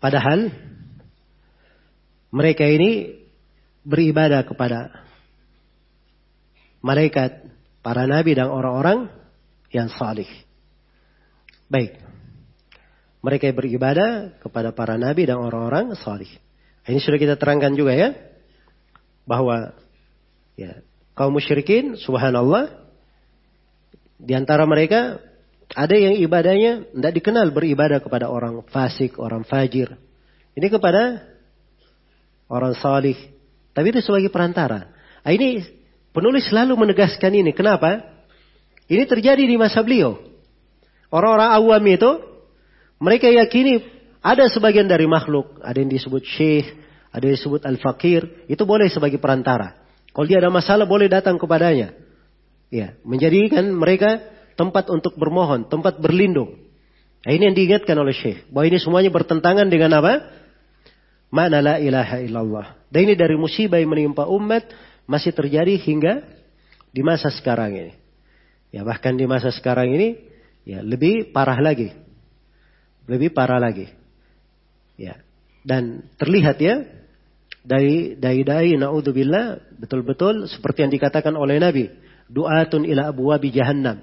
[0.00, 0.52] Padahal
[2.32, 3.20] mereka ini
[3.84, 5.08] beribadah kepada
[6.80, 7.48] malaikat,
[7.80, 9.08] para nabi dan orang-orang
[9.72, 10.28] yang salih.
[11.70, 11.96] Baik.
[13.20, 16.28] Mereka beribadah kepada para nabi dan orang-orang salih.
[16.88, 18.16] Ini sudah kita terangkan juga ya.
[19.28, 19.76] Bahwa
[20.56, 20.80] ya,
[21.12, 22.90] kaum musyrikin subhanallah
[24.16, 25.20] di antara mereka
[25.76, 29.94] ada yang ibadahnya tidak dikenal beribadah kepada orang fasik, orang fajir.
[30.56, 31.22] Ini kepada
[32.50, 33.14] orang salih,
[33.70, 34.90] Tapi itu sebagai perantara.
[35.22, 35.62] Nah, ini
[36.10, 37.50] penulis selalu menegaskan ini.
[37.54, 38.02] Kenapa?
[38.90, 40.18] Ini terjadi di masa beliau.
[41.10, 42.10] Orang-orang awam itu,
[42.98, 43.82] mereka yakini
[44.22, 45.58] ada sebagian dari makhluk.
[45.62, 46.66] Ada yang disebut syekh,
[47.10, 48.46] ada yang disebut al-fakir.
[48.46, 49.78] Itu boleh sebagai perantara.
[50.10, 51.94] Kalau dia ada masalah, boleh datang kepadanya.
[52.70, 54.22] Ya, menjadikan mereka
[54.54, 56.70] tempat untuk bermohon, tempat berlindung.
[57.26, 58.48] Nah, ini yang diingatkan oleh Syekh.
[58.48, 60.40] Bahwa ini semuanya bertentangan dengan apa?
[61.30, 62.66] Mana la ilaha illallah.
[62.90, 64.66] Dan ini dari musibah yang menimpa umat
[65.10, 66.22] masih terjadi hingga
[66.94, 67.92] di masa sekarang ini.
[68.70, 70.14] Ya bahkan di masa sekarang ini
[70.62, 71.90] ya lebih parah lagi.
[73.10, 73.90] Lebih parah lagi.
[74.94, 75.18] Ya.
[75.66, 76.86] Dan terlihat ya
[77.66, 81.90] dari dai-dai naudzubillah betul-betul seperti yang dikatakan oleh Nabi,
[82.30, 83.98] du'atun ila abwabi jahannam.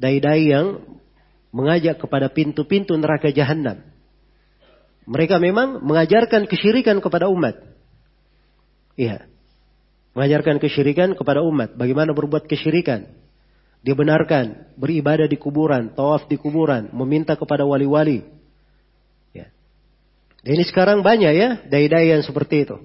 [0.00, 0.80] Dai-dai yang
[1.52, 3.84] mengajak kepada pintu-pintu neraka jahannam.
[5.06, 7.60] Mereka memang mengajarkan kesyirikan kepada umat.
[8.96, 9.35] Iya.
[10.16, 11.76] Mengajarkan kesyirikan kepada umat.
[11.76, 13.04] Bagaimana berbuat kesyirikan.
[13.84, 18.24] Dia benarkan beribadah di kuburan, tawaf di kuburan, meminta kepada wali-wali.
[19.30, 19.52] Ya.
[20.42, 22.80] Dan ini sekarang banyak ya dai-dai yang seperti itu.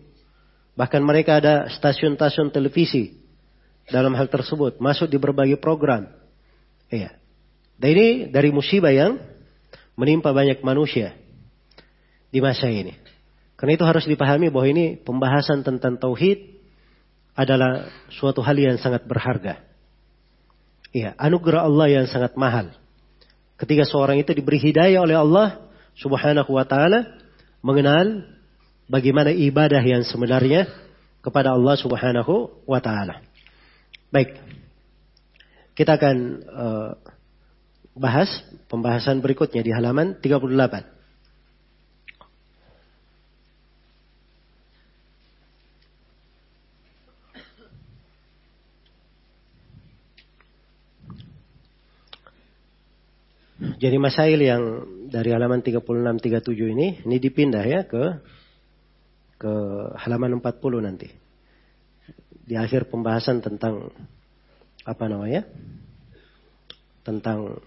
[0.77, 3.17] Bahkan mereka ada stasiun-stasiun televisi
[3.89, 6.05] dalam hal tersebut, masuk di berbagai program.
[6.93, 7.17] Iya.
[7.81, 9.17] Dan ini dari musibah yang
[9.97, 11.17] menimpa banyak manusia
[12.29, 12.93] di masa ini.
[13.57, 16.60] Karena itu harus dipahami bahwa ini pembahasan tentang tauhid
[17.35, 19.63] adalah suatu hal yang sangat berharga.
[20.91, 22.75] Iya, anugerah Allah yang sangat mahal.
[23.55, 27.15] Ketika seorang itu diberi hidayah oleh Allah Subhanahu wa taala
[27.63, 28.27] mengenal
[28.91, 30.67] bagaimana ibadah yang sebenarnya
[31.23, 33.23] kepada Allah Subhanahu wa taala.
[34.11, 34.35] Baik.
[35.71, 36.91] Kita akan uh,
[37.95, 38.27] bahas
[38.67, 41.00] pembahasan berikutnya di halaman 38.
[53.61, 54.63] Jadi masail yang
[55.05, 55.85] dari halaman 36
[56.17, 58.17] 37 ini ini dipindah ya ke
[59.37, 59.53] ke
[60.01, 61.09] halaman 40 nanti.
[62.41, 63.93] Di akhir pembahasan tentang
[64.81, 65.45] apa namanya?
[67.05, 67.61] Tentang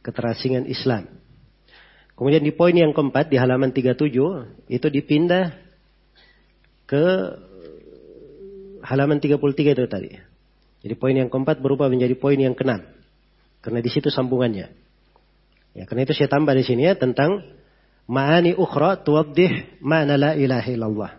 [0.00, 1.12] keterasingan Islam.
[2.16, 4.00] Kemudian di poin yang keempat di halaman 37
[4.72, 5.52] itu dipindah
[6.88, 7.04] ke
[8.80, 9.40] halaman 33
[9.76, 10.12] itu tadi.
[10.84, 12.84] Jadi poin yang keempat berubah menjadi poin yang keenam.
[13.64, 14.83] Karena di situ sambungannya.
[15.74, 17.42] Ya, karena itu saya tambah di sini ya tentang
[18.06, 21.12] ma'ani ukhra tuwaddih ma'na la ilaha illallah.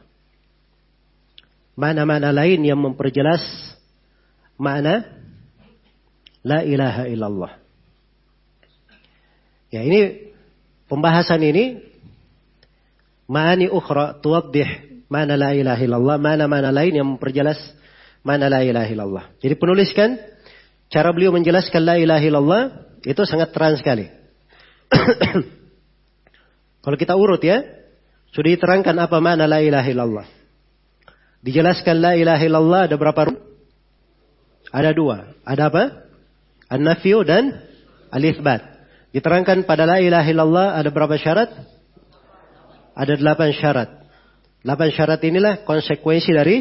[1.75, 3.43] Mana-mana lain yang memperjelas
[4.55, 5.03] makna
[6.39, 7.51] la ilaha illallah.
[9.75, 10.31] Ya, ini
[10.87, 11.83] pembahasan ini
[13.27, 17.59] ma'ani ukhra tuwaddih mana la ilaha illallah, mana-mana lain yang memperjelas
[18.23, 19.25] mana la ilaha illallah.
[19.43, 20.15] Jadi penuliskan
[20.87, 22.61] cara beliau menjelaskan la ilaha illallah
[23.03, 24.24] itu sangat terang sekali.
[26.85, 27.65] Kalau kita urut ya,
[28.35, 30.27] sudah diterangkan apa makna la ilaha illallah.
[31.45, 33.31] Dijelaskan la ilaha illallah ada berapa
[34.75, 35.33] Ada dua.
[35.45, 35.83] Ada apa?
[36.67, 37.63] An-nafyu dan
[38.11, 38.75] al-ithbat.
[39.15, 41.47] Diterangkan pada la ilaha illallah ada berapa syarat?
[42.91, 43.89] Ada delapan syarat.
[44.65, 46.57] Delapan syarat inilah konsekuensi dari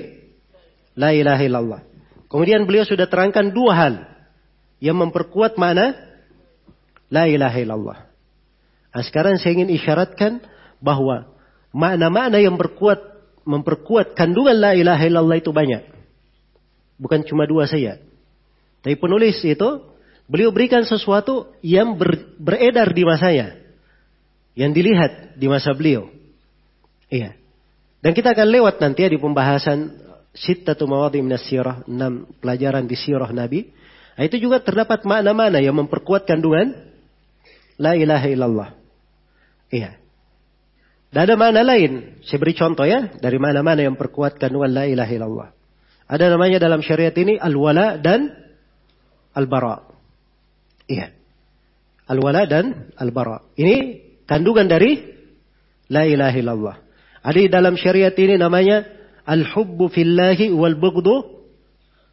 [0.94, 1.80] la ilaha illallah.
[2.30, 3.94] Kemudian beliau sudah terangkan dua hal
[4.78, 5.96] yang memperkuat mana
[7.10, 7.98] la ilaha illallah.
[8.94, 10.38] Nah, sekarang saya ingin isyaratkan
[10.78, 11.26] bahwa
[11.74, 13.02] makna-makna yang berkuat
[13.42, 15.82] memperkuat kandungan la ilaha illallah itu banyak.
[16.96, 18.00] Bukan cuma dua saja.
[18.80, 19.82] Tapi penulis itu
[20.30, 23.58] beliau berikan sesuatu yang ber, beredar di masanya.
[24.54, 26.08] Yang dilihat di masa beliau.
[27.10, 27.34] Iya.
[27.98, 29.90] Dan kita akan lewat nanti ya di pembahasan
[30.30, 33.74] sittatu mawadhi minas sirah, enam pelajaran di sirah Nabi.
[34.14, 36.70] Nah, itu juga terdapat makna-makna yang memperkuat kandungan
[37.74, 38.83] la ilaha illallah.
[39.74, 39.98] Iya.
[41.10, 42.22] Dan ada mana lain.
[42.22, 43.10] Saya beri contoh ya.
[43.18, 45.48] Dari mana-mana yang perkuat kandungan la ilaha illallah.
[46.06, 48.30] Ada namanya dalam syariat ini al-wala dan
[49.34, 49.82] al-bara.
[50.86, 51.10] Iya.
[52.06, 53.42] Al-wala dan al-bara.
[53.58, 55.02] Ini kandungan dari
[55.90, 56.76] la ilaha illallah.
[57.24, 58.84] Ada di dalam syariat ini namanya
[59.26, 61.24] al-hubbu fillahi wal bughdu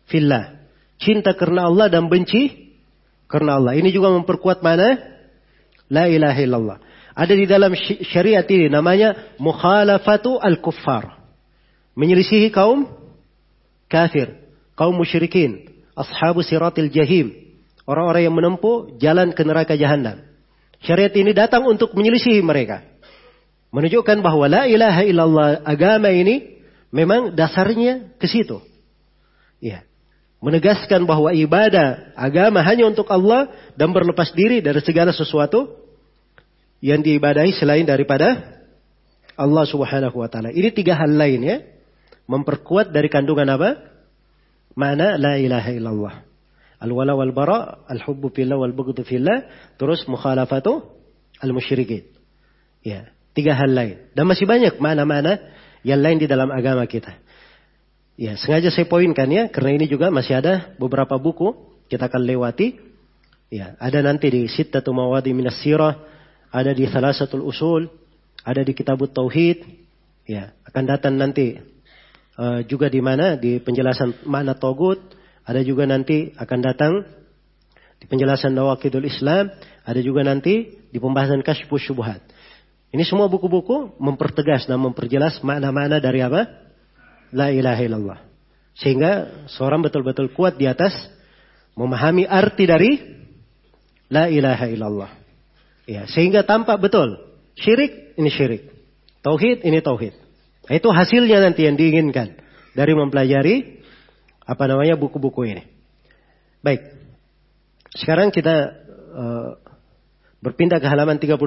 [0.09, 0.57] fillah.
[0.97, 2.73] Cinta karena Allah dan benci
[3.27, 3.75] karena Allah.
[3.75, 4.97] Ini juga memperkuat mana?
[5.91, 6.77] La ilaha illallah.
[7.11, 7.75] Ada di dalam
[8.07, 11.19] syariat ini namanya mukhalafatu al-kuffar.
[11.91, 12.87] Menyelisihi kaum
[13.91, 14.39] kafir,
[14.79, 17.35] kaum musyrikin, ashabu siratil jahim.
[17.83, 20.23] Orang-orang yang menempuh jalan ke neraka jahanam.
[20.81, 22.87] Syariat ini datang untuk menyelisihi mereka.
[23.75, 28.63] Menunjukkan bahwa la ilaha illallah agama ini memang dasarnya ke situ.
[29.59, 29.83] Ya.
[30.41, 35.80] Menegaskan bahwa ibadah agama hanya untuk Allah dan berlepas diri dari segala sesuatu
[36.81, 38.59] yang diibadahi selain daripada
[39.37, 40.49] Allah Subhanahu wa taala.
[40.49, 41.57] Ini tiga hal lain ya.
[42.25, 43.77] Memperkuat dari kandungan apa?
[44.73, 46.15] Mana la ilaha illallah.
[46.81, 49.45] Al-wala wal bara, al-hubbu fillah wal bughdu fillah,
[49.77, 50.81] terus mukhalafatu
[51.37, 52.09] al-musyrikin.
[52.81, 54.09] Ya, tiga hal lain.
[54.17, 55.37] Dan masih banyak mana-mana
[55.85, 57.13] yang lain di dalam agama kita.
[58.17, 61.53] Ya, sengaja saya poinkan ya, karena ini juga masih ada beberapa buku
[61.85, 62.81] kita akan lewati.
[63.51, 65.99] Ya, ada nanti di Sittatu Mawadi Minas Sirah,
[66.51, 67.87] ada di Salasatul Usul,
[68.43, 69.63] ada di Kitabut Tauhid.
[70.27, 71.57] Ya, akan datang nanti
[72.37, 74.99] uh, juga di mana di penjelasan makna togut,
[75.47, 76.93] ada juga nanti akan datang
[77.97, 79.49] di penjelasan Nawakidul Islam,
[79.87, 82.21] ada juga nanti di pembahasan Kashfus Syubhat.
[82.91, 86.61] Ini semua buku-buku mempertegas dan memperjelas makna-makna dari apa?
[87.31, 88.19] la ilaha illallah.
[88.75, 90.91] Sehingga seorang betul-betul kuat di atas
[91.79, 92.91] memahami arti dari
[94.11, 95.20] la ilaha illallah.
[95.89, 97.17] Ya, sehingga tampak betul
[97.57, 98.69] syirik ini syirik.
[99.21, 100.13] Tauhid ini tauhid.
[100.69, 102.37] Nah, itu hasilnya nanti yang diinginkan
[102.73, 103.81] dari mempelajari
[104.45, 105.63] apa namanya buku-buku ini.
[106.61, 106.81] Baik.
[107.97, 108.71] Sekarang kita
[109.13, 109.49] uh,
[110.41, 111.37] berpindah ke halaman 38.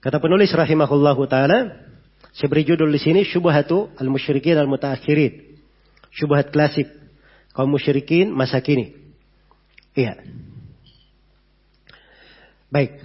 [0.00, 1.84] Kata penulis rahimahullahu taala,
[2.32, 5.60] saya beri judul di sini syubhatu al-musyrikin al-mutaakhirin.
[6.10, 6.90] Syubhat klasik
[7.54, 8.96] kaum musyrikin masa kini.
[9.94, 10.18] Iya.
[12.70, 13.02] Baik.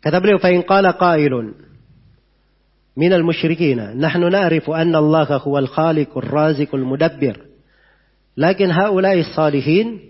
[0.00, 1.54] Kata beliau, فَإِنْ قَالَ قَائِلٌ
[2.98, 7.36] من المشركين نحن نعرف أن الله هو الخالق الرازق المدبر
[8.36, 10.00] لكن هؤلاء الصالحين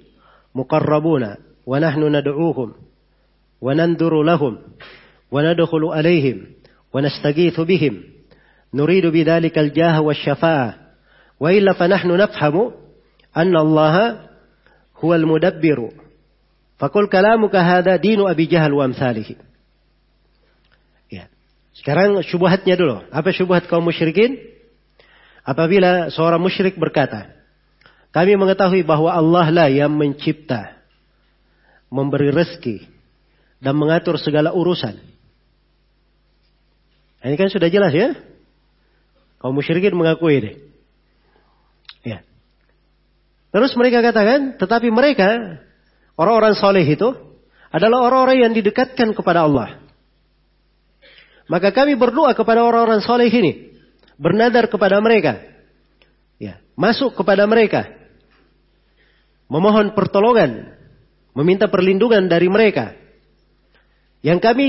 [0.55, 1.35] مقربون
[1.67, 2.73] ونحن ندعوهم
[3.61, 4.59] وننذر لهم
[5.31, 6.47] وندخل عليهم
[6.93, 8.01] ونستغيث بهم
[8.75, 10.75] نريد بذلك الجاه والشفاعة
[11.41, 12.73] وإلا فنحن نفهم
[13.37, 14.21] أن الله
[15.05, 15.91] هو المدبر
[16.79, 19.35] Fakul kalamu kahada dinu Abi Jahal wa amsalihi.
[21.11, 21.27] Ya.
[21.75, 23.03] Sekarang syubhatnya dulu.
[23.11, 24.39] Apa syubhat kaum musyrikin?
[25.43, 27.35] Apabila seorang musyrik berkata,
[28.15, 30.79] kami mengetahui bahwa Allah lah yang mencipta,
[31.91, 32.87] memberi rezeki,
[33.59, 35.03] dan mengatur segala urusan.
[37.27, 38.15] Ini kan sudah jelas ya.
[39.43, 40.53] Kaum musyrikin mengakui ini.
[42.07, 42.23] Ya.
[43.51, 45.59] Terus mereka katakan, tetapi mereka
[46.19, 47.15] orang-orang soleh itu,
[47.71, 49.79] adalah orang-orang yang didekatkan kepada Allah.
[51.49, 53.73] Maka kami berdoa kepada orang-orang soleh ini.
[54.21, 55.41] Bernadar kepada mereka.
[56.37, 57.89] Ya, masuk kepada mereka.
[59.49, 60.77] Memohon pertolongan.
[61.33, 62.93] Meminta perlindungan dari mereka.
[64.21, 64.69] Yang kami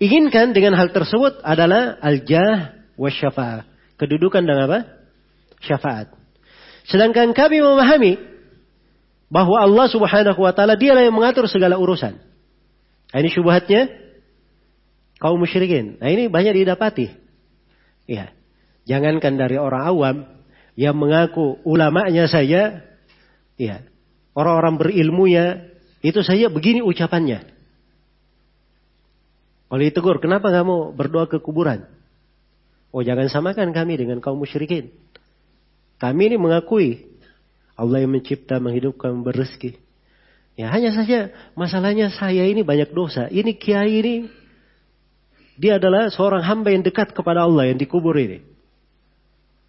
[0.00, 3.68] inginkan dengan hal tersebut adalah al-jah wa syafa'ah.
[3.98, 4.78] Kedudukan dan apa?
[5.58, 6.14] Syafaat.
[6.86, 8.16] Sedangkan kami memahami
[9.28, 12.16] bahwa Allah subhanahu wa ta'ala dialah yang mengatur segala urusan.
[13.12, 13.88] Nah, ini syubhatnya
[15.20, 16.00] kaum musyrikin.
[16.00, 17.12] Nah ini banyak didapati.
[18.08, 18.32] Ya.
[18.88, 20.16] Jangankan dari orang awam
[20.72, 22.80] yang mengaku ulamanya saja,
[23.60, 23.84] ya,
[24.32, 25.68] orang-orang berilmunya
[26.00, 27.44] itu saja begini ucapannya.
[29.68, 31.84] Kalau ditegur, kenapa kamu berdoa ke kuburan?
[32.88, 34.88] Oh jangan samakan kami dengan kaum musyrikin.
[36.00, 37.04] Kami ini mengakui
[37.78, 39.78] Allah yang mencipta, menghidupkan, berrezeki.
[40.58, 43.30] Ya hanya saja masalahnya saya ini banyak dosa.
[43.30, 44.14] Ini kiai ini
[45.54, 48.42] dia adalah seorang hamba yang dekat kepada Allah yang dikubur ini.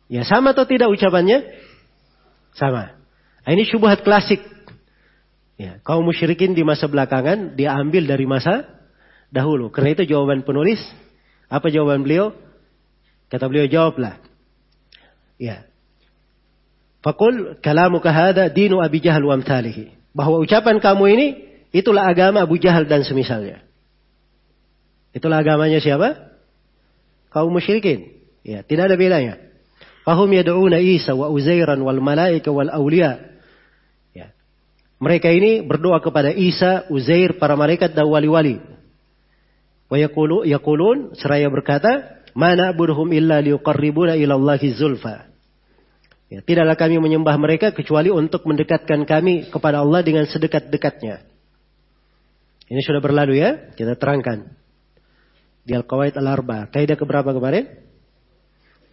[0.10, 1.46] Ya sama atau tidak ucapannya?
[2.58, 2.98] Sama.
[3.46, 4.42] Nah, ini syubhat klasik.
[5.62, 8.66] Ya, kaum musyrikin di masa belakangan diambil dari masa
[9.30, 9.70] dahulu.
[9.70, 10.82] Karena itu jawaban penulis.
[11.46, 12.34] Apa jawaban beliau?
[13.30, 14.18] Kata beliau jawablah.
[15.38, 15.69] Ya.
[17.00, 19.96] Fakul kalamu kahada dinu Abi Jahal wa amthalihi.
[20.12, 21.28] Bahwa ucapan kamu ini
[21.72, 23.64] itulah agama Abu Jahal dan semisalnya.
[25.16, 26.20] Itulah agamanya siapa?
[27.32, 28.20] Kaum musyrikin.
[28.44, 29.40] Ya, tidak ada bedanya.
[30.04, 33.22] Fahum yad'una Isa wa Uzairan wal malaika wal awliya.
[34.12, 34.34] Ya.
[35.00, 38.60] Mereka ini berdoa kepada Isa, Uzair, para malaikat dan wali-wali.
[39.88, 45.29] Wa yaqulun seraya berkata, "Mana burhum illa liqarribuna ila Allahi zulfa."
[46.30, 51.26] Ya, tidaklah kami menyembah mereka kecuali untuk mendekatkan kami kepada Allah dengan sedekat-dekatnya.
[52.70, 54.54] Ini sudah berlalu ya, kita terangkan.
[55.66, 56.70] Di Al-Qawaid Al-Arba.
[56.70, 57.66] Kaidah keberapa kemarin?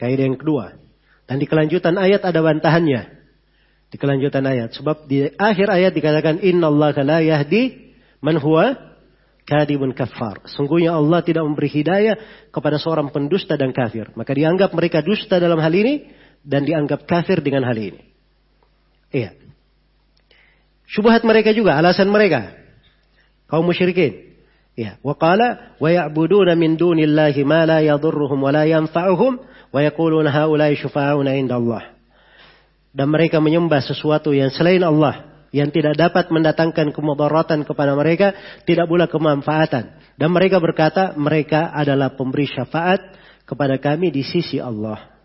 [0.01, 0.81] Kaidah yang kedua.
[1.29, 3.03] Dan di kelanjutan ayat ada bantahannya.
[3.93, 4.73] Di kelanjutan ayat.
[4.73, 7.93] Sebab di akhir ayat dikatakan Inna Allah la yahdi
[8.25, 8.77] man huwa
[9.45, 10.41] kadibun kafar.
[10.49, 14.09] Sungguhnya Allah tidak memberi hidayah kepada seorang pendusta dan kafir.
[14.17, 16.09] Maka dianggap mereka dusta dalam hal ini
[16.47, 18.01] dan dianggap kafir dengan hal ini.
[19.11, 19.35] Iya.
[20.87, 22.55] Syubhat mereka juga, alasan mereka.
[23.51, 24.39] Kaum musyrikin.
[24.79, 29.41] Ya, wa qala wa ya'buduna min dunillahi ma la yadhurruhum wa la yanfa'uhum
[29.73, 31.97] wa yaquluna haula'i syufa'una indallah.
[32.95, 38.37] Dan mereka menyembah sesuatu yang selain Allah yang tidak dapat mendatangkan kemudaratan kepada mereka,
[38.69, 39.97] tidak pula kemanfaatan.
[40.21, 43.01] Dan mereka berkata, mereka adalah pemberi syafaat
[43.49, 45.16] kepada kami di sisi Allah.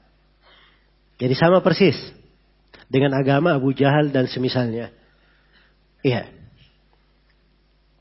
[1.22, 1.93] Jadi sama persis
[2.89, 4.89] dengan agama Abu Jahal dan semisalnya.
[6.02, 6.26] Iya.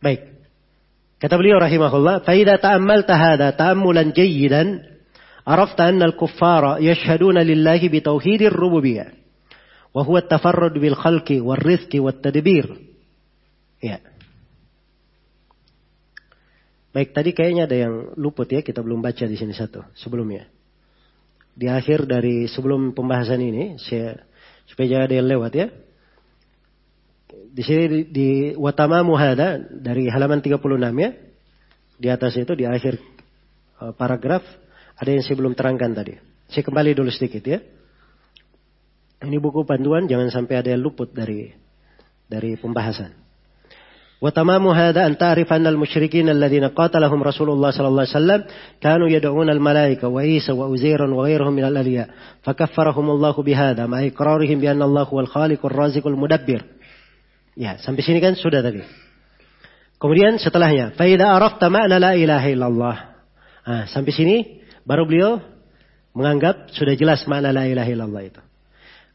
[0.00, 0.40] Baik.
[1.20, 4.80] Kata beliau rahimahullah, "Faida ta'ammalta hadha ta'ammulan jayyidan,
[5.44, 9.12] arafta anna al-kuffara yashhaduna lillahi bi tauhidir rububiyyah,
[9.92, 12.72] wa huwa at-tafarrud bil khalqi wal rizqi wat tadbir."
[13.84, 14.00] Ya.
[16.96, 20.48] Baik, tadi kayaknya ada yang luput ya, kita belum baca di sini satu sebelumnya.
[21.60, 24.16] Di akhir dari sebelum pembahasan ini, saya
[24.64, 25.68] supaya jangan ada yang lewat ya
[27.50, 31.10] di sini di, di Watama Muhada dari halaman 36 ya.
[32.00, 32.96] Di atas itu di akhir
[33.82, 34.40] uh, paragraf
[34.96, 36.14] ada yang saya belum terangkan tadi.
[36.48, 37.60] Saya kembali dulu sedikit ya.
[39.20, 41.52] Ini buku panduan jangan sampai ada yang luput dari
[42.24, 43.12] dari pembahasan.
[44.21, 48.43] وتمام هذا أن تعرف أن المشركين الذين قاتلهم رسول الله صلى الله عليه وسلم
[48.81, 52.09] كانوا يدعون الملائكة وعيسى وأزيرا وغيرهم من الأنبياء
[52.43, 56.61] فكفرهم الله بهذا مع إقرارهم بأن الله هو الخالق الرازق المدبر
[57.55, 58.83] Ya, sampai sini kan sudah tadi.
[59.95, 62.95] Kemudian setelahnya, faida arafta ma'na la ilaha illallah.
[63.63, 64.35] Nah, sampai sini
[64.83, 65.39] baru beliau
[66.11, 68.41] menganggap sudah jelas makna la ilaha illallah itu.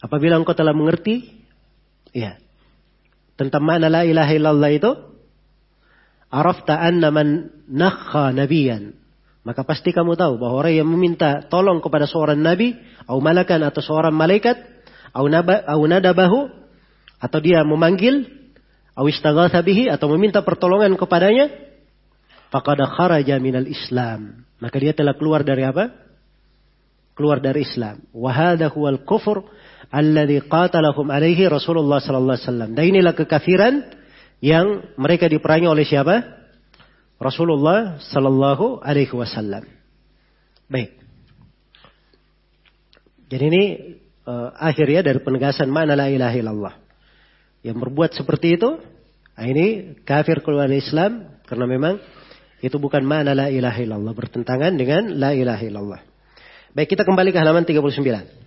[0.00, 1.44] Apabila engkau telah mengerti,
[2.16, 2.40] ya,
[3.35, 4.91] tentang makna la ilaha illallah itu,
[6.31, 8.95] arafta anna man nakha nabiyan.
[9.45, 12.73] Maka pasti kamu tahu bahwa orang yang meminta tolong kepada seorang nabi,
[13.05, 14.57] atau malakan atau seorang malaikat,
[15.13, 15.29] atau
[15.85, 16.49] nadabahu,
[17.21, 18.25] atau dia memanggil
[18.95, 21.51] atau meminta pertolongan kepadanya
[22.47, 24.47] faqad kharaja minal Islam.
[24.63, 25.91] Maka dia telah keluar dari apa?
[27.11, 28.07] Keluar dari Islam.
[28.15, 29.43] Wa hadha huwal kufur
[29.91, 32.69] alladhi qatalahum alaihi Rasulullah sallallahu alaihi wasallam.
[32.73, 33.83] Dan inilah kekafiran
[34.41, 36.21] yang mereka diperangi oleh siapa?
[37.17, 39.63] Rasulullah sallallahu alaihi wasallam.
[40.67, 40.97] Baik.
[43.29, 43.63] Jadi ini
[44.27, 46.75] uh, akhir ya dari penegasan mana la ilaha illallah.
[47.65, 48.77] Yang berbuat seperti itu,
[49.33, 51.97] nah ini kafir keluar Islam karena memang
[52.61, 56.01] itu bukan mana la ilaha illallah bertentangan dengan la ilaha illallah.
[56.77, 58.44] Baik kita kembali ke halaman 39.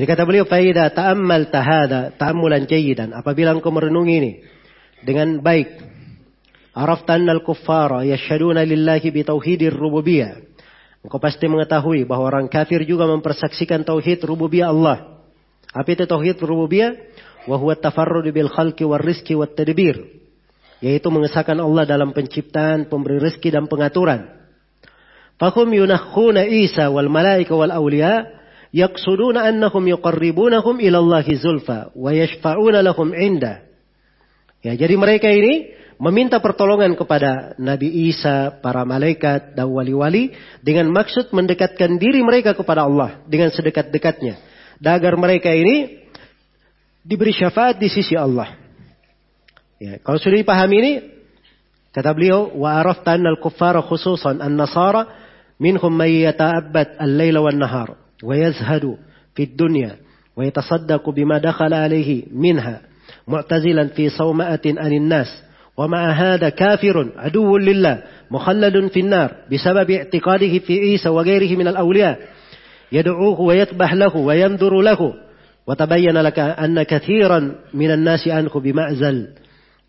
[0.00, 4.32] Jadi kata beliau faida ta'ammal tahada ta'ammulan jayyidan apabila engkau merenungi ini
[5.04, 5.76] dengan baik
[6.72, 10.40] arafta annal kuffara yashhaduna lillahi bi tauhidir rububiyah
[11.04, 15.20] engkau pasti mengetahui bahwa orang kafir juga mempersaksikan tauhid rububiyah Allah
[15.70, 16.98] apa itu tauhid rububiyah?
[17.46, 20.02] Wa huwa tafarrud bil khalqi war rizqi wat tadbir.
[20.82, 24.28] Yaitu mengesahkan Allah dalam penciptaan, pemberi rezeki dan pengaturan.
[25.40, 28.39] Fahum yunakhuna Isa wal malaika wal awliya
[28.70, 33.66] yaqsuduna annahum yuqarribunahum ila Allah zulfa wa yashfa'una lahum inda.
[34.60, 40.32] Ya, jadi mereka ini meminta pertolongan kepada Nabi Isa, para malaikat dan wali-wali
[40.64, 44.40] dengan maksud mendekatkan diri mereka kepada Allah dengan sedekat-dekatnya
[44.80, 46.00] dan agar mereka ini
[47.04, 48.56] diberi syafaat di sisi Allah.
[49.80, 50.92] Ya, kalau sudah dipahami ini,
[51.92, 55.08] kata beliau, wa arafta anna al-kuffara khususan an-nasara
[55.56, 57.96] minhum man yata'abbad al-laila wan-nahar
[59.34, 59.96] fi dunya
[60.36, 62.80] wa yatasaddaqu bima dakhala alayhi minha
[63.26, 65.28] mu'tazilan fi sawma'atin anin nas
[65.80, 72.18] ومع هذا كافر عدو لله مخلد في النار بسبب اعتقاده في عيسى وغيره من الأولياء.
[72.92, 75.00] يدعوه ويذبح له وينذر له.
[75.66, 79.28] وتبين لك أن كثيرا من الناس عنه بمعزل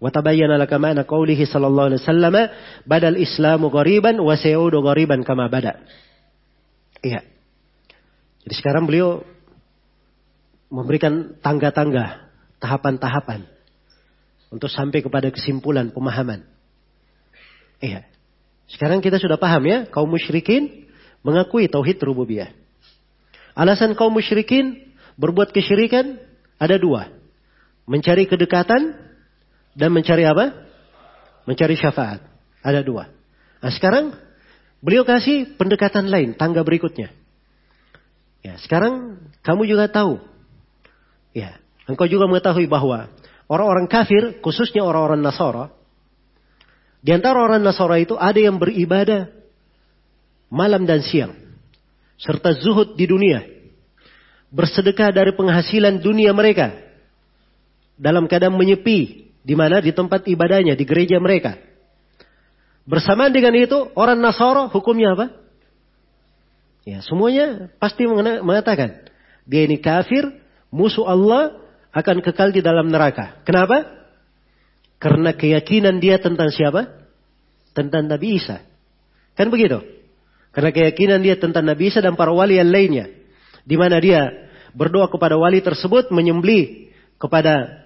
[0.01, 2.49] وتبين لك معنى قوله صلى الله عليه وسلم
[2.87, 5.47] بدأ الإسلام غريبا وسيعود غريبا كما
[7.01, 7.30] iya
[8.47, 9.21] jadi sekarang beliau
[10.71, 12.31] memberikan tangga-tangga
[12.61, 13.45] tahapan-tahapan
[14.51, 16.45] untuk sampai kepada kesimpulan pemahaman
[17.83, 18.07] iya
[18.71, 20.87] sekarang kita sudah paham ya kaum musyrikin
[21.21, 22.61] mengakui tauhid rububiyah
[23.51, 26.19] Alasan kaum musyrikin berbuat kesyirikan
[26.55, 27.11] ada dua.
[27.83, 28.95] Mencari kedekatan
[29.75, 30.55] dan mencari apa?
[31.43, 32.23] Mencari syafaat.
[32.63, 33.11] Ada dua.
[33.59, 34.15] Nah sekarang
[34.79, 37.11] beliau kasih pendekatan lain, tangga berikutnya.
[38.41, 40.17] Ya, sekarang kamu juga tahu.
[41.31, 43.07] Ya, engkau juga mengetahui bahwa
[43.45, 45.69] orang-orang kafir, khususnya orang-orang Nasara,
[47.01, 49.29] di antara orang Nasara itu ada yang beribadah
[50.51, 51.37] malam dan siang,
[52.19, 53.45] serta zuhud di dunia,
[54.51, 56.75] bersedekah dari penghasilan dunia mereka,
[57.95, 61.57] dalam keadaan menyepi, di mana di tempat ibadahnya, di gereja mereka.
[62.83, 65.27] Bersamaan dengan itu, orang Nasara hukumnya apa?
[66.81, 69.05] Ya, semuanya pasti mengatakan
[69.45, 70.41] dia ini kafir,
[70.73, 73.43] musuh Allah, akan kekal di dalam neraka.
[73.45, 73.85] Kenapa?
[75.01, 76.87] Karena keyakinan dia tentang siapa?
[77.75, 78.63] Tentang Nabi Isa.
[79.35, 79.81] Kan begitu?
[80.51, 83.09] Karena keyakinan dia tentang Nabi Isa dan para wali yang lainnya.
[83.63, 86.91] Di mana dia berdoa kepada wali tersebut, menyembeli
[87.21, 87.81] kepada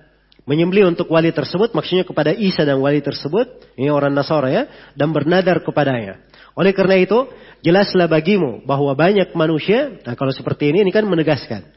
[0.45, 4.63] menyembeli untuk wali tersebut, maksudnya kepada Isa dan wali tersebut, ini orang Nasara ya,
[4.93, 6.21] dan bernadar kepadanya.
[6.55, 7.27] Oleh karena itu,
[7.61, 11.67] jelaslah bagimu bahwa banyak manusia, nah kalau seperti ini, ini kan menegaskan.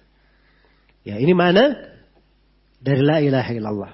[1.03, 1.75] Ya, ini mana?
[2.79, 3.93] dari la ilaha illallah.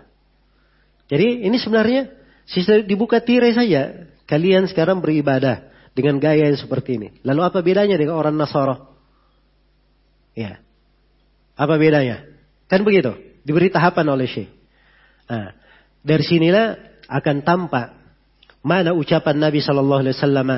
[1.09, 2.13] Jadi ini sebenarnya
[2.49, 4.09] sisa dibuka tirai saja.
[4.25, 7.09] Kalian sekarang beribadah dengan gaya yang seperti ini.
[7.21, 8.89] Lalu apa bedanya dengan orang Nasara?
[10.33, 10.65] Ya.
[11.61, 12.25] Apa bedanya?
[12.69, 13.13] Kan begitu.
[13.45, 14.49] Diberi tahapan oleh Syekh.
[15.29, 15.53] Nah,
[16.01, 17.93] dari sinilah akan tampak
[18.65, 20.49] mana ucapan Nabi Shallallahu Alaihi Wasallam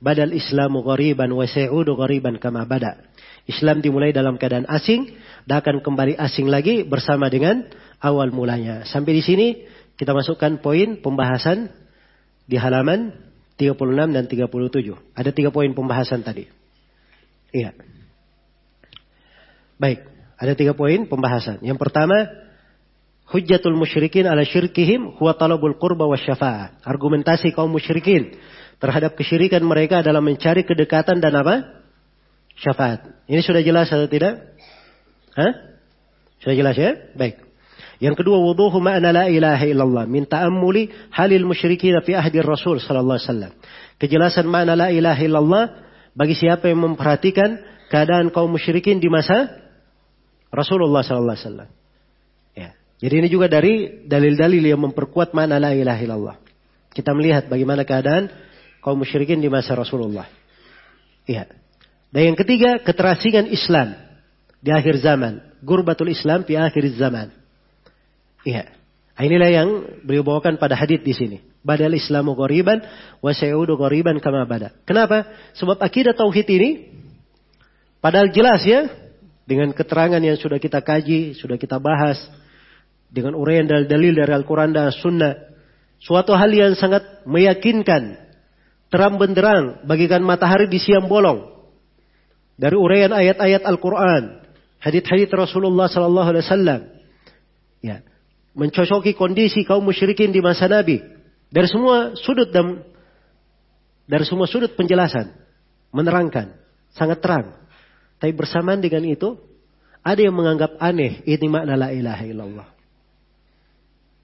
[0.00, 3.04] badal Islamu ghariban wa sa'udu ghariban kama bada.
[3.44, 5.12] Islam dimulai dalam keadaan asing
[5.44, 7.68] dan akan kembali asing lagi bersama dengan
[8.00, 8.88] awal mulanya.
[8.88, 9.46] Sampai di sini
[10.00, 11.68] kita masukkan poin pembahasan
[12.48, 13.12] di halaman
[13.60, 14.96] 36 dan 37.
[15.12, 16.48] Ada tiga poin pembahasan tadi.
[17.52, 17.76] Iya.
[19.76, 20.08] Baik,
[20.40, 21.60] ada tiga poin pembahasan.
[21.60, 22.24] Yang pertama,
[23.30, 26.82] hujjatul musyrikin ala syirkihim huwa talabul qurba wa syafa'ah.
[26.82, 28.34] Argumentasi kaum musyrikin
[28.82, 31.80] terhadap kesyirikan mereka adalah mencari kedekatan dan apa?
[32.60, 33.24] syafaat.
[33.24, 34.52] Ini sudah jelas atau tidak?
[35.32, 35.52] Hah?
[36.44, 36.92] Sudah jelas ya?
[37.16, 37.40] Baik.
[38.00, 43.16] Yang kedua wuduhu ma'na la ilaha illallah min ta'ammuli halil musyrikin fi ahdi Rasul sallallahu
[43.16, 43.52] alaihi wasallam.
[44.00, 45.64] Kejelasan makna la ilaha illallah
[46.16, 47.60] bagi siapa yang memperhatikan
[47.92, 49.52] keadaan kaum musyrikin di masa
[50.48, 51.79] Rasulullah sallallahu alaihi.
[53.00, 56.36] Jadi ini juga dari dalil-dalil yang memperkuat makna la ilaha illallah.
[56.92, 58.28] Kita melihat bagaimana keadaan
[58.84, 60.28] kaum musyrikin di masa Rasulullah.
[61.24, 61.48] Iya.
[62.12, 63.96] Dan yang ketiga, keterasingan Islam
[64.60, 65.40] di akhir zaman.
[65.64, 67.32] Gurbatul Islam di akhir zaman.
[68.44, 68.68] Iya.
[69.16, 69.68] Nah, inilah yang
[70.04, 71.38] beliau bawakan pada hadith di sini.
[71.60, 72.80] Badal Islamu ghoriban
[73.20, 74.72] wa sayudu ghoriban kama bada.
[74.88, 75.28] Kenapa?
[75.60, 76.88] Sebab akidah tauhid ini
[78.00, 78.88] padahal jelas ya
[79.44, 82.16] dengan keterangan yang sudah kita kaji, sudah kita bahas
[83.10, 85.34] dengan uraian dalil-dalil dari Al-Qur'an dan Sunnah.
[86.00, 88.16] Suatu hal yang sangat meyakinkan,
[88.88, 91.50] terang benderang bagikan matahari di siang bolong
[92.60, 94.44] dari uraian ayat-ayat Al-Quran,
[94.84, 96.80] hadith-hadith Rasulullah Sallallahu Alaihi Wasallam,
[97.80, 98.04] ya,
[98.52, 101.00] mencocoki kondisi kaum musyrikin di masa Nabi
[101.48, 102.84] dari semua sudut dan
[104.04, 105.32] dari semua sudut penjelasan,
[105.88, 106.52] menerangkan,
[106.92, 107.56] sangat terang.
[108.20, 109.40] Tapi bersamaan dengan itu,
[110.04, 112.68] ada yang menganggap aneh ini makna la ilaha illallah.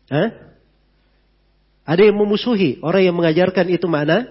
[0.06, 0.28] Hah?
[1.86, 4.26] Ada yang memusuhi orang yang mengajarkan itu makna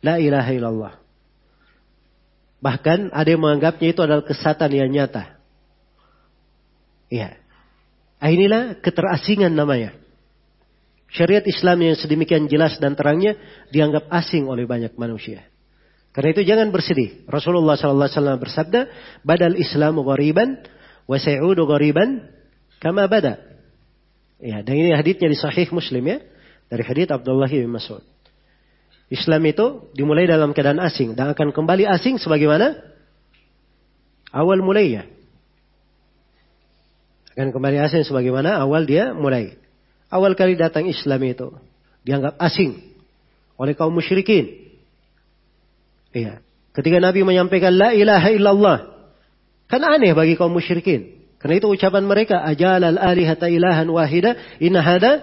[0.00, 0.94] la ilaha illallah.
[2.64, 5.36] Bahkan ada yang menganggapnya itu adalah kesatan yang nyata.
[7.12, 7.36] Iya.
[8.16, 9.92] Ah, inilah keterasingan namanya.
[11.12, 13.36] Syariat Islam yang sedemikian jelas dan terangnya
[13.70, 15.46] dianggap asing oleh banyak manusia.
[16.16, 17.28] Karena itu jangan bersedih.
[17.28, 18.88] Rasulullah SAW bersabda,
[19.20, 20.64] "Badal Islamu ghariban
[21.04, 22.24] wa sayudu ghariban
[22.80, 23.55] kama bada."
[24.36, 26.18] Ya, dan ini hadisnya di Sahih Muslim ya,
[26.68, 28.04] dari hadis Abdullah bin Mas'ud.
[29.06, 32.74] Islam itu dimulai dalam keadaan asing dan akan kembali asing sebagaimana
[34.34, 35.06] awal mulainya.
[37.32, 39.54] Akan kembali asing sebagaimana awal dia mulai.
[40.10, 41.54] Awal kali datang Islam itu
[42.02, 42.82] dianggap asing
[43.56, 44.74] oleh kaum musyrikin.
[46.12, 46.42] Iya.
[46.76, 48.78] Ketika Nabi menyampaikan la ilaha illallah,
[49.70, 51.15] kan aneh bagi kaum musyrikin.
[51.36, 55.20] Karena itu ucapan mereka, ajal al alihata ilahan wahida, inna hada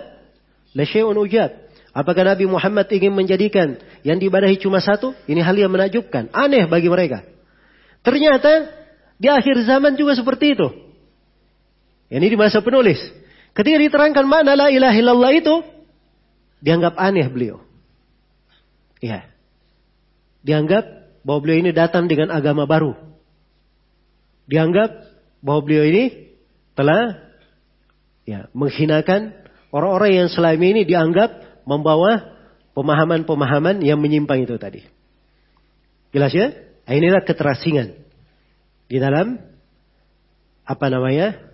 [0.78, 1.64] la syai'un ujab.
[1.94, 5.14] Apakah Nabi Muhammad ingin menjadikan yang diibadahi cuma satu?
[5.30, 6.34] Ini hal yang menakjubkan.
[6.34, 7.22] Aneh bagi mereka.
[8.02, 8.74] Ternyata
[9.22, 10.68] di akhir zaman juga seperti itu.
[12.10, 12.98] Ini di masa penulis.
[13.54, 15.56] Ketika diterangkan mana la ilaha illallah itu,
[16.66, 17.62] dianggap aneh beliau.
[18.98, 19.30] Ya.
[20.42, 20.86] Dianggap
[21.22, 22.98] bahwa beliau ini datang dengan agama baru.
[24.50, 25.13] Dianggap
[25.44, 26.34] bahwa beliau ini
[26.74, 27.20] telah
[28.24, 29.36] ya, menghinakan
[29.76, 32.40] orang-orang yang selama ini dianggap membawa
[32.72, 34.82] pemahaman-pemahaman yang menyimpang itu tadi.
[36.16, 36.56] Jelas ya?
[36.88, 38.00] Nah, inilah keterasingan
[38.88, 39.40] di dalam
[40.64, 41.54] apa namanya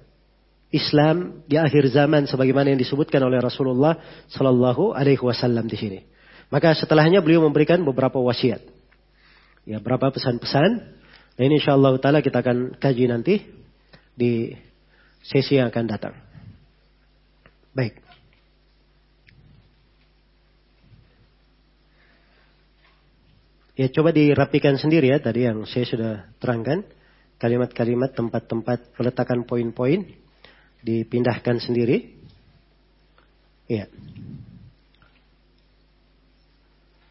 [0.70, 3.98] Islam di akhir zaman sebagaimana yang disebutkan oleh Rasulullah
[4.30, 6.00] Sallallahu Alaihi Wasallam di sini.
[6.54, 8.62] Maka setelahnya beliau memberikan beberapa wasiat.
[9.66, 10.70] Ya, berapa pesan-pesan.
[11.38, 13.59] Nah ini insya Allah kita akan kaji nanti
[14.20, 14.52] di
[15.24, 16.16] sesi yang akan datang.
[17.72, 17.96] Baik.
[23.80, 26.14] Ya coba dirapikan sendiri ya tadi yang saya sudah
[26.44, 26.84] terangkan.
[27.40, 30.04] Kalimat-kalimat, tempat-tempat peletakan poin-poin
[30.84, 32.20] dipindahkan sendiri.
[33.72, 33.88] Iya.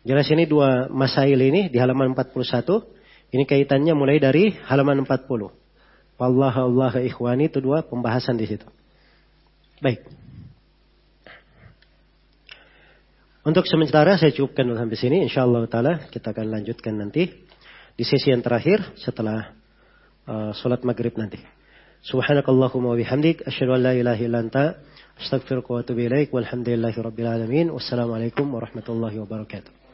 [0.04, 2.44] Jelas ini dua masail ini di halaman 41.
[3.32, 5.67] Ini kaitannya mulai dari halaman 40.
[6.18, 8.66] Allah Allah ikhwani itu dua pembahasan di situ.
[9.78, 10.02] Baik.
[13.46, 15.16] Untuk sementara saya cukupkan dulu sampai sini.
[15.24, 17.30] Insya Allah ta'ala kita akan lanjutkan nanti.
[17.94, 19.54] Di sesi yang terakhir setelah
[20.26, 21.38] uh, sholat maghrib nanti.
[22.02, 23.46] Subhanakallahumma wa bihamdik.
[23.46, 24.64] Asyadu an la ilaha illa anta.
[25.16, 26.02] Wa atubu.
[26.34, 27.66] Walhamdulillahi rabbil alamin.
[27.70, 29.87] Wassalamualaikum warahmatullahi wabarakatuh.